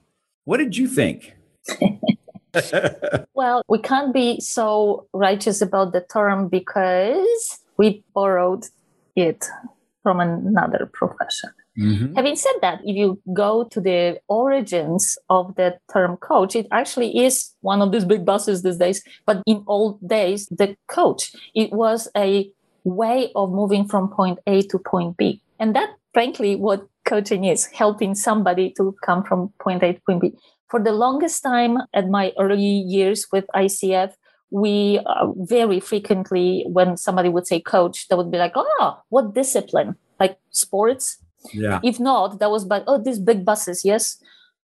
what 0.44 0.58
did 0.58 0.76
you 0.76 0.86
think? 0.86 1.34
well, 3.34 3.62
we 3.68 3.78
can't 3.78 4.12
be 4.12 4.40
so 4.40 5.06
righteous 5.12 5.62
about 5.62 5.92
the 5.92 6.00
term 6.00 6.48
because 6.48 7.60
we 7.78 8.04
borrowed 8.14 8.66
it 9.16 9.46
from 10.02 10.20
another 10.20 10.88
profession. 10.92 11.50
Mm-hmm. 11.78 12.14
Having 12.14 12.36
said 12.36 12.54
that, 12.60 12.80
if 12.84 12.96
you 12.96 13.20
go 13.32 13.64
to 13.64 13.80
the 13.80 14.20
origins 14.28 15.16
of 15.30 15.54
the 15.54 15.78
term 15.92 16.16
coach, 16.16 16.56
it 16.56 16.66
actually 16.72 17.24
is 17.24 17.54
one 17.60 17.80
of 17.80 17.92
these 17.92 18.04
big 18.04 18.24
buses 18.24 18.62
these 18.62 18.78
days. 18.78 19.02
But 19.26 19.42
in 19.46 19.62
old 19.66 20.06
days, 20.06 20.46
the 20.48 20.76
coach, 20.88 21.32
it 21.54 21.72
was 21.72 22.08
a 22.16 22.50
way 22.84 23.30
of 23.36 23.52
moving 23.52 23.86
from 23.86 24.08
point 24.08 24.38
A 24.46 24.62
to 24.62 24.78
point 24.78 25.16
B. 25.16 25.40
And 25.60 25.74
that, 25.76 25.90
frankly, 26.12 26.56
what 26.56 26.86
coaching 27.04 27.44
is 27.44 27.66
helping 27.66 28.14
somebody 28.14 28.72
to 28.76 28.96
come 29.04 29.22
from 29.22 29.52
point 29.60 29.82
A 29.82 29.92
to 29.92 30.00
point 30.00 30.20
B. 30.20 30.32
For 30.68 30.82
the 30.82 30.92
longest 30.92 31.42
time 31.42 31.78
at 31.94 32.08
my 32.08 32.32
early 32.38 32.62
years 32.62 33.26
with 33.32 33.46
ICF, 33.54 34.12
we 34.50 35.00
uh, 35.06 35.26
very 35.36 35.80
frequently, 35.80 36.64
when 36.68 36.96
somebody 36.96 37.28
would 37.28 37.46
say 37.46 37.60
coach, 37.60 38.08
they 38.08 38.16
would 38.16 38.30
be 38.30 38.38
like, 38.38 38.52
oh, 38.54 38.98
what 39.10 39.34
discipline? 39.34 39.96
Like 40.18 40.38
sports? 40.50 41.18
Yeah. 41.52 41.80
If 41.82 42.00
not, 42.00 42.40
that 42.40 42.50
was 42.50 42.64
but 42.64 42.84
oh, 42.86 43.02
these 43.02 43.18
big 43.18 43.44
buses, 43.44 43.84
yes? 43.84 44.22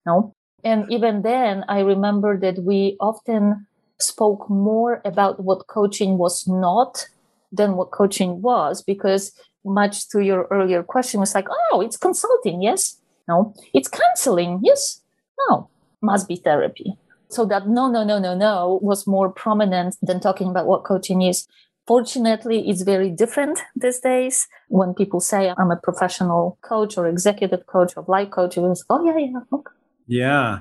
No. 0.06 0.34
And 0.64 0.92
even 0.92 1.22
then, 1.22 1.64
I 1.68 1.80
remember 1.80 2.40
that 2.40 2.64
we 2.64 2.98
often 3.00 3.68
spoke 4.00 4.50
more 4.50 5.02
about 5.06 5.40
what 5.40 5.68
coaching 5.68 6.18
was 6.18 6.48
not 6.48 7.08
than 7.52 7.76
what 7.76 7.92
coaching 7.92 8.42
was 8.42 8.84
because 8.84 9.32
much 9.64 10.10
to 10.10 10.20
your 10.20 10.48
earlier 10.52 10.84
question 10.84 11.20
was 11.20 11.34
like 11.34 11.48
oh 11.72 11.82
it's 11.82 11.98
consulting 11.98 12.62
yes 12.62 12.98
no 13.28 13.54
it's 13.74 13.88
counseling 13.88 14.60
yes 14.64 15.02
no 15.48 15.70
must 16.02 16.28
be 16.28 16.36
therapy 16.36 16.98
so 17.30 17.46
that 17.46 17.68
no 17.68 17.90
no 17.90 18.04
no 18.04 18.20
no 18.20 18.36
no 18.36 18.80
was 18.82 19.08
more 19.08 19.30
prominent 19.32 19.96
than 20.02 20.20
talking 20.20 20.50
about 20.50 20.68
what 20.68 20.84
coaching 20.84 21.22
is 21.22 21.48
fortunately 21.88 22.70
it's 22.70 22.82
very 22.82 23.10
different 23.10 23.60
these 23.76 24.00
days 24.00 24.48
when 24.68 24.94
people 24.94 25.20
say 25.20 25.54
i'm 25.58 25.72
a 25.72 25.78
professional 25.78 26.58
coach 26.62 26.98
or 26.98 27.08
executive 27.08 27.66
coach 27.68 27.94
or 27.96 28.06
life 28.08 28.30
coach 28.32 28.58
it 28.58 28.62
was 28.62 28.86
oh 28.90 29.04
yeah 29.06 29.18
yeah 29.18 29.40
okay. 29.52 29.72
yeah 30.08 30.60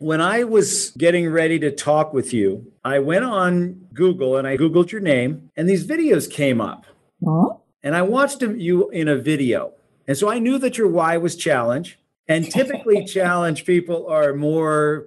when 0.00 0.22
I 0.22 0.44
was 0.44 0.92
getting 0.92 1.28
ready 1.30 1.58
to 1.58 1.70
talk 1.70 2.14
with 2.14 2.32
you, 2.32 2.72
I 2.82 2.98
went 3.00 3.22
on 3.22 3.86
Google 3.92 4.38
and 4.38 4.48
I 4.48 4.56
Googled 4.56 4.90
your 4.90 5.02
name, 5.02 5.50
and 5.56 5.68
these 5.68 5.86
videos 5.86 6.28
came 6.28 6.58
up. 6.58 6.86
Huh? 7.22 7.50
And 7.82 7.94
I 7.94 8.00
watched 8.00 8.40
you 8.40 8.88
in 8.88 9.08
a 9.08 9.16
video. 9.16 9.74
And 10.08 10.16
so 10.16 10.30
I 10.30 10.38
knew 10.38 10.58
that 10.58 10.78
your 10.78 10.88
why 10.88 11.18
was 11.18 11.36
challenge. 11.36 11.98
And 12.26 12.50
typically, 12.50 13.04
challenge 13.16 13.66
people 13.66 14.06
are 14.08 14.32
more 14.32 15.06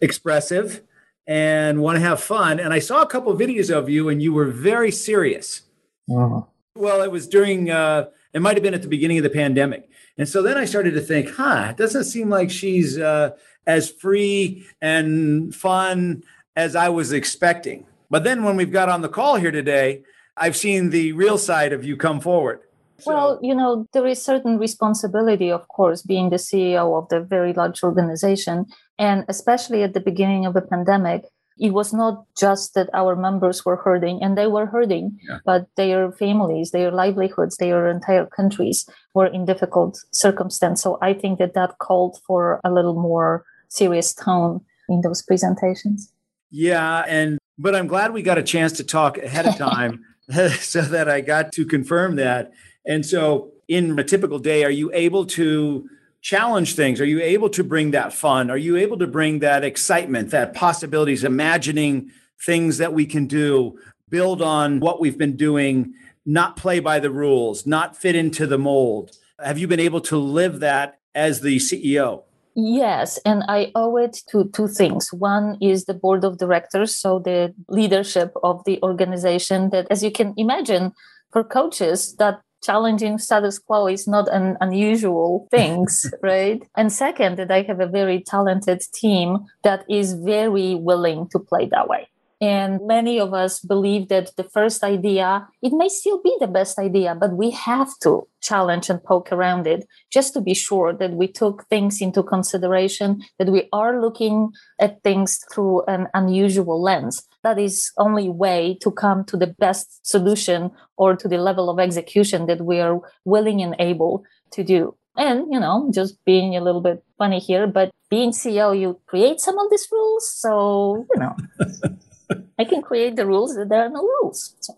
expressive 0.00 0.80
and 1.26 1.80
want 1.80 1.96
to 1.96 2.00
have 2.00 2.20
fun. 2.20 2.60
And 2.60 2.72
I 2.72 2.78
saw 2.78 3.02
a 3.02 3.06
couple 3.06 3.32
of 3.32 3.38
videos 3.38 3.74
of 3.74 3.88
you, 3.88 4.08
and 4.08 4.22
you 4.22 4.32
were 4.32 4.46
very 4.46 4.90
serious. 4.90 5.62
Uh-huh. 6.10 6.42
Well, 6.74 7.02
it 7.02 7.10
was 7.10 7.28
during, 7.28 7.70
uh, 7.70 8.06
it 8.32 8.40
might 8.40 8.56
have 8.56 8.62
been 8.62 8.74
at 8.74 8.82
the 8.82 8.88
beginning 8.88 9.18
of 9.18 9.24
the 9.24 9.30
pandemic. 9.30 9.88
And 10.18 10.28
so 10.28 10.42
then 10.42 10.56
I 10.56 10.64
started 10.64 10.92
to 10.94 11.00
think, 11.00 11.30
huh, 11.30 11.68
it 11.70 11.76
doesn't 11.76 12.04
seem 12.04 12.28
like 12.28 12.50
she's 12.50 12.98
uh, 12.98 13.30
as 13.66 13.90
free 13.90 14.66
and 14.80 15.54
fun 15.54 16.22
as 16.56 16.76
I 16.76 16.88
was 16.88 17.12
expecting. 17.12 17.86
But 18.10 18.24
then 18.24 18.42
when 18.44 18.56
we've 18.56 18.72
got 18.72 18.88
on 18.88 19.02
the 19.02 19.08
call 19.08 19.36
here 19.36 19.52
today, 19.52 20.02
I've 20.36 20.56
seen 20.56 20.90
the 20.90 21.12
real 21.12 21.38
side 21.38 21.72
of 21.72 21.84
you 21.84 21.96
come 21.96 22.20
forward. 22.20 22.60
So. 23.02 23.12
Well, 23.12 23.38
you 23.42 23.54
know, 23.54 23.86
there 23.92 24.06
is 24.06 24.22
certain 24.22 24.58
responsibility, 24.58 25.50
of 25.50 25.66
course, 25.68 26.02
being 26.02 26.30
the 26.30 26.36
CEO 26.36 26.96
of 27.00 27.08
the 27.08 27.20
very 27.20 27.52
large 27.52 27.82
organization. 27.82 28.66
And 28.98 29.24
especially 29.28 29.82
at 29.82 29.94
the 29.94 30.00
beginning 30.00 30.46
of 30.46 30.54
the 30.54 30.60
pandemic, 30.60 31.24
it 31.60 31.72
was 31.74 31.92
not 31.92 32.24
just 32.38 32.74
that 32.74 32.88
our 32.94 33.14
members 33.14 33.66
were 33.66 33.76
hurting 33.76 34.22
and 34.22 34.36
they 34.36 34.46
were 34.46 34.66
hurting, 34.66 35.18
yeah. 35.28 35.38
but 35.44 35.66
their 35.76 36.10
families, 36.10 36.70
their 36.70 36.90
livelihoods, 36.90 37.58
their 37.58 37.88
entire 37.88 38.26
countries 38.26 38.88
were 39.14 39.26
in 39.26 39.44
difficult 39.44 39.98
circumstance. 40.10 40.82
So 40.82 40.98
I 41.02 41.12
think 41.12 41.38
that 41.38 41.54
that 41.54 41.78
called 41.78 42.18
for 42.26 42.60
a 42.64 42.72
little 42.72 42.94
more 42.94 43.44
serious 43.68 44.14
tone 44.14 44.62
in 44.88 45.02
those 45.02 45.22
presentations. 45.22 46.10
Yeah, 46.50 47.04
and 47.06 47.38
but 47.58 47.76
I'm 47.76 47.86
glad 47.86 48.12
we 48.12 48.22
got 48.22 48.38
a 48.38 48.42
chance 48.42 48.72
to 48.72 48.84
talk 48.84 49.18
ahead 49.18 49.46
of 49.46 49.56
time 49.70 50.04
so 50.58 50.80
that 50.80 51.08
I 51.08 51.20
got 51.20 51.52
to 51.52 51.66
confirm 51.66 52.16
that. 52.16 52.52
And 52.86 53.04
so 53.04 53.52
in 53.68 53.98
a 53.98 54.04
typical 54.04 54.38
day, 54.38 54.64
are 54.64 54.70
you 54.70 54.90
able 54.92 55.26
to 55.26 55.88
challenge 56.22 56.74
things? 56.74 57.00
Are 57.00 57.06
you 57.06 57.20
able 57.20 57.48
to 57.50 57.64
bring 57.64 57.92
that 57.92 58.12
fun? 58.12 58.50
Are 58.50 58.58
you 58.58 58.76
able 58.76 58.98
to 58.98 59.06
bring 59.06 59.38
that 59.38 59.64
excitement, 59.64 60.30
that 60.30 60.54
possibilities, 60.54 61.24
imagining 61.24 62.10
things 62.44 62.78
that 62.78 62.92
we 62.92 63.06
can 63.06 63.26
do, 63.26 63.78
build 64.08 64.42
on 64.42 64.80
what 64.80 65.00
we've 65.00 65.18
been 65.18 65.36
doing, 65.36 65.94
not 66.26 66.56
play 66.56 66.80
by 66.80 66.98
the 66.98 67.10
rules, 67.10 67.66
not 67.66 67.96
fit 67.96 68.14
into 68.14 68.46
the 68.46 68.58
mold? 68.58 69.12
Have 69.42 69.58
you 69.58 69.66
been 69.66 69.80
able 69.80 70.00
to 70.02 70.18
live 70.18 70.60
that 70.60 70.98
as 71.14 71.40
the 71.40 71.56
CEO? 71.56 72.24
Yes, 72.54 73.18
and 73.24 73.44
I 73.48 73.70
owe 73.74 73.96
it 73.96 74.18
to 74.30 74.50
two 74.52 74.68
things. 74.68 75.12
One 75.12 75.56
is 75.62 75.84
the 75.84 75.94
board 75.94 76.24
of 76.24 76.38
directors, 76.38 76.96
so 76.96 77.20
the 77.20 77.54
leadership 77.68 78.32
of 78.42 78.64
the 78.64 78.82
organization 78.82 79.70
that, 79.70 79.86
as 79.90 80.02
you 80.02 80.10
can 80.10 80.34
imagine, 80.36 80.92
for 81.32 81.44
coaches, 81.44 82.16
that 82.16 82.40
challenging 82.62 83.18
status 83.18 83.58
quo 83.58 83.86
is 83.86 84.06
not 84.06 84.28
an 84.28 84.56
unusual 84.60 85.48
things, 85.50 86.12
right? 86.22 86.62
And 86.76 86.92
second, 86.92 87.36
that 87.38 87.50
I 87.50 87.62
have 87.62 87.80
a 87.80 87.86
very 87.86 88.22
talented 88.22 88.82
team 88.92 89.38
that 89.62 89.84
is 89.88 90.14
very 90.14 90.74
willing 90.74 91.28
to 91.30 91.38
play 91.38 91.66
that 91.66 91.88
way. 91.88 92.08
And 92.40 92.80
many 92.86 93.20
of 93.20 93.34
us 93.34 93.60
believe 93.60 94.08
that 94.08 94.34
the 94.36 94.44
first 94.44 94.82
idea, 94.82 95.46
it 95.60 95.74
may 95.74 95.88
still 95.88 96.22
be 96.22 96.34
the 96.40 96.46
best 96.46 96.78
idea, 96.78 97.14
but 97.14 97.36
we 97.36 97.50
have 97.50 97.90
to 98.02 98.26
challenge 98.40 98.88
and 98.88 99.04
poke 99.04 99.30
around 99.30 99.66
it 99.66 99.86
just 100.10 100.32
to 100.32 100.40
be 100.40 100.54
sure 100.54 100.94
that 100.94 101.12
we 101.12 101.28
took 101.28 101.66
things 101.68 102.00
into 102.00 102.22
consideration, 102.22 103.22
that 103.38 103.48
we 103.48 103.68
are 103.74 104.00
looking 104.00 104.52
at 104.78 105.02
things 105.02 105.44
through 105.52 105.84
an 105.84 106.08
unusual 106.14 106.80
lens. 106.80 107.28
That 107.42 107.58
is 107.58 107.92
only 107.98 108.30
way 108.30 108.78
to 108.80 108.90
come 108.90 109.24
to 109.24 109.36
the 109.36 109.54
best 109.58 110.06
solution 110.06 110.70
or 110.96 111.16
to 111.16 111.28
the 111.28 111.38
level 111.38 111.68
of 111.68 111.78
execution 111.78 112.46
that 112.46 112.62
we 112.62 112.80
are 112.80 113.00
willing 113.26 113.60
and 113.60 113.76
able 113.78 114.24
to 114.52 114.64
do. 114.64 114.96
And, 115.16 115.52
you 115.52 115.60
know, 115.60 115.90
just 115.92 116.24
being 116.24 116.56
a 116.56 116.62
little 116.62 116.80
bit 116.80 117.04
funny 117.18 117.38
here, 117.38 117.66
but 117.66 117.90
being 118.08 118.30
CEO, 118.30 118.78
you 118.78 118.98
create 119.06 119.40
some 119.40 119.58
of 119.58 119.70
these 119.70 119.86
rules. 119.92 120.30
So, 120.30 121.06
you 121.14 121.20
know. 121.20 121.36
I 122.58 122.64
can 122.64 122.82
create 122.82 123.16
the 123.16 123.26
rules 123.26 123.54
that 123.54 123.68
there 123.68 123.82
are 123.82 123.88
no 123.88 124.02
rules. 124.02 124.54
So. 124.60 124.74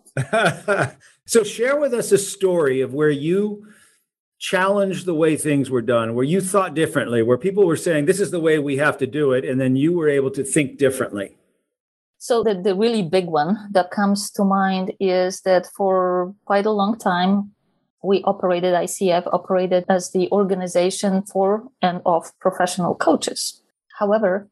so 1.26 1.44
share 1.44 1.78
with 1.78 1.92
us 1.94 2.12
a 2.12 2.18
story 2.18 2.80
of 2.80 2.94
where 2.94 3.10
you 3.10 3.66
challenged 4.38 5.06
the 5.06 5.14
way 5.14 5.36
things 5.36 5.70
were 5.70 5.82
done, 5.82 6.14
where 6.14 6.24
you 6.24 6.40
thought 6.40 6.74
differently, 6.74 7.22
where 7.22 7.38
people 7.38 7.64
were 7.64 7.76
saying 7.76 8.06
this 8.06 8.20
is 8.20 8.30
the 8.30 8.40
way 8.40 8.58
we 8.58 8.76
have 8.76 8.98
to 8.98 9.06
do 9.06 9.32
it, 9.32 9.44
and 9.44 9.60
then 9.60 9.76
you 9.76 9.92
were 9.92 10.08
able 10.08 10.30
to 10.30 10.42
think 10.42 10.78
differently. 10.78 11.36
So 12.18 12.42
the, 12.42 12.54
the 12.54 12.74
really 12.74 13.02
big 13.02 13.26
one 13.26 13.56
that 13.72 13.90
comes 13.90 14.30
to 14.32 14.44
mind 14.44 14.92
is 15.00 15.40
that 15.40 15.66
for 15.76 16.34
quite 16.44 16.66
a 16.66 16.70
long 16.70 16.96
time, 16.96 17.52
we 18.02 18.22
operated 18.24 18.74
ICF 18.74 19.28
operated 19.32 19.84
as 19.88 20.10
the 20.10 20.28
organization 20.30 21.22
for 21.22 21.64
and 21.80 22.02
of 22.04 22.36
professional 22.40 22.94
coaches. 22.94 23.62
However, 23.98 24.48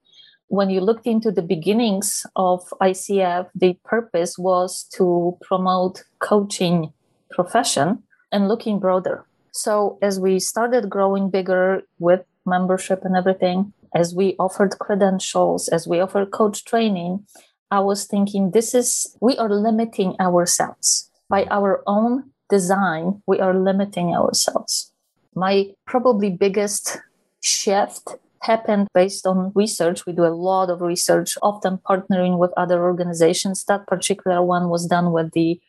when 0.50 0.68
you 0.68 0.80
looked 0.80 1.06
into 1.06 1.30
the 1.30 1.42
beginnings 1.42 2.26
of 2.34 2.68
ICF, 2.82 3.48
the 3.54 3.78
purpose 3.84 4.36
was 4.36 4.82
to 4.96 5.38
promote 5.42 6.02
coaching 6.18 6.92
profession 7.30 8.02
and 8.32 8.48
looking 8.48 8.80
broader. 8.80 9.24
So 9.52 9.96
as 10.02 10.18
we 10.18 10.40
started 10.40 10.90
growing 10.90 11.30
bigger 11.30 11.82
with 12.00 12.24
membership 12.44 13.04
and 13.04 13.16
everything, 13.16 13.72
as 13.94 14.12
we 14.12 14.34
offered 14.40 14.76
credentials, 14.80 15.68
as 15.68 15.86
we 15.86 16.00
offered 16.00 16.32
coach 16.32 16.64
training, 16.64 17.24
I 17.70 17.78
was 17.78 18.06
thinking 18.06 18.50
this 18.50 18.74
is, 18.74 19.16
we 19.20 19.36
are 19.36 19.48
limiting 19.48 20.16
ourselves. 20.18 21.10
by 21.28 21.44
our 21.44 21.80
own 21.86 22.24
design, 22.50 23.22
we 23.24 23.38
are 23.38 23.54
limiting 23.54 24.12
ourselves. 24.12 24.92
My 25.36 25.70
probably 25.86 26.28
biggest 26.28 26.98
shift 27.40 28.16
happened 28.42 28.88
based 28.94 29.26
on 29.26 29.52
research. 29.54 30.06
We 30.06 30.12
do 30.12 30.24
a 30.24 30.34
lot 30.34 30.70
of 30.70 30.80
research, 30.80 31.36
often 31.42 31.78
partnering 31.78 32.38
with 32.38 32.52
other 32.56 32.82
organizations. 32.82 33.64
That 33.64 33.86
particular 33.86 34.42
one 34.42 34.68
was 34.68 34.86
done 34.86 35.12
with 35.12 35.32
the 35.32 35.60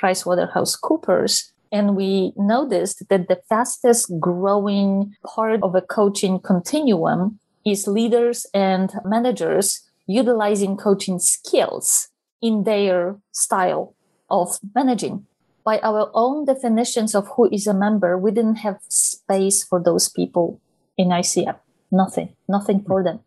PricewaterhouseCoopers. 0.00 1.50
And 1.72 1.96
we 1.96 2.32
noticed 2.36 3.08
that 3.08 3.28
the 3.28 3.40
fastest 3.48 4.12
growing 4.18 5.14
part 5.24 5.62
of 5.62 5.74
a 5.74 5.82
coaching 5.82 6.40
continuum 6.40 7.38
is 7.64 7.86
leaders 7.86 8.46
and 8.54 8.92
managers 9.04 9.88
utilizing 10.06 10.76
coaching 10.76 11.20
skills 11.20 12.08
in 12.42 12.64
their 12.64 13.16
style 13.32 13.94
of 14.28 14.58
managing. 14.74 15.26
By 15.62 15.78
our 15.80 16.10
own 16.14 16.46
definitions 16.46 17.14
of 17.14 17.28
who 17.36 17.48
is 17.52 17.66
a 17.66 17.74
member, 17.74 18.18
we 18.18 18.32
didn't 18.32 18.56
have 18.56 18.78
space 18.88 19.62
for 19.62 19.80
those 19.80 20.08
people 20.08 20.60
in 20.96 21.08
ICF. 21.08 21.58
Nothing, 21.90 22.34
nothing 22.48 22.84
for 22.86 23.02
them. 23.02 23.20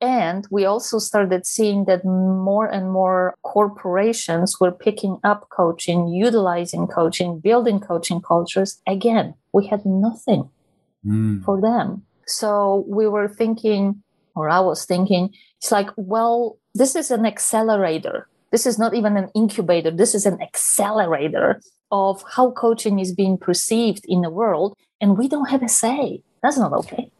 And 0.00 0.46
we 0.50 0.66
also 0.66 0.98
started 0.98 1.46
seeing 1.46 1.86
that 1.86 2.04
more 2.04 2.66
and 2.66 2.92
more 2.92 3.34
corporations 3.42 4.60
were 4.60 4.72
picking 4.72 5.18
up 5.24 5.48
coaching, 5.48 6.08
utilizing 6.08 6.86
coaching, 6.86 7.40
building 7.40 7.80
coaching 7.80 8.20
cultures. 8.20 8.80
Again, 8.86 9.34
we 9.54 9.66
had 9.66 9.86
nothing 9.86 10.50
mm. 11.04 11.42
for 11.44 11.60
them. 11.60 12.02
So 12.26 12.84
we 12.88 13.08
were 13.08 13.28
thinking, 13.28 14.02
or 14.34 14.50
I 14.50 14.60
was 14.60 14.84
thinking, 14.84 15.32
it's 15.58 15.72
like, 15.72 15.88
well, 15.96 16.58
this 16.74 16.94
is 16.94 17.10
an 17.10 17.24
accelerator. 17.24 18.28
This 18.52 18.66
is 18.66 18.78
not 18.78 18.94
even 18.94 19.16
an 19.16 19.30
incubator. 19.34 19.90
This 19.90 20.14
is 20.14 20.26
an 20.26 20.42
accelerator 20.42 21.60
of 21.90 22.22
how 22.34 22.50
coaching 22.50 22.98
is 22.98 23.14
being 23.14 23.38
perceived 23.38 24.04
in 24.06 24.20
the 24.20 24.30
world. 24.30 24.76
And 25.00 25.16
we 25.16 25.26
don't 25.26 25.48
have 25.48 25.62
a 25.62 25.68
say. 25.68 26.22
That's 26.42 26.58
not 26.58 26.72
okay. 26.72 27.10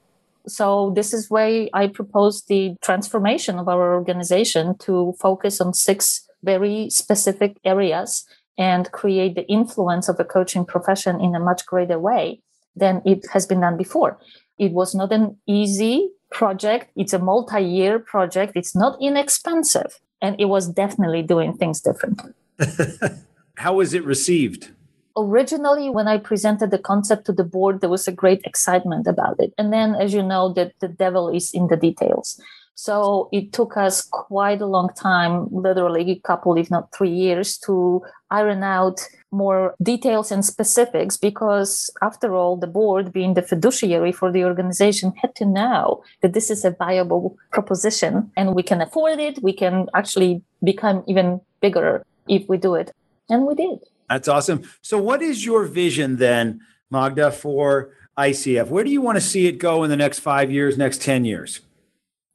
So 0.49 0.93
this 0.95 1.13
is 1.13 1.31
why 1.31 1.69
I 1.73 1.89
propose 1.89 2.45
the 2.45 2.77
transformation 2.83 3.59
of 3.59 3.69
our 3.69 3.95
organization 3.95 4.79
to 4.79 5.15
focus 5.19 5.61
on 5.61 5.75
six 5.75 6.27
very 6.43 6.89
specific 6.91 7.59
areas 7.65 8.25
and 8.59 8.91
create 8.93 9.35
the 9.35 9.47
influence 9.49 10.09
of 10.09 10.17
the 10.17 10.25
coaching 10.25 10.65
profession 10.65 11.21
in 11.21 11.35
a 11.35 11.41
much 11.41 11.67
greater 11.67 11.99
way 11.99 12.41
than 12.75 13.03
it 13.05 13.27
has 13.33 13.47
been 13.47 13.61
done 13.61 13.77
before. 13.77 14.19
It 14.59 14.73
was 14.73 14.95
not 14.95 15.13
an 15.13 15.37
easy 15.47 16.11
project. 16.31 16.91
It's 16.97 17.13
a 17.13 17.19
multi-year 17.19 17.99
project. 17.99 18.53
It's 18.55 18.75
not 18.75 18.97
inexpensive. 19.01 19.99
And 20.23 20.41
it 20.41 20.47
was 20.47 20.69
definitely 20.69 21.23
doing 21.23 21.57
things 21.57 21.81
differently. 21.81 22.33
How 23.57 23.75
was 23.75 23.95
it 23.95 24.05
received? 24.05 24.71
Originally 25.17 25.91
when 25.91 26.09
i 26.09 26.19
presented 26.19 26.71
the 26.71 26.79
concept 26.79 27.27
to 27.27 27.33
the 27.33 27.45
board 27.45 27.81
there 27.81 27.91
was 27.91 28.07
a 28.07 28.13
great 28.13 28.43
excitement 28.45 29.07
about 29.07 29.37
it. 29.39 29.53
And 29.59 29.73
then 29.73 29.95
as 29.95 30.13
you 30.13 30.23
know 30.23 30.53
that 30.55 30.73
the 30.81 30.89
devil 30.89 31.29
is 31.29 31.51
in 31.53 31.69
the 31.69 31.77
details. 31.77 32.41
So 32.79 33.31
it 33.33 33.55
took 33.55 33.77
us 33.79 34.03
quite 34.03 34.61
a 34.61 34.67
long 34.67 34.91
time 34.95 35.49
literally 35.51 36.11
a 36.11 36.21
couple 36.21 36.59
if 36.59 36.71
not 36.71 36.95
three 36.95 37.11
years 37.11 37.57
to 37.59 38.03
iron 38.31 38.63
out 38.63 39.01
more 39.33 39.75
details 39.83 40.31
and 40.31 40.45
specifics 40.45 41.17
because 41.17 41.91
after 42.03 42.35
all 42.35 42.57
the 42.57 42.67
board 42.67 43.13
being 43.13 43.35
the 43.35 43.43
fiduciary 43.43 44.13
for 44.13 44.31
the 44.31 44.45
organization 44.45 45.13
had 45.23 45.35
to 45.37 45.47
know 45.47 46.03
that 46.21 46.35
this 46.35 46.51
is 46.51 46.65
a 46.65 46.71
viable 46.71 47.37
proposition 47.51 48.31
and 48.37 48.55
we 48.55 48.63
can 48.63 48.83
afford 48.83 49.19
it. 49.19 49.43
We 49.43 49.55
can 49.55 49.87
actually 49.95 50.43
become 50.63 51.03
even 51.07 51.41
bigger 51.61 52.05
if 52.29 52.47
we 52.49 52.59
do 52.59 52.75
it. 52.75 52.93
And 53.31 53.47
we 53.47 53.55
did 53.55 53.79
that's 54.09 54.29
awesome. 54.29 54.63
So, 54.83 54.99
what 54.99 55.23
is 55.23 55.45
your 55.45 55.65
vision 55.65 56.17
then, 56.17 56.61
Magda, 56.91 57.31
for 57.33 57.93
ICF? 58.19 58.69
Where 58.69 58.85
do 58.85 58.91
you 58.91 59.01
want 59.01 59.17
to 59.17 59.21
see 59.21 59.47
it 59.47 59.59
go 59.59 59.85
in 59.85 59.91
the 59.91 59.97
next 59.97 60.21
five 60.21 60.51
years, 60.51 60.79
next 60.79 61.03
10 61.03 61.25
years? 61.25 61.61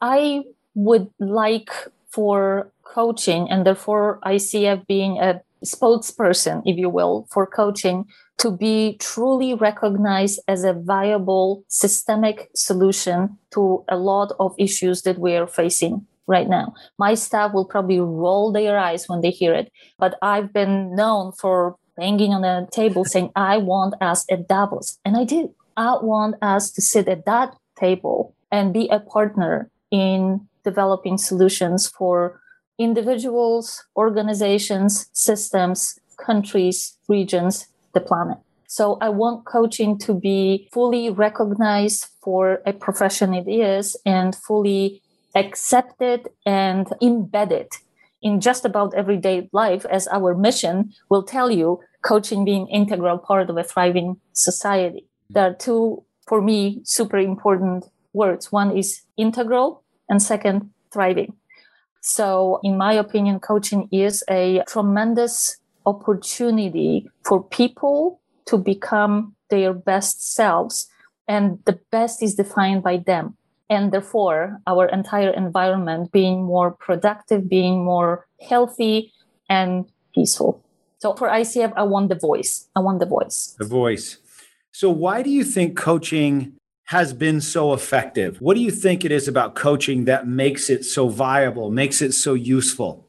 I 0.02 0.44
would 0.76 1.10
like 1.20 1.70
for 2.10 2.72
coaching 2.84 3.50
and 3.50 3.66
therefore 3.66 4.20
ICF 4.26 4.86
being 4.88 5.20
a 5.20 5.42
spokesperson, 5.64 6.62
if 6.66 6.78
you 6.78 6.90
will, 6.90 7.28
for 7.30 7.46
coaching 7.46 8.06
to 8.38 8.52
be 8.52 8.98
truly 9.00 9.54
recognized 9.54 10.40
as 10.48 10.64
a 10.64 10.74
viable 10.74 11.64
systemic 11.68 12.50
solution 12.56 13.38
to 13.52 13.84
a 13.88 13.98
lot 13.98 14.34
of 14.40 14.56
issues 14.58 15.04
that 15.04 15.20
we 15.20 15.36
are 15.36 15.48
facing 15.48 16.06
right 16.28 16.48
now. 16.48 16.74
My 16.98 17.14
staff 17.14 17.54
will 17.54 17.66
probably 17.66 18.00
roll 18.00 18.52
their 18.52 18.78
eyes 18.78 19.08
when 19.08 19.22
they 19.22 19.32
hear 19.32 19.54
it, 19.54 19.72
but 19.98 20.18
I've 20.22 20.54
been 20.54 20.96
known 20.96 21.32
for 21.34 21.76
banging 21.98 22.34
on 22.34 22.42
the 22.42 22.68
table 22.72 23.06
saying, 23.06 23.32
I 23.36 23.58
want 23.58 23.96
us 24.02 24.26
at 24.32 24.48
Davos. 24.48 25.00
And 25.06 25.18
I 25.18 25.24
do. 25.24 25.54
I 25.78 25.98
want 26.02 26.36
us 26.42 26.72
to 26.72 26.82
sit 26.82 27.08
at 27.08 27.26
that 27.26 27.56
table 27.78 28.36
and 28.52 28.74
be 28.74 28.88
a 28.90 29.00
partner 29.00 29.70
in 29.92 30.48
developing 30.64 31.18
solutions 31.18 31.88
for 31.88 32.42
individuals, 32.78 33.84
organizations, 33.96 35.08
systems, 35.14 36.00
countries, 36.18 36.98
regions, 37.08 37.68
the 37.94 38.00
planet. 38.00 38.38
So 38.68 38.98
I 39.02 39.10
want 39.10 39.46
coaching 39.46 39.98
to 40.00 40.14
be 40.14 40.70
fully 40.72 41.10
recognized 41.10 42.08
for 42.24 42.62
a 42.66 42.74
profession 42.74 43.34
it 43.34 43.50
is 43.50 43.98
and 44.06 44.34
fully 44.34 45.02
accepted 45.36 46.30
and 46.46 46.88
embedded 47.02 47.70
in 48.22 48.40
just 48.40 48.66
about 48.66 48.94
everyday 48.94 49.50
life 49.52 49.86
as 49.86 50.08
our 50.10 50.36
mission 50.36 50.94
will 51.10 51.24
tell 51.24 51.50
you 51.50 51.80
coaching 52.04 52.46
being 52.46 52.68
integral 52.68 53.18
part 53.18 53.50
of 53.50 53.58
a 53.58 53.64
thriving 53.64 54.18
society. 54.34 55.02
Mm-hmm. 55.02 55.34
There 55.34 55.52
are 55.52 55.54
two 55.54 56.04
for 56.28 56.42
me 56.42 56.82
super 56.84 57.18
important 57.18 57.86
words. 58.14 58.52
One 58.52 58.78
is 58.78 59.02
integral 59.18 59.84
and 60.10 60.22
second 60.22 60.70
thriving. 60.92 61.34
So 62.02 62.60
in 62.64 62.78
my 62.78 62.94
opinion 62.94 63.40
coaching 63.40 63.88
is 63.92 64.24
a 64.30 64.64
tremendous 64.68 65.58
opportunity 65.86 67.10
for 67.24 67.44
people 67.44 68.22
to 68.46 68.58
become 68.58 69.36
their 69.50 69.74
best 69.74 70.34
selves 70.34 70.88
and 71.28 71.60
the 71.66 71.80
best 71.92 72.22
is 72.22 72.36
defined 72.36 72.84
by 72.84 72.98
them 72.98 73.38
and 73.72 73.94
therefore 73.94 74.60
our 74.68 74.86
entire 74.88 75.32
environment 75.32 76.12
being 76.12 76.44
more 76.44 76.72
productive, 76.72 77.50
being 77.50 77.86
more 77.86 78.28
healthy 78.42 79.14
and 79.50 79.86
peaceful. 80.14 80.62
So 81.00 81.16
for 81.16 81.30
ICF, 81.30 81.72
I 81.78 81.84
want 81.84 82.10
the 82.10 82.16
voice. 82.16 82.68
I 82.76 82.82
want 82.82 83.00
the 83.00 83.06
voice. 83.06 83.56
The 83.58 83.66
voice. 83.66 84.18
So 84.74 84.92
why 84.92 85.24
do 85.24 85.30
you 85.30 85.46
think 85.46 85.78
coaching 85.78 86.54
has 86.86 87.14
been 87.14 87.40
so 87.40 87.74
effective? 87.74 88.38
What 88.42 88.56
do 88.56 88.62
you 88.62 88.72
think 88.72 89.06
it 89.06 89.12
is 89.12 89.28
about 89.30 89.56
coaching 89.56 90.04
that 90.06 90.28
makes 90.28 90.70
it 90.70 90.84
so 90.84 91.08
viable, 91.08 91.72
makes 91.72 92.02
it 92.02 92.12
so 92.12 92.34
useful? 92.34 93.08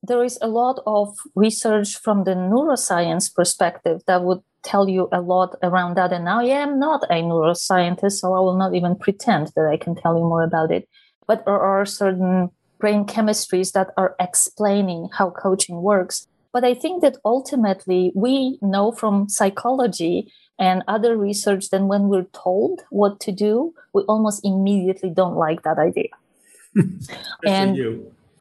There 0.00 0.22
is 0.22 0.38
a 0.40 0.46
lot 0.46 0.80
of 0.86 1.18
research 1.34 1.98
from 1.98 2.22
the 2.22 2.34
neuroscience 2.34 3.34
perspective 3.34 4.02
that 4.06 4.22
would 4.22 4.42
tell 4.64 4.88
you 4.88 5.08
a 5.12 5.20
lot 5.20 5.56
around 5.62 5.96
that. 5.96 6.12
And 6.12 6.24
now, 6.24 6.40
yeah, 6.40 6.58
I 6.58 6.62
am 6.62 6.78
not 6.78 7.04
a 7.04 7.22
neuroscientist, 7.22 8.12
so 8.12 8.34
I 8.34 8.40
will 8.40 8.56
not 8.56 8.74
even 8.74 8.96
pretend 8.96 9.52
that 9.54 9.68
I 9.70 9.76
can 9.76 9.94
tell 9.94 10.16
you 10.16 10.24
more 10.24 10.42
about 10.42 10.70
it. 10.70 10.88
But 11.26 11.44
there 11.44 11.60
are 11.60 11.86
certain 11.86 12.50
brain 12.78 13.04
chemistries 13.04 13.72
that 13.72 13.90
are 13.96 14.16
explaining 14.18 15.08
how 15.12 15.30
coaching 15.30 15.82
works. 15.82 16.26
But 16.52 16.64
I 16.64 16.74
think 16.74 17.02
that 17.02 17.16
ultimately 17.24 18.12
we 18.14 18.58
know 18.62 18.92
from 18.92 19.28
psychology 19.28 20.32
and 20.58 20.82
other 20.86 21.16
research 21.16 21.70
that 21.70 21.82
when 21.82 22.08
we're 22.08 22.30
told 22.32 22.82
what 22.90 23.20
to 23.20 23.32
do, 23.32 23.74
we 23.92 24.02
almost 24.02 24.44
immediately 24.44 25.10
don't 25.10 25.36
like 25.36 25.62
that 25.62 25.78
idea. 25.78 26.10
and 27.46 27.78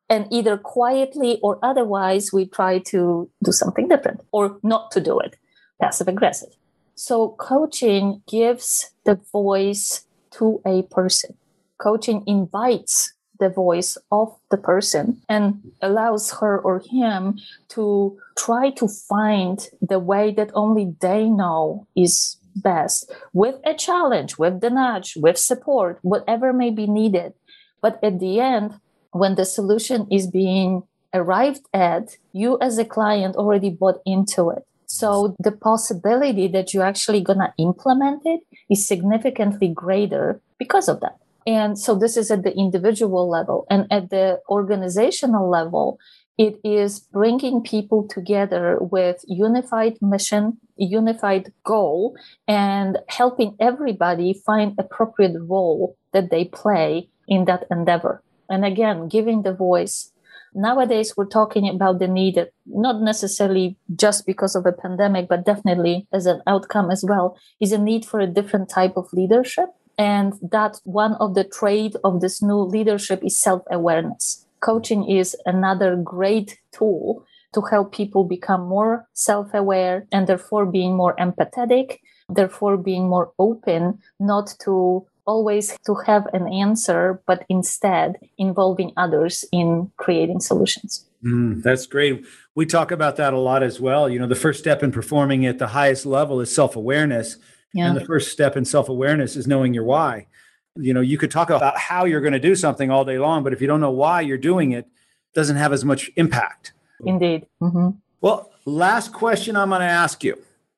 and 0.09 0.27
either 0.31 0.57
quietly 0.57 1.39
or 1.41 1.57
otherwise 1.63 2.31
we 2.33 2.45
try 2.45 2.79
to 2.79 3.29
do 3.43 3.51
something 3.51 3.88
different 3.88 4.21
or 4.31 4.59
not 4.63 4.91
to 4.91 4.99
do 4.99 5.19
it 5.19 5.38
passive 5.84 6.08
aggressive. 6.08 6.56
So 6.96 7.36
coaching 7.39 8.22
gives 8.28 8.91
the 9.06 9.19
voice 9.32 10.06
to 10.32 10.62
a 10.65 10.84
person. 10.84 11.36
Coaching 11.78 12.24
invites 12.26 13.13
the 13.39 13.50
voice 13.50 13.98
of 14.12 14.36
the 14.52 14.58
person 14.58 15.22
and 15.28 15.72
allows 15.82 16.32
her 16.39 16.58
or 16.60 16.80
him 16.80 17.39
to 17.69 18.17
try 18.38 18.69
to 18.72 18.88
find 18.88 19.67
the 19.82 20.00
way 20.00 20.32
that 20.32 20.52
only 20.54 20.96
they 21.02 21.28
know 21.28 21.88
is 21.96 22.38
best 22.56 23.12
with 23.34 23.56
a 23.65 23.74
challenge, 23.74 24.38
with 24.38 24.62
the 24.62 24.69
nudge, 24.69 25.17
with 25.17 25.38
support, 25.38 26.00
whatever 26.04 26.54
may 26.54 26.69
be 26.69 26.88
needed. 26.88 27.34
But 27.82 28.00
at 28.04 28.19
the 28.19 28.39
end, 28.39 28.80
when 29.12 29.36
the 29.36 29.46
solution 29.46 30.08
is 30.10 30.28
being 30.28 30.84
arrived 31.13 31.65
at, 31.74 32.17
you 32.32 32.58
as 32.62 32.78
a 32.78 32.86
client 32.86 33.36
already 33.36 33.69
bought 33.69 34.00
into 34.06 34.50
it. 34.52 34.65
So 34.93 35.36
the 35.39 35.51
possibility 35.51 36.47
that 36.49 36.71
you're 36.71 36.86
actually 36.86 37.21
going 37.21 37.39
to 37.39 37.51
implement 37.58 38.21
it 38.25 38.41
is 38.69 38.88
significantly 38.88 39.67
greater 39.67 40.39
because 40.60 40.88
of 40.88 40.99
that. 40.99 41.17
And 41.47 41.79
so 41.79 41.95
this 41.95 42.15
is 42.15 42.29
at 42.29 42.43
the 42.43 42.56
individual 42.56 43.27
level 43.27 43.65
and 43.71 43.88
at 43.89 44.12
the 44.12 44.39
organizational 44.49 45.49
level. 45.49 45.97
It 46.38 46.60
is 46.63 46.99
bringing 46.99 47.63
people 47.63 48.08
together 48.08 48.77
with 48.79 49.25
unified 49.27 49.97
mission, 49.99 50.58
unified 50.77 51.51
goal, 51.63 52.15
and 52.47 52.99
helping 53.08 53.56
everybody 53.60 54.41
find 54.45 54.75
appropriate 54.77 55.36
role 55.39 55.97
that 56.12 56.29
they 56.29 56.45
play 56.45 57.10
in 57.27 57.45
that 57.45 57.65
endeavor. 57.71 58.21
And 58.47 58.63
again, 58.63 59.08
giving 59.08 59.41
the 59.41 59.53
voice. 59.53 60.12
Nowadays, 60.55 61.13
we're 61.17 61.25
talking 61.25 61.67
about 61.67 61.99
the 61.99 62.07
need, 62.07 62.47
not 62.65 63.01
necessarily 63.01 63.77
just 63.95 64.25
because 64.25 64.55
of 64.55 64.65
a 64.65 64.71
pandemic, 64.71 65.27
but 65.27 65.45
definitely 65.45 66.07
as 66.11 66.25
an 66.25 66.41
outcome 66.47 66.91
as 66.91 67.03
well, 67.07 67.37
is 67.59 67.71
a 67.71 67.77
need 67.77 68.05
for 68.05 68.19
a 68.19 68.27
different 68.27 68.69
type 68.69 68.93
of 68.95 69.11
leadership. 69.13 69.69
And 69.97 70.33
that 70.51 70.79
one 70.83 71.13
of 71.13 71.35
the 71.35 71.43
trait 71.43 71.95
of 72.03 72.21
this 72.21 72.41
new 72.41 72.59
leadership 72.59 73.23
is 73.23 73.39
self-awareness 73.39 74.43
coaching 74.63 75.07
is 75.09 75.35
another 75.45 75.97
great 75.97 76.57
tool 76.71 77.25
to 77.53 77.61
help 77.61 77.93
people 77.93 78.23
become 78.23 78.61
more 78.61 79.05
self-aware 79.13 80.07
and 80.11 80.25
therefore 80.25 80.65
being 80.65 80.95
more 80.95 81.15
empathetic 81.17 81.99
therefore 82.29 82.77
being 82.77 83.07
more 83.09 83.31
open 83.37 83.99
not 84.19 84.53
to 84.63 85.05
always 85.25 85.77
to 85.86 85.95
have 86.05 86.27
an 86.33 86.51
answer 86.51 87.21
but 87.25 87.45
instead 87.49 88.17
involving 88.38 88.91
others 88.97 89.45
in 89.51 89.91
creating 89.97 90.39
solutions. 90.39 91.05
Mm, 91.23 91.63
that's 91.63 91.86
great. 91.86 92.25
We 92.55 92.65
talk 92.65 92.91
about 92.91 93.15
that 93.15 93.33
a 93.33 93.39
lot 93.39 93.63
as 93.63 93.79
well. 93.79 94.09
You 94.09 94.19
know 94.19 94.27
the 94.27 94.36
first 94.36 94.59
step 94.59 94.83
in 94.83 94.91
performing 94.91 95.45
at 95.45 95.59
the 95.59 95.67
highest 95.67 96.05
level 96.05 96.41
is 96.41 96.53
self-awareness. 96.53 97.38
Yeah. 97.75 97.88
and 97.88 97.97
the 97.97 98.05
first 98.05 98.31
step 98.31 98.55
in 98.55 98.65
self-awareness 98.65 99.36
is 99.36 99.47
knowing 99.47 99.73
your 99.73 99.83
why. 99.83 100.27
You 100.75 100.93
know 100.93 101.01
you 101.01 101.17
could 101.17 101.31
talk 101.31 101.49
about 101.49 101.77
how 101.77 102.05
you're 102.05 102.21
going 102.21 102.33
to 102.33 102.39
do 102.39 102.55
something 102.55 102.91
all 102.91 103.05
day 103.05 103.17
long 103.17 103.43
but 103.43 103.53
if 103.53 103.62
you 103.62 103.67
don't 103.67 103.81
know 103.81 103.91
why 103.91 104.21
you're 104.21 104.38
doing 104.38 104.71
it, 104.71 104.86
it 104.86 105.33
doesn't 105.33 105.55
have 105.55 105.73
as 105.73 105.83
much 105.86 106.12
impact. 106.15 106.73
Indeed. 107.05 107.47
Mm-hmm. 107.62 107.89
well 108.21 108.51
last 108.65 109.12
question 109.12 109.55
i'm 109.57 109.69
going 109.69 109.81
to 109.81 109.88
ask 109.88 110.23
you. 110.23 110.36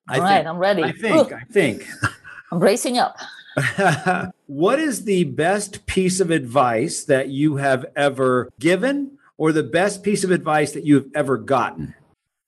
All 0.10 0.16
I 0.16 0.20
right, 0.20 0.36
think, 0.38 0.48
i'm 0.48 0.58
ready. 0.58 0.84
I 0.84 0.92
think 0.92 1.32
Ooh. 1.32 1.36
i 1.36 1.44
think. 1.52 1.88
I'm 2.52 2.60
bracing 2.60 2.98
up 3.00 3.18
what 4.48 4.80
is 4.80 5.06
the 5.06 5.24
best 5.26 5.86
piece 5.86 6.20
of 6.20 6.32
advice 6.32 7.06
that 7.06 7.30
you 7.30 7.58
have 7.58 7.86
ever 7.96 8.52
given 8.60 9.18
or 9.38 9.52
the 9.52 9.64
best 9.64 10.04
piece 10.04 10.24
of 10.24 10.32
advice 10.32 10.72
that 10.74 10.86
you've 10.86 11.10
ever 11.16 11.38
gotten 11.38 11.94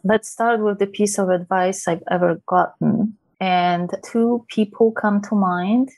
let's 0.03 0.29
start 0.29 0.59
with 0.59 0.79
the 0.79 0.87
piece 0.87 1.17
of 1.17 1.29
advice 1.29 1.87
i've 1.87 2.03
ever 2.11 2.41
gotten 2.45 3.17
and 3.39 3.93
two 4.03 4.45
people 4.49 4.91
come 4.91 5.21
to 5.21 5.35
mind 5.35 5.89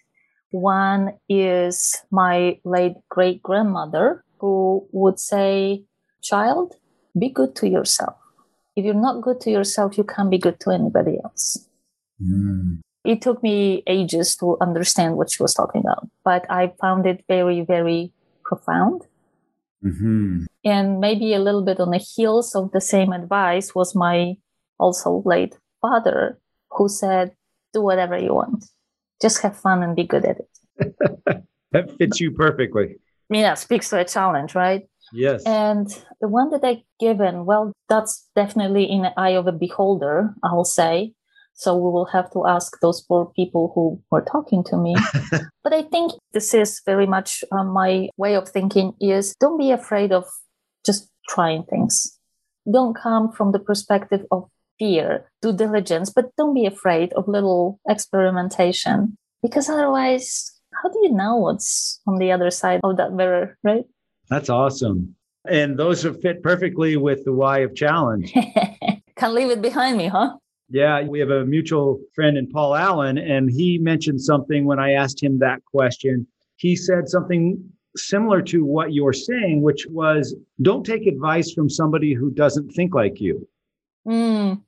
one 0.52 1.14
is 1.28 1.98
my 2.10 2.60
late 2.64 2.96
great 3.10 3.42
grandmother 3.44 4.24
who 4.40 4.88
would 4.92 5.20
say, 5.20 5.84
Child, 6.22 6.76
be 7.18 7.30
good 7.30 7.56
to 7.58 7.70
yourself. 7.70 8.16
If 8.76 8.86
you're 8.86 8.94
not 8.94 9.22
good 9.22 9.40
to 9.42 9.52
yourself, 9.52 9.98
you 9.98 10.04
can't 10.04 10.30
be 10.30 10.38
good 10.38 10.60
to 10.62 10.72
anybody 10.72 11.18
else. 11.24 11.68
Mm. 12.22 12.80
It 13.06 13.22
took 13.22 13.42
me 13.42 13.84
ages 13.88 14.36
to 14.38 14.58
understand 14.62 15.16
what 15.16 15.32
she 15.32 15.42
was 15.42 15.54
talking 15.54 15.82
about, 15.82 16.08
but 16.24 16.46
I 16.50 16.74
found 16.82 17.06
it 17.06 17.24
very, 17.28 17.62
very 17.62 18.12
profound. 18.44 19.04
Mm-hmm. 19.84 20.44
And 20.66 21.00
maybe 21.00 21.34
a 21.34 21.40
little 21.40 21.64
bit 21.64 21.80
on 21.80 21.92
the 21.92 21.98
heels 21.98 22.56
of 22.56 22.72
the 22.72 22.82
same 22.82 23.14
advice 23.14 23.74
was 23.74 23.96
my 23.96 24.36
also 24.78 25.24
late 25.26 25.58
father, 25.82 26.40
who 26.72 26.90
said, 26.90 27.32
Do 27.74 27.82
whatever 27.82 28.18
you 28.18 28.34
want 28.34 28.66
just 29.22 29.42
have 29.42 29.58
fun 29.58 29.84
and 29.84 29.96
be 29.96 30.04
good 30.04 30.26
at 30.26 30.38
it. 30.40 30.96
that 31.72 31.98
fits 31.98 32.20
you 32.20 32.32
perfectly. 32.32 32.96
Yeah, 33.30 33.54
speaks 33.54 33.90
to 33.90 34.00
a 34.00 34.06
challenge, 34.06 34.56
right? 34.56 34.88
Yes. 35.14 35.44
And 35.46 35.88
the 36.22 36.28
one 36.28 36.50
that 36.52 36.64
I 36.64 36.84
given, 37.00 37.46
well, 37.46 37.74
that's 37.88 38.28
definitely 38.36 38.86
in 38.86 39.04
the 39.04 39.20
eye 39.20 39.32
of 39.32 39.48
a 39.48 39.52
beholder, 39.52 40.34
I'll 40.44 40.66
say. 40.66 41.14
So 41.60 41.76
we 41.76 41.92
will 41.92 42.06
have 42.06 42.32
to 42.32 42.48
ask 42.48 42.80
those 42.80 43.02
poor 43.02 43.26
people 43.36 43.74
who 43.76 44.02
were 44.12 44.24
talking 44.24 44.64
to 44.64 44.78
me. 44.78 44.96
but 45.64 45.74
I 45.74 45.82
think 45.82 46.14
this 46.32 46.54
is 46.54 46.82
very 46.86 47.06
much 47.06 47.44
uh, 47.52 47.66
my 47.66 48.08
way 48.16 48.36
of 48.36 48.48
thinking 48.48 48.94
is 49.02 49.36
don't 49.42 49.60
be 49.60 49.72
afraid 49.72 50.14
of 50.14 50.24
just 50.86 51.10
trying 51.28 51.64
things. 51.64 52.18
Don't 52.72 52.96
come 52.96 53.34
from 53.34 53.52
the 53.52 53.60
perspective 53.60 54.22
of 54.32 54.48
fear, 54.80 55.30
due 55.42 55.52
diligence, 55.52 56.10
but 56.10 56.34
don't 56.38 56.54
be 56.54 56.66
afraid 56.66 57.12
of 57.14 57.28
little 57.28 57.82
experimentation 57.90 59.18
because 59.44 59.68
otherwise, 59.68 60.54
how 60.82 60.88
do 60.88 61.00
you 61.04 61.12
know 61.12 61.36
what's 61.36 62.00
on 62.08 62.20
the 62.20 62.32
other 62.32 62.52
side 62.52 62.80
of 62.86 62.96
that 62.96 63.12
mirror, 63.12 63.58
right? 63.66 63.84
That's 64.30 64.50
awesome. 64.50 65.14
And 65.46 65.78
those 65.78 66.06
fit 66.22 66.42
perfectly 66.42 66.96
with 66.96 67.26
the 67.26 67.34
why 67.34 67.60
of 67.60 67.76
challenge. 67.76 68.32
Can't 69.18 69.34
leave 69.34 69.50
it 69.50 69.62
behind 69.62 69.98
me, 69.98 70.08
huh? 70.08 70.38
Yeah, 70.70 71.02
we 71.02 71.20
have 71.20 71.32
a 71.32 71.46
mutual 71.46 72.00
friend 72.14 72.38
in 72.38 72.48
Paul 72.48 72.76
Allen, 72.76 73.18
and 73.18 73.50
he 73.50 73.80
mentioned 73.80 74.22
something 74.22 74.66
when 74.66 74.80
I 74.80 74.94
asked 74.94 75.22
him 75.22 75.40
that 75.40 75.64
question. 75.66 76.28
He 76.58 76.76
said 76.76 77.10
something 77.10 77.64
similar 77.96 78.42
to 78.44 78.64
what 78.64 78.94
you're 78.94 79.14
saying, 79.14 79.64
which 79.64 79.88
was 79.90 80.36
don't 80.62 80.86
take 80.86 81.08
advice 81.08 81.52
from 81.52 81.70
somebody 81.70 82.14
who 82.14 82.30
doesn't 82.30 82.70
think 82.70 82.94
like 82.94 83.20
you. 83.20 83.48
Mm. 84.08 84.62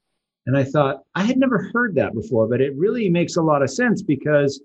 And 0.48 0.58
I 0.58 0.64
thought, 0.64 1.04
I 1.14 1.24
had 1.24 1.38
never 1.38 1.70
heard 1.74 1.96
that 1.96 2.16
before, 2.16 2.48
but 2.48 2.62
it 2.62 2.76
really 2.76 3.10
makes 3.10 3.36
a 3.36 3.44
lot 3.44 3.62
of 3.62 3.70
sense 3.70 4.02
because 4.02 4.60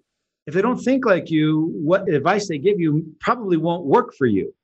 if 0.46 0.54
they 0.54 0.62
don't 0.62 0.78
think 0.78 1.04
like 1.04 1.30
you, 1.30 1.70
what 1.74 2.08
advice 2.08 2.48
they 2.48 2.58
give 2.58 2.80
you 2.80 3.04
probably 3.20 3.56
won't 3.56 3.84
work 3.84 4.14
for 4.14 4.26
you. 4.26 4.54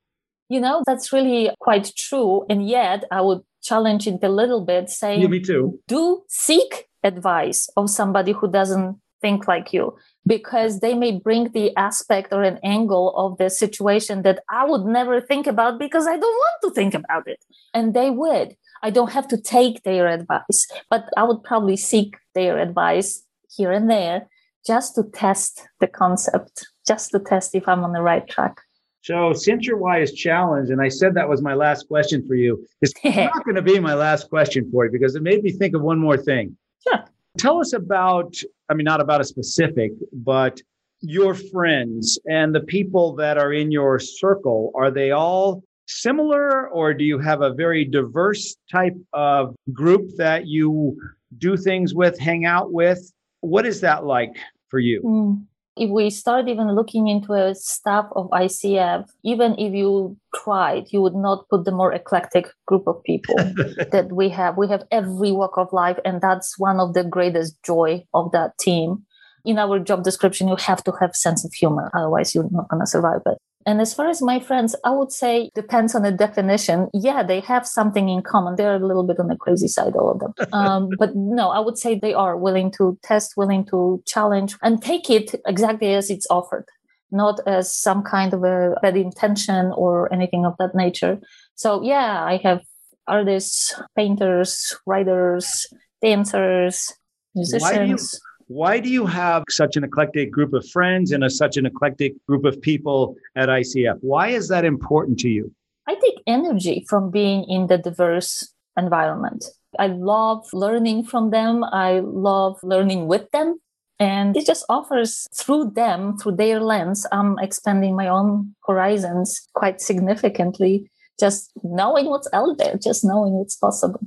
You 0.48 0.61
know, 0.61 0.82
that's 0.87 1.12
really 1.12 1.50
quite 1.61 1.92
true. 1.96 2.44
And 2.48 2.66
yet, 2.66 3.04
I 3.11 3.20
would 3.20 3.40
challenge 3.62 4.07
it 4.07 4.18
a 4.22 4.29
little 4.29 4.64
bit, 4.64 4.90
saying, 4.90 5.22
yeah, 5.22 5.29
me 5.29 5.40
too. 5.40 5.79
Do 5.88 6.22
seek 6.29 6.88
advice 7.03 7.68
of 7.77 7.90
somebody 7.90 8.33
who 8.33 8.51
doesn't 8.51 9.01
think 9.20 9.46
like 9.46 9.72
you 9.72 9.96
because 10.27 10.81
they 10.81 10.94
may 10.94 11.12
bring 11.12 11.53
the 11.53 11.75
aspect 11.77 12.33
or 12.33 12.42
an 12.42 12.59
angle 12.62 13.14
of 13.16 13.38
the 13.38 13.48
situation 13.48 14.22
that 14.22 14.40
I 14.51 14.64
would 14.64 14.85
never 14.85 15.20
think 15.20 15.46
about 15.46 15.79
because 15.79 16.07
I 16.07 16.16
don't 16.16 16.40
want 16.44 16.57
to 16.62 16.70
think 16.70 16.94
about 16.94 17.27
it. 17.27 17.38
And 17.72 17.94
they 17.94 18.11
would. 18.11 18.57
I 18.83 18.90
don't 18.90 19.12
have 19.12 19.29
to 19.29 19.40
take 19.40 19.85
their 19.85 20.09
advice, 20.09 20.66
but 20.90 21.09
I 21.16 21.22
would 21.22 21.42
probably 21.42 21.77
seek 21.77 22.16
their 22.35 22.59
advice 22.59 23.22
here 23.57 23.72
and 23.72 23.88
there 23.88 24.29
just 24.66 24.94
to 24.96 25.05
test 25.05 25.66
the 25.81 25.87
concept, 25.87 26.66
just 26.87 27.11
to 27.12 27.20
test 27.20 27.55
if 27.55 27.68
I'm 27.68 27.85
on 27.85 27.92
the 27.92 28.03
right 28.03 28.29
track. 28.29 28.61
So, 29.02 29.32
since 29.32 29.66
your 29.66 29.78
why 29.78 30.00
is 30.00 30.12
challenged, 30.12 30.70
and 30.70 30.80
I 30.80 30.88
said 30.88 31.14
that 31.14 31.28
was 31.28 31.42
my 31.42 31.54
last 31.54 31.88
question 31.88 32.26
for 32.26 32.34
you, 32.34 32.64
it's 32.80 32.92
not 33.04 33.44
going 33.44 33.56
to 33.56 33.62
be 33.62 33.78
my 33.80 33.94
last 33.94 34.30
question 34.30 34.70
for 34.70 34.84
you 34.84 34.92
because 34.92 35.16
it 35.16 35.22
made 35.22 35.42
me 35.42 35.50
think 35.50 35.74
of 35.74 35.82
one 35.82 35.98
more 35.98 36.16
thing. 36.16 36.56
Sure. 36.86 37.04
Tell 37.36 37.60
us 37.60 37.72
about, 37.72 38.36
I 38.68 38.74
mean, 38.74 38.84
not 38.84 39.00
about 39.00 39.20
a 39.20 39.24
specific, 39.24 39.92
but 40.12 40.60
your 41.00 41.34
friends 41.34 42.18
and 42.26 42.54
the 42.54 42.60
people 42.60 43.14
that 43.16 43.38
are 43.38 43.52
in 43.52 43.72
your 43.72 43.98
circle. 43.98 44.70
Are 44.76 44.90
they 44.90 45.10
all 45.10 45.64
similar 45.86 46.68
or 46.70 46.94
do 46.94 47.04
you 47.04 47.18
have 47.18 47.42
a 47.42 47.52
very 47.52 47.84
diverse 47.84 48.56
type 48.70 48.96
of 49.12 49.56
group 49.72 50.16
that 50.16 50.46
you 50.46 50.96
do 51.38 51.56
things 51.56 51.92
with, 51.92 52.18
hang 52.18 52.44
out 52.44 52.72
with? 52.72 53.12
What 53.40 53.66
is 53.66 53.80
that 53.80 54.04
like 54.04 54.36
for 54.68 54.78
you? 54.78 55.02
Mm. 55.02 55.44
If 55.76 55.88
we 55.88 56.11
start 56.11 56.48
even 56.48 56.74
looking 56.74 57.08
into 57.08 57.32
a 57.32 57.54
staff 57.54 58.06
of 58.14 58.28
ICF, 58.30 59.08
even 59.24 59.58
if 59.58 59.72
you 59.72 60.18
tried, 60.35 60.85
you 60.90 61.00
would 61.00 61.14
not 61.14 61.48
put 61.48 61.64
the 61.64 61.70
more 61.72 61.92
eclectic 61.92 62.48
group 62.66 62.87
of 62.87 63.02
people 63.04 63.37
that 63.90 64.08
we 64.12 64.28
have. 64.28 64.58
We 64.58 64.68
have 64.68 64.85
every 64.90 65.32
walk 65.32 65.56
of 65.56 65.72
life, 65.72 65.98
and 66.04 66.20
that's 66.20 66.58
one 66.58 66.78
of 66.78 66.92
the 66.92 67.04
greatest 67.04 67.56
joy 67.62 68.04
of 68.12 68.32
that 68.32 68.58
team 68.58 69.06
in 69.44 69.58
our 69.58 69.78
job 69.78 70.04
description 70.04 70.48
you 70.48 70.56
have 70.56 70.82
to 70.85 70.92
have 71.00 71.16
sense 71.16 71.44
of 71.44 71.52
humor 71.52 71.90
otherwise 71.94 72.35
you're 72.35 72.48
not 72.50 72.68
going 72.68 72.80
to 72.80 72.87
survive 72.87 73.20
it 73.26 73.38
and 73.66 73.81
as 73.81 73.94
far 73.94 74.09
as 74.09 74.20
my 74.22 74.40
friends, 74.40 74.75
I 74.85 74.90
would 74.90 75.12
say 75.12 75.51
depends 75.55 75.94
on 75.94 76.03
the 76.03 76.12
definition. 76.12 76.88
Yeah, 76.92 77.22
they 77.22 77.40
have 77.40 77.66
something 77.66 78.09
in 78.09 78.22
common. 78.22 78.57
They're 78.57 78.77
a 78.77 78.87
little 78.87 79.05
bit 79.05 79.18
on 79.18 79.29
the 79.29 79.37
crazy 79.37 79.68
side, 79.68 79.94
all 79.96 80.11
of 80.11 80.20
them. 80.20 80.35
Um, 80.53 80.90
but 80.98 81.16
no, 81.16 81.51
I 81.51 81.61
would 81.61 81.79
say 81.79 81.98
they 81.98 82.14
are 82.14 82.37
willing 82.37 82.71
to 82.73 82.98
test, 83.02 83.37
willing 83.37 83.65
to 83.67 84.02
challenge 84.06 84.54
and 84.63 84.83
take 84.83 85.08
it 85.08 85.35
exactly 85.46 85.94
as 85.94 86.10
it's 86.10 86.27
offered, 86.31 86.67
not 87.10 87.40
as 87.46 87.75
some 87.75 88.02
kind 88.02 88.35
of 88.35 88.44
a 88.44 88.75
bad 88.83 88.96
intention 88.96 89.73
or 89.75 90.13
anything 90.13 90.44
of 90.44 90.54
that 90.58 90.75
nature. 90.75 91.19
So 91.54 91.83
yeah, 91.83 92.23
I 92.25 92.37
have 92.44 92.60
artists, 93.08 93.75
painters, 93.96 94.77
writers, 94.87 95.67
dancers, 96.02 96.92
musicians 97.35 98.21
why 98.53 98.81
do 98.81 98.90
you 98.90 99.07
have 99.07 99.44
such 99.48 99.77
an 99.77 99.85
eclectic 99.85 100.31
group 100.31 100.53
of 100.53 100.69
friends 100.69 101.11
and 101.13 101.25
a, 101.25 101.31
such 101.31 101.57
an 101.57 101.67
eclectic 101.67 102.15
group 102.27 102.44
of 102.44 102.61
people 102.61 103.17
at 103.35 103.48
ICF? 103.48 103.98
Why 104.03 104.29
is 104.29 104.48
that 104.48 104.65
important 104.65 105.19
to 105.21 105.29
you? 105.29 105.53
I 105.88 105.94
take 105.94 106.23
energy 106.27 106.85
from 106.88 107.11
being 107.11 107.44
in 107.48 107.67
the 107.67 107.79
diverse 107.79 108.53
environment. 108.77 109.44
I 109.79 109.87
love 109.87 110.46
learning 110.53 111.05
from 111.05 111.31
them. 111.31 111.65
I 111.65 112.00
love 112.00 112.59
learning 112.63 113.09
with 113.09 113.31
them. 113.31 113.59
And 113.98 114.37
it 114.37 114.46
just 114.46 114.67
offers 114.69 115.29
through 115.35 115.73
them, 115.75 116.19
through 116.19 116.37
their 116.37 116.61
lens, 116.61 117.07
I'm 117.13 117.38
expanding 117.38 117.94
my 117.94 118.09
own 118.09 118.55
horizons 118.67 119.48
quite 119.55 119.81
significantly. 119.81 120.90
just 121.21 121.53
knowing 121.63 122.07
what's 122.07 122.29
out 122.33 122.59
there, 122.59 122.75
just 122.83 123.05
knowing 123.05 123.40
it's 123.40 123.55
possible. 123.55 124.00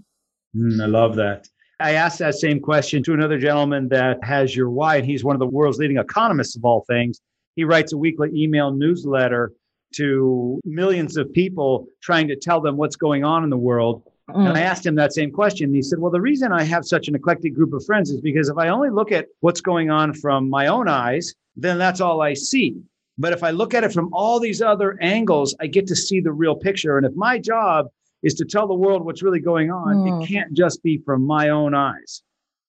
Mm, 0.54 0.84
I 0.84 0.88
love 0.88 1.16
that. 1.16 1.48
I 1.80 1.92
asked 1.94 2.20
that 2.20 2.36
same 2.36 2.60
question 2.60 3.04
to 3.04 3.14
another 3.14 3.38
gentleman 3.38 3.90
that 3.90 4.24
has 4.24 4.56
your 4.56 4.70
why, 4.70 4.98
and 4.98 5.06
he's 5.06 5.24
one 5.24 5.36
of 5.36 5.40
the 5.40 5.48
world's 5.48 5.78
leading 5.78 5.98
economists 5.98 6.56
of 6.56 6.64
all 6.64 6.86
things. 6.88 7.20
He 7.56 7.64
writes 7.64 7.94
a 7.94 7.98
weekly 7.98 8.30
email 8.34 8.72
newsletter 8.72 9.52
to 9.96 10.60
millions 10.66 11.18
of 11.18 11.32
people 11.34 11.88
trying 12.02 12.28
to 12.28 12.36
tell 12.36 12.62
them 12.62 12.78
what's 12.78 12.96
going 12.96 13.24
on 13.24 13.44
in 13.44 13.50
the 13.50 13.58
world. 13.58 14.04
Mm. 14.30 14.50
And 14.50 14.58
I 14.58 14.62
asked 14.62 14.86
him 14.86 14.96
that 14.96 15.14
same 15.14 15.32
question. 15.32 15.66
And 15.66 15.76
he 15.76 15.82
said, 15.82 16.00
Well, 16.00 16.12
the 16.12 16.22
reason 16.22 16.52
I 16.52 16.64
have 16.64 16.86
such 16.86 17.08
an 17.08 17.16
eclectic 17.16 17.54
group 17.54 17.74
of 17.74 17.86
friends 17.86 18.10
is 18.10 18.22
because 18.22 18.50
if 18.50 18.58
I 18.58 18.70
only 18.70 18.90
look 18.90 19.12
at 19.12 19.28
what's 19.42 19.62
going 19.62 19.90
on 19.90 20.14
from 20.14 20.50
my 20.50 20.68
own 20.68 20.88
eyes, 20.88 21.34
then 21.56 21.78
that's 21.78 22.02
all 22.02 22.22
I 22.22 22.34
see. 22.34 22.76
But 23.18 23.34
if 23.34 23.44
I 23.44 23.52
look 23.52 23.74
at 23.74 23.84
it 23.84 23.94
from 23.94 24.10
all 24.14 24.40
these 24.40 24.62
other 24.62 24.98
angles, 25.02 25.56
I 25.62 25.68
get 25.68 25.88
to 25.88 25.96
see 25.96 26.20
the 26.20 26.34
real 26.34 26.56
picture. 26.56 26.98
And 26.98 27.06
if 27.06 27.14
my 27.16 27.38
job 27.38 27.88
is 28.26 28.34
to 28.34 28.46
tell 28.46 28.68
the 28.68 28.74
world 28.74 29.06
what's 29.06 29.24
really 29.24 29.40
going 29.40 29.72
on, 29.72 29.98
mm. 29.98 30.24
it 30.24 30.28
can't 30.28 30.52
just 30.52 30.84
be 30.84 30.98
from 31.06 31.26
my 31.26 31.50
own 31.50 31.74
eyes. 31.74 32.24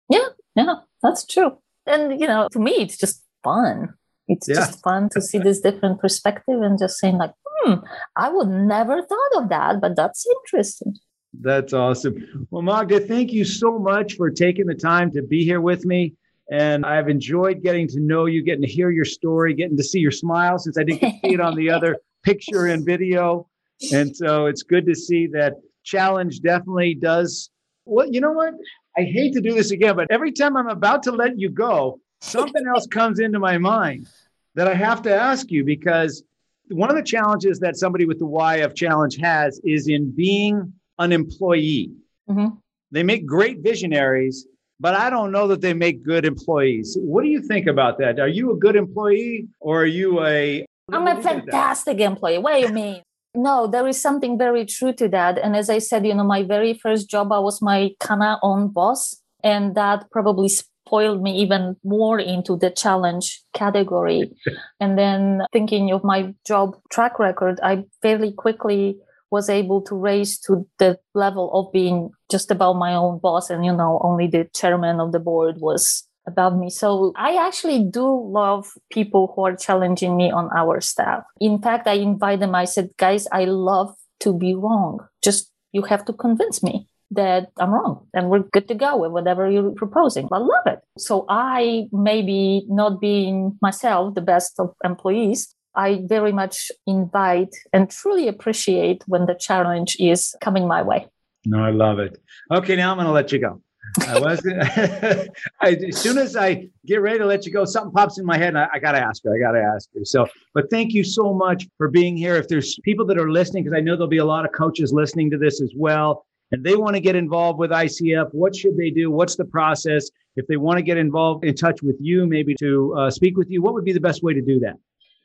Yeah, 0.09 0.29
yeah, 0.55 0.75
that's 1.03 1.27
true. 1.27 1.59
And, 1.87 2.21
you 2.21 2.27
know, 2.27 2.49
to 2.53 2.59
me, 2.59 2.73
it's 2.73 2.99
just 2.99 3.25
fun. 3.43 3.95
It's 4.29 4.49
yeah. 4.49 4.57
just 4.57 4.83
fun 4.83 5.09
to 5.11 5.21
see 5.23 5.39
this 5.39 5.61
different 5.61 5.99
perspective 6.01 6.61
and 6.61 6.79
just 6.79 6.99
saying, 6.99 7.17
like, 7.17 7.33
hmm, 7.47 7.75
I 8.17 8.29
would 8.29 8.49
never 8.49 9.03
thought 9.03 9.43
of 9.43 9.49
that, 9.49 9.81
but 9.81 9.97
that's 9.97 10.27
interesting. 10.27 10.97
That's 11.41 11.73
awesome. 11.73 12.47
Well, 12.51 12.63
Magda, 12.63 13.01
thank 13.01 13.33
you 13.33 13.45
so 13.45 13.79
much 13.79 14.15
for 14.15 14.31
taking 14.31 14.67
the 14.67 14.75
time 14.75 15.11
to 15.13 15.23
be 15.23 15.43
here 15.45 15.61
with 15.61 15.85
me. 15.87 16.15
And 16.51 16.85
I've 16.85 17.09
enjoyed 17.09 17.63
getting 17.63 17.89
to 17.89 18.01
know 18.01 18.27
you, 18.27 18.43
getting 18.43 18.63
to 18.63 18.69
hear 18.69 18.91
your 18.91 19.05
story, 19.05 19.55
getting 19.55 19.77
to 19.77 19.83
see 19.83 19.99
your 20.01 20.13
smile 20.13 20.59
since 20.59 20.79
I 20.79 20.85
didn't 20.85 21.01
see 21.01 21.33
it 21.35 21.41
on 21.41 21.57
the 21.57 21.71
other 21.77 21.99
picture 22.23 22.67
and 22.67 22.85
video. 22.85 23.49
And 23.93 24.17
so 24.17 24.47
it's 24.47 24.63
good 24.63 24.87
to 24.87 24.95
see 24.95 25.27
that 25.29 25.55
challenge 25.85 26.41
definitely 26.41 26.95
does. 26.95 27.51
Well, 27.85 28.07
you 28.11 28.21
know 28.21 28.33
what? 28.33 28.55
I 28.97 29.03
hate 29.03 29.35
to 29.35 29.41
do 29.41 29.55
this 29.55 29.71
again, 29.71 29.97
but 29.97 30.07
every 30.11 30.33
time 30.33 30.57
I'm 30.57 30.69
about 30.69 31.03
to 31.05 31.13
let 31.13 31.39
you 31.39 31.51
go, 31.51 32.01
something 32.21 32.67
else 32.75 32.87
comes 32.87 33.19
into 33.21 33.39
my 33.39 33.59
mind 33.59 34.09
that 34.55 34.67
I 34.67 34.75
have 34.75 35.03
to 35.03 35.15
ask 35.15 35.51
you 35.51 35.65
because 35.65 36.23
one 36.69 36.91
of 36.91 36.97
the 36.97 37.03
challenges 37.03 37.61
that 37.61 37.77
somebody 37.77 38.07
with 38.07 38.19
the 38.19 38.27
why 38.27 38.57
of 38.57 38.75
challenge 38.75 39.19
has 39.19 39.61
is 39.65 39.89
in 39.89 40.11
being 40.11 40.73
an 40.99 41.13
employee. 41.13 41.93
Mm-hmm. 42.29 42.57
They 42.91 43.03
make 43.03 43.27
great 43.27 43.59
visionaries, 43.61 44.47
but 44.81 44.95
I 44.95 45.11
don't 45.11 45.31
know 45.31 45.49
that 45.49 45.61
they 45.61 45.75
make 45.75 46.03
good 46.03 46.25
employees. 46.25 46.97
What 47.01 47.23
do 47.23 47.29
you 47.29 47.43
think 47.43 47.67
about 47.67 47.99
that? 47.99 48.19
Are 48.19 48.29
you 48.29 48.53
a 48.53 48.57
good 48.57 48.77
employee 48.77 49.49
or 49.61 49.83
are 49.83 49.87
you 49.87 50.25
a 50.25 50.65
I'm 50.93 51.07
a 51.07 51.21
fantastic 51.21 51.99
employee. 51.99 52.39
What 52.39 52.55
do 52.55 52.61
you 52.61 52.69
mean? 52.69 53.03
No, 53.37 53.67
there 53.67 53.87
is 53.87 54.01
something 54.01 54.39
very 54.39 54.65
true 54.65 54.95
to 54.95 55.09
that. 55.09 55.39
And 55.39 55.55
as 55.55 55.69
I 55.69 55.79
said, 55.79 56.07
you 56.07 56.15
know, 56.15 56.25
my 56.25 56.43
very 56.43 56.73
first 56.73 57.09
job, 57.09 57.31
I 57.31 57.39
was 57.39 57.61
my 57.61 57.91
kana 58.01 58.39
own 58.43 58.69
boss. 58.69 59.15
And 59.45 59.75
that 59.75 60.11
probably 60.11 60.49
spoiled 60.49 61.23
me 61.23 61.37
even 61.37 61.77
more 61.85 62.19
into 62.19 62.57
the 62.57 62.71
challenge 62.71 63.43
category. 63.53 64.33
and 64.81 64.99
then 64.99 65.43
thinking 65.53 65.93
of 65.93 66.03
my 66.03 66.35
job 66.47 66.77
track 66.91 67.19
record, 67.19 67.61
I 67.63 67.85
fairly 68.01 68.33
quickly 68.33 68.99
was 69.31 69.51
able 69.51 69.83
to 69.83 69.95
raise 69.95 70.39
to 70.39 70.67
the 70.79 70.99
level 71.15 71.51
of 71.53 71.71
being 71.73 72.11
just 72.31 72.51
about 72.51 72.75
my 72.75 72.95
own 72.95 73.19
boss 73.19 73.51
and 73.51 73.65
you 73.65 73.73
know 73.73 74.01
only 74.03 74.29
the 74.29 74.49
chairman 74.55 75.01
of 75.01 75.11
the 75.11 75.19
board 75.19 75.57
was 75.59 76.09
above 76.27 76.57
me 76.57 76.69
so 76.69 77.13
i 77.17 77.37
actually 77.37 77.83
do 77.85 78.07
love 78.31 78.73
people 78.91 79.33
who 79.35 79.45
are 79.45 79.57
challenging 79.57 80.17
me 80.17 80.31
on 80.31 80.49
our 80.57 80.81
staff 80.81 81.23
in 81.41 81.61
fact 81.61 81.87
i 81.87 81.93
invite 81.93 82.41
them 82.41 82.55
i 82.55 82.65
said 82.65 82.91
guys 82.97 83.27
i 83.33 83.45
love 83.45 83.95
to 84.21 84.33
be 84.33 84.55
wrong 84.55 84.99
just 85.23 85.53
you 85.73 85.83
have 85.83 86.05
to 86.05 86.13
convince 86.13 86.63
me 86.63 86.89
that 87.11 87.51
I'm 87.59 87.71
wrong 87.71 88.07
and 88.15 88.31
we're 88.31 88.41
good 88.41 88.67
to 88.69 88.75
go 88.75 88.97
with 88.97 89.13
whatever 89.13 89.49
you're 89.51 89.71
proposing. 89.71 90.29
I 90.33 90.39
love 90.39 90.67
it. 90.67 90.81
So 90.99 91.25
I 91.29 91.89
maybe 91.93 92.65
not 92.69 93.01
being 93.01 93.57
myself 93.63 94.15
the 94.15 94.21
best 94.21 94.59
of 94.59 94.75
employees, 94.85 95.55
I 95.75 96.01
very 96.05 96.33
much 96.33 96.73
invite 96.87 97.55
and 97.73 97.91
truly 97.91 98.29
appreciate 98.29 99.05
when 99.07 99.27
the 99.27 99.35
challenge 99.35 99.97
is 100.01 100.35
coming 100.41 100.67
my 100.67 100.83
way. 100.83 101.07
No, 101.45 101.63
I 101.63 101.71
love 101.71 101.99
it. 101.99 102.19
Okay, 102.51 102.75
now 102.75 102.91
I'm 102.91 102.97
going 102.97 103.07
to 103.07 103.13
let 103.13 103.31
you 103.31 103.39
go. 103.39 103.63
I 104.07 104.19
was 104.19 104.47
I, 105.61 105.71
as 105.89 105.99
soon 105.99 106.19
as 106.19 106.37
I 106.37 106.69
get 106.87 107.01
ready 107.01 107.19
to 107.19 107.27
let 107.27 107.47
you 107.47 107.53
go, 107.53 107.65
something 107.65 107.93
pops 107.93 108.19
in 108.19 108.25
my 108.25 108.37
head, 108.37 108.49
and 108.49 108.59
I, 108.59 108.69
I 108.75 108.79
got 108.79 108.93
to 108.93 109.01
ask 109.01 109.25
you. 109.25 109.33
I 109.33 109.39
got 109.39 109.53
to 109.53 109.63
ask 109.63 109.89
you. 109.95 110.05
So, 110.05 110.27
but 110.55 110.71
thank 110.71 110.93
you 110.93 111.05
so 111.05 111.33
much 111.33 111.67
for 111.77 111.89
being 111.89 112.17
here. 112.17 112.37
If 112.37 112.49
there's 112.49 112.79
people 112.85 113.07
that 113.07 113.19
are 113.19 113.31
listening, 113.31 113.65
because 113.65 113.77
I 113.77 113.81
know 113.81 113.93
there'll 113.93 114.09
be 114.09 114.19
a 114.19 114.25
lot 114.25 114.45
of 114.45 114.53
coaches 114.53 114.93
listening 114.93 115.31
to 115.31 115.39
this 115.39 115.61
as 115.61 115.73
well, 115.77 116.27
and 116.53 116.65
they 116.65 116.77
want 116.77 116.95
to 116.95 117.01
get 117.01 117.17
involved 117.17 117.59
with 117.59 117.71
ICF, 117.71 118.29
what 118.33 118.55
should 118.55 118.77
they 118.77 118.91
do? 118.91 119.11
What's 119.11 119.37
the 119.37 119.45
process? 119.45 120.11
If 120.37 120.47
they 120.47 120.57
want 120.57 120.79
to 120.79 120.83
get 120.83 120.99
involved, 120.99 121.45
in 121.45 121.55
touch 121.55 121.83
with 121.83 121.97
you, 122.01 122.27
maybe 122.27 122.55
to 122.61 122.95
uh, 122.97 123.11
speak 123.11 123.37
with 123.37 123.51
you, 123.51 123.63
what 123.63 123.75
would 123.75 123.85
be 123.85 123.93
the 123.93 124.01
best 124.01 124.23
way 124.23 124.35
to 124.35 124.43
do 124.43 124.61
that? 124.61 124.77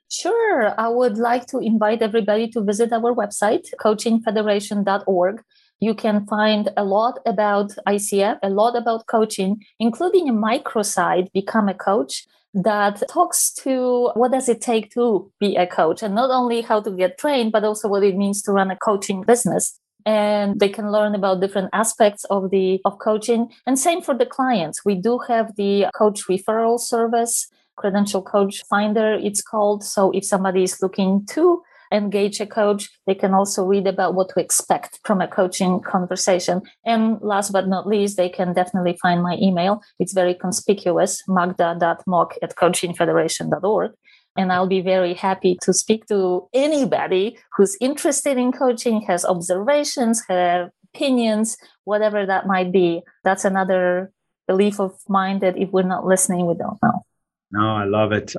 Sure. 0.09 0.74
I 0.78 0.89
would 0.89 1.18
like 1.18 1.45
to 1.47 1.59
invite 1.59 2.01
everybody 2.01 2.49
to 2.49 2.62
visit 2.62 2.91
our 2.91 3.14
website, 3.14 3.68
coachingfederation.org. 3.80 5.41
You 5.82 5.95
can 5.95 6.25
find 6.27 6.69
a 6.77 6.86
lot 6.86 7.19
about 7.25 7.71
ICF, 7.88 8.38
a 8.43 8.49
lot 8.49 8.77
about 8.77 9.07
coaching, 9.07 9.63
including 9.79 10.29
a 10.29 10.34
microsite, 10.34 11.32
Become 11.34 11.69
a 11.69 11.73
Coach, 11.73 12.27
that 12.53 13.01
talks 13.09 13.51
to 13.63 14.11
what 14.13 14.32
does 14.32 14.47
it 14.47 14.61
take 14.61 14.91
to 14.93 15.32
be 15.39 15.55
a 15.55 15.65
coach 15.65 16.03
and 16.03 16.13
not 16.13 16.29
only 16.29 16.61
how 16.61 16.82
to 16.82 16.91
get 16.91 17.17
trained, 17.17 17.51
but 17.51 17.63
also 17.63 17.88
what 17.88 18.03
it 18.03 18.15
means 18.15 18.41
to 18.43 18.51
run 18.51 18.69
a 18.69 18.75
coaching 18.75 19.23
business. 19.23 19.79
And 20.05 20.59
they 20.59 20.69
can 20.69 20.91
learn 20.91 21.15
about 21.15 21.41
different 21.41 21.69
aspects 21.73 22.25
of 22.25 22.51
the 22.51 22.79
of 22.86 22.99
coaching. 22.99 23.49
And 23.65 23.79
same 23.79 24.01
for 24.01 24.15
the 24.15 24.25
clients. 24.25 24.84
We 24.86 24.95
do 24.95 25.19
have 25.27 25.55
the 25.55 25.88
coach 25.95 26.27
referral 26.27 26.79
service 26.79 27.47
credential 27.82 28.21
coach 28.21 28.61
finder 28.69 29.13
it's 29.13 29.41
called. 29.41 29.84
So 29.84 30.11
if 30.11 30.23
somebody 30.25 30.63
is 30.63 30.82
looking 30.82 31.25
to 31.32 31.63
engage 31.91 32.39
a 32.39 32.45
coach 32.45 32.89
they 33.05 33.15
can 33.15 33.33
also 33.33 33.63
read 33.63 33.87
about 33.87 34.15
what 34.15 34.29
to 34.29 34.39
expect 34.39 34.99
from 35.03 35.21
a 35.21 35.27
coaching 35.27 35.79
conversation 35.81 36.61
and 36.85 37.19
last 37.21 37.51
but 37.51 37.67
not 37.67 37.87
least 37.87 38.17
they 38.17 38.29
can 38.29 38.53
definitely 38.53 38.97
find 39.01 39.21
my 39.21 39.37
email 39.41 39.81
it's 39.99 40.13
very 40.13 40.33
conspicuous 40.33 41.21
magda.mook 41.27 42.35
at 42.41 42.55
coachingfederation.org 42.55 43.91
and 44.37 44.51
I'll 44.51 44.67
be 44.67 44.81
very 44.81 45.13
happy 45.13 45.57
to 45.61 45.73
speak 45.73 46.05
to 46.07 46.47
anybody 46.53 47.37
who's 47.55 47.75
interested 47.81 48.37
in 48.37 48.51
coaching, 48.51 49.01
has 49.01 49.25
observations, 49.25 50.23
have 50.29 50.69
opinions, 50.93 51.57
whatever 51.83 52.25
that 52.25 52.47
might 52.47 52.71
be. 52.71 53.01
That's 53.23 53.45
another 53.45 54.11
belief 54.47 54.79
of 54.79 54.97
mine 55.07 55.39
that 55.39 55.57
if 55.57 55.69
we're 55.71 55.83
not 55.83 56.05
listening, 56.05 56.45
we 56.45 56.55
don't 56.55 56.81
know. 56.81 57.05
No, 57.51 57.75
I 57.75 57.83
love 57.83 58.11
it. 58.11 58.33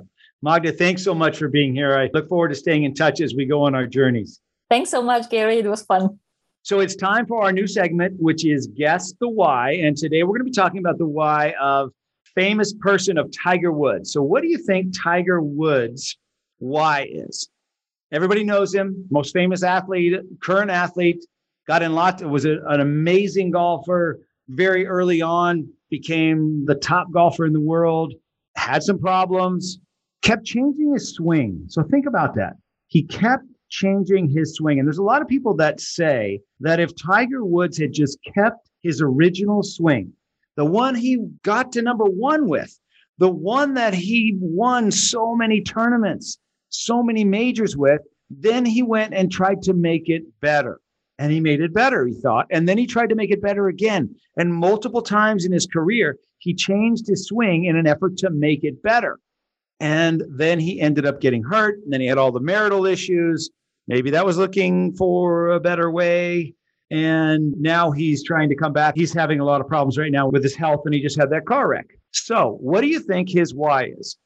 Magda, 0.44 0.72
thanks 0.72 1.04
so 1.04 1.14
much 1.14 1.38
for 1.38 1.48
being 1.48 1.72
here. 1.72 1.96
I 1.96 2.10
look 2.12 2.28
forward 2.28 2.48
to 2.48 2.56
staying 2.56 2.82
in 2.82 2.94
touch 2.94 3.20
as 3.20 3.32
we 3.32 3.46
go 3.46 3.62
on 3.62 3.76
our 3.76 3.86
journeys. 3.86 4.40
Thanks 4.68 4.90
so 4.90 5.00
much, 5.00 5.30
Gary. 5.30 5.58
It 5.58 5.66
was 5.66 5.82
fun. 5.82 6.18
So 6.62 6.80
it's 6.80 6.96
time 6.96 7.26
for 7.26 7.42
our 7.42 7.52
new 7.52 7.68
segment, 7.68 8.20
which 8.20 8.44
is 8.44 8.66
Guess 8.66 9.14
the 9.20 9.28
Why. 9.28 9.72
And 9.74 9.96
today 9.96 10.24
we're 10.24 10.30
going 10.30 10.40
to 10.40 10.44
be 10.44 10.50
talking 10.50 10.80
about 10.80 10.98
the 10.98 11.06
why 11.06 11.54
of 11.60 11.92
famous 12.34 12.72
person 12.72 13.18
of 13.18 13.30
Tiger 13.32 13.70
Woods. 13.70 14.12
So 14.12 14.20
what 14.20 14.42
do 14.42 14.48
you 14.48 14.58
think 14.58 14.94
Tiger 15.00 15.40
Woods' 15.40 16.16
why 16.58 17.06
is? 17.08 17.48
Everybody 18.10 18.42
knows 18.42 18.74
him, 18.74 19.06
most 19.10 19.32
famous 19.32 19.62
athlete, 19.62 20.14
current 20.42 20.70
athlete, 20.70 21.24
got 21.68 21.82
in 21.82 21.94
lots, 21.94 22.22
was 22.22 22.46
a, 22.46 22.58
an 22.66 22.80
amazing 22.80 23.52
golfer 23.52 24.20
very 24.48 24.86
early 24.86 25.22
on, 25.22 25.68
became 25.88 26.64
the 26.66 26.74
top 26.74 27.12
golfer 27.12 27.46
in 27.46 27.52
the 27.52 27.60
world, 27.60 28.14
had 28.56 28.82
some 28.82 28.98
problems, 28.98 29.78
kept 30.22 30.44
changing 30.44 30.92
his 30.92 31.14
swing. 31.14 31.64
So 31.68 31.82
think 31.82 32.06
about 32.06 32.34
that. 32.36 32.54
He 32.86 33.02
kept 33.02 33.44
changing 33.68 34.28
his 34.28 34.54
swing. 34.54 34.78
And 34.78 34.86
there's 34.86 34.98
a 34.98 35.02
lot 35.02 35.22
of 35.22 35.28
people 35.28 35.54
that 35.56 35.80
say 35.80 36.40
that 36.60 36.80
if 36.80 36.94
Tiger 36.94 37.44
Woods 37.44 37.78
had 37.78 37.92
just 37.92 38.18
kept 38.34 38.70
his 38.82 39.00
original 39.00 39.62
swing, 39.62 40.12
the 40.56 40.64
one 40.64 40.94
he 40.94 41.18
got 41.42 41.72
to 41.72 41.82
number 41.82 42.04
one 42.04 42.48
with, 42.48 42.78
the 43.18 43.30
one 43.30 43.74
that 43.74 43.94
he 43.94 44.36
won 44.40 44.90
so 44.90 45.34
many 45.34 45.60
tournaments, 45.62 46.38
so 46.68 47.02
many 47.02 47.24
majors 47.24 47.76
with, 47.76 48.00
then 48.30 48.64
he 48.64 48.82
went 48.82 49.14
and 49.14 49.30
tried 49.30 49.62
to 49.62 49.74
make 49.74 50.08
it 50.08 50.22
better. 50.40 50.80
And 51.18 51.30
he 51.30 51.40
made 51.40 51.60
it 51.60 51.72
better, 51.72 52.06
he 52.06 52.14
thought. 52.14 52.46
And 52.50 52.68
then 52.68 52.78
he 52.78 52.86
tried 52.86 53.10
to 53.10 53.14
make 53.14 53.30
it 53.30 53.42
better 53.42 53.68
again. 53.68 54.14
And 54.36 54.52
multiple 54.52 55.02
times 55.02 55.44
in 55.44 55.52
his 55.52 55.66
career, 55.66 56.16
he 56.38 56.54
changed 56.54 57.06
his 57.06 57.26
swing 57.26 57.66
in 57.66 57.76
an 57.76 57.86
effort 57.86 58.16
to 58.18 58.30
make 58.30 58.64
it 58.64 58.82
better. 58.82 59.20
And 59.82 60.22
then 60.28 60.60
he 60.60 60.80
ended 60.80 61.06
up 61.06 61.20
getting 61.20 61.42
hurt. 61.42 61.80
And 61.82 61.92
then 61.92 62.00
he 62.00 62.06
had 62.06 62.16
all 62.16 62.30
the 62.30 62.38
marital 62.40 62.86
issues. 62.86 63.50
Maybe 63.88 64.10
that 64.12 64.24
was 64.24 64.38
looking 64.38 64.94
for 64.94 65.48
a 65.48 65.60
better 65.60 65.90
way. 65.90 66.54
And 66.92 67.52
now 67.60 67.90
he's 67.90 68.22
trying 68.22 68.48
to 68.50 68.54
come 68.54 68.72
back. 68.72 68.94
He's 68.96 69.12
having 69.12 69.40
a 69.40 69.44
lot 69.44 69.60
of 69.60 69.66
problems 69.66 69.98
right 69.98 70.12
now 70.12 70.28
with 70.28 70.44
his 70.44 70.54
health, 70.54 70.82
and 70.84 70.94
he 70.94 71.00
just 71.00 71.18
had 71.18 71.30
that 71.30 71.46
car 71.46 71.66
wreck. 71.66 71.86
So, 72.12 72.58
what 72.60 72.82
do 72.82 72.86
you 72.86 73.00
think 73.00 73.28
his 73.28 73.54
why 73.54 73.86
is? 73.98 74.18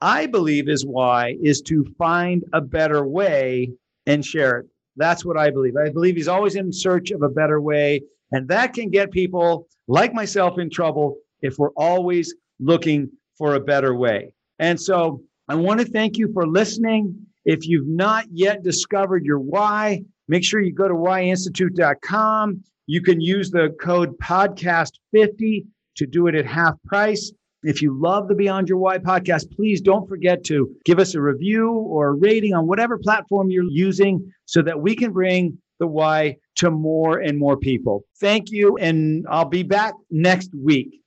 I 0.00 0.26
believe 0.26 0.66
his 0.66 0.86
why 0.86 1.36
is 1.42 1.60
to 1.62 1.84
find 1.98 2.42
a 2.54 2.62
better 2.62 3.06
way 3.06 3.70
and 4.06 4.24
share 4.24 4.60
it. 4.60 4.66
That's 4.96 5.26
what 5.26 5.36
I 5.36 5.50
believe. 5.50 5.74
I 5.76 5.90
believe 5.90 6.16
he's 6.16 6.28
always 6.28 6.56
in 6.56 6.72
search 6.72 7.10
of 7.10 7.22
a 7.22 7.28
better 7.28 7.60
way. 7.60 8.00
And 8.30 8.48
that 8.48 8.72
can 8.72 8.88
get 8.88 9.10
people 9.10 9.68
like 9.88 10.14
myself 10.14 10.58
in 10.58 10.70
trouble 10.70 11.16
if 11.42 11.58
we're 11.58 11.70
always 11.76 12.34
looking 12.60 13.10
for 13.36 13.56
a 13.56 13.60
better 13.60 13.94
way. 13.94 14.32
And 14.62 14.80
so 14.80 15.20
I 15.48 15.56
want 15.56 15.80
to 15.80 15.86
thank 15.86 16.16
you 16.16 16.32
for 16.32 16.46
listening. 16.46 17.16
If 17.44 17.66
you've 17.66 17.88
not 17.88 18.26
yet 18.30 18.62
discovered 18.62 19.24
your 19.24 19.40
why, 19.40 20.04
make 20.28 20.44
sure 20.44 20.60
you 20.60 20.72
go 20.72 20.86
to 20.86 20.94
whyinstitute.com. 20.94 22.62
You 22.86 23.02
can 23.02 23.20
use 23.20 23.50
the 23.50 23.74
code 23.80 24.16
podcast50 24.22 25.64
to 25.96 26.06
do 26.06 26.28
it 26.28 26.36
at 26.36 26.46
half 26.46 26.74
price. 26.86 27.32
If 27.64 27.82
you 27.82 28.00
love 28.00 28.28
the 28.28 28.36
Beyond 28.36 28.68
Your 28.68 28.78
Why 28.78 28.98
podcast, 28.98 29.50
please 29.50 29.80
don't 29.80 30.08
forget 30.08 30.44
to 30.44 30.72
give 30.84 31.00
us 31.00 31.16
a 31.16 31.20
review 31.20 31.68
or 31.72 32.10
a 32.10 32.12
rating 32.12 32.54
on 32.54 32.68
whatever 32.68 32.98
platform 32.98 33.50
you're 33.50 33.64
using 33.68 34.32
so 34.44 34.62
that 34.62 34.80
we 34.80 34.94
can 34.94 35.10
bring 35.10 35.58
the 35.80 35.88
why 35.88 36.36
to 36.56 36.70
more 36.70 37.18
and 37.18 37.36
more 37.36 37.56
people. 37.56 38.04
Thank 38.20 38.52
you. 38.52 38.76
And 38.76 39.26
I'll 39.28 39.44
be 39.44 39.64
back 39.64 39.94
next 40.08 40.50
week. 40.54 41.00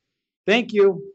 Thank 0.46 0.74
you. 0.74 1.15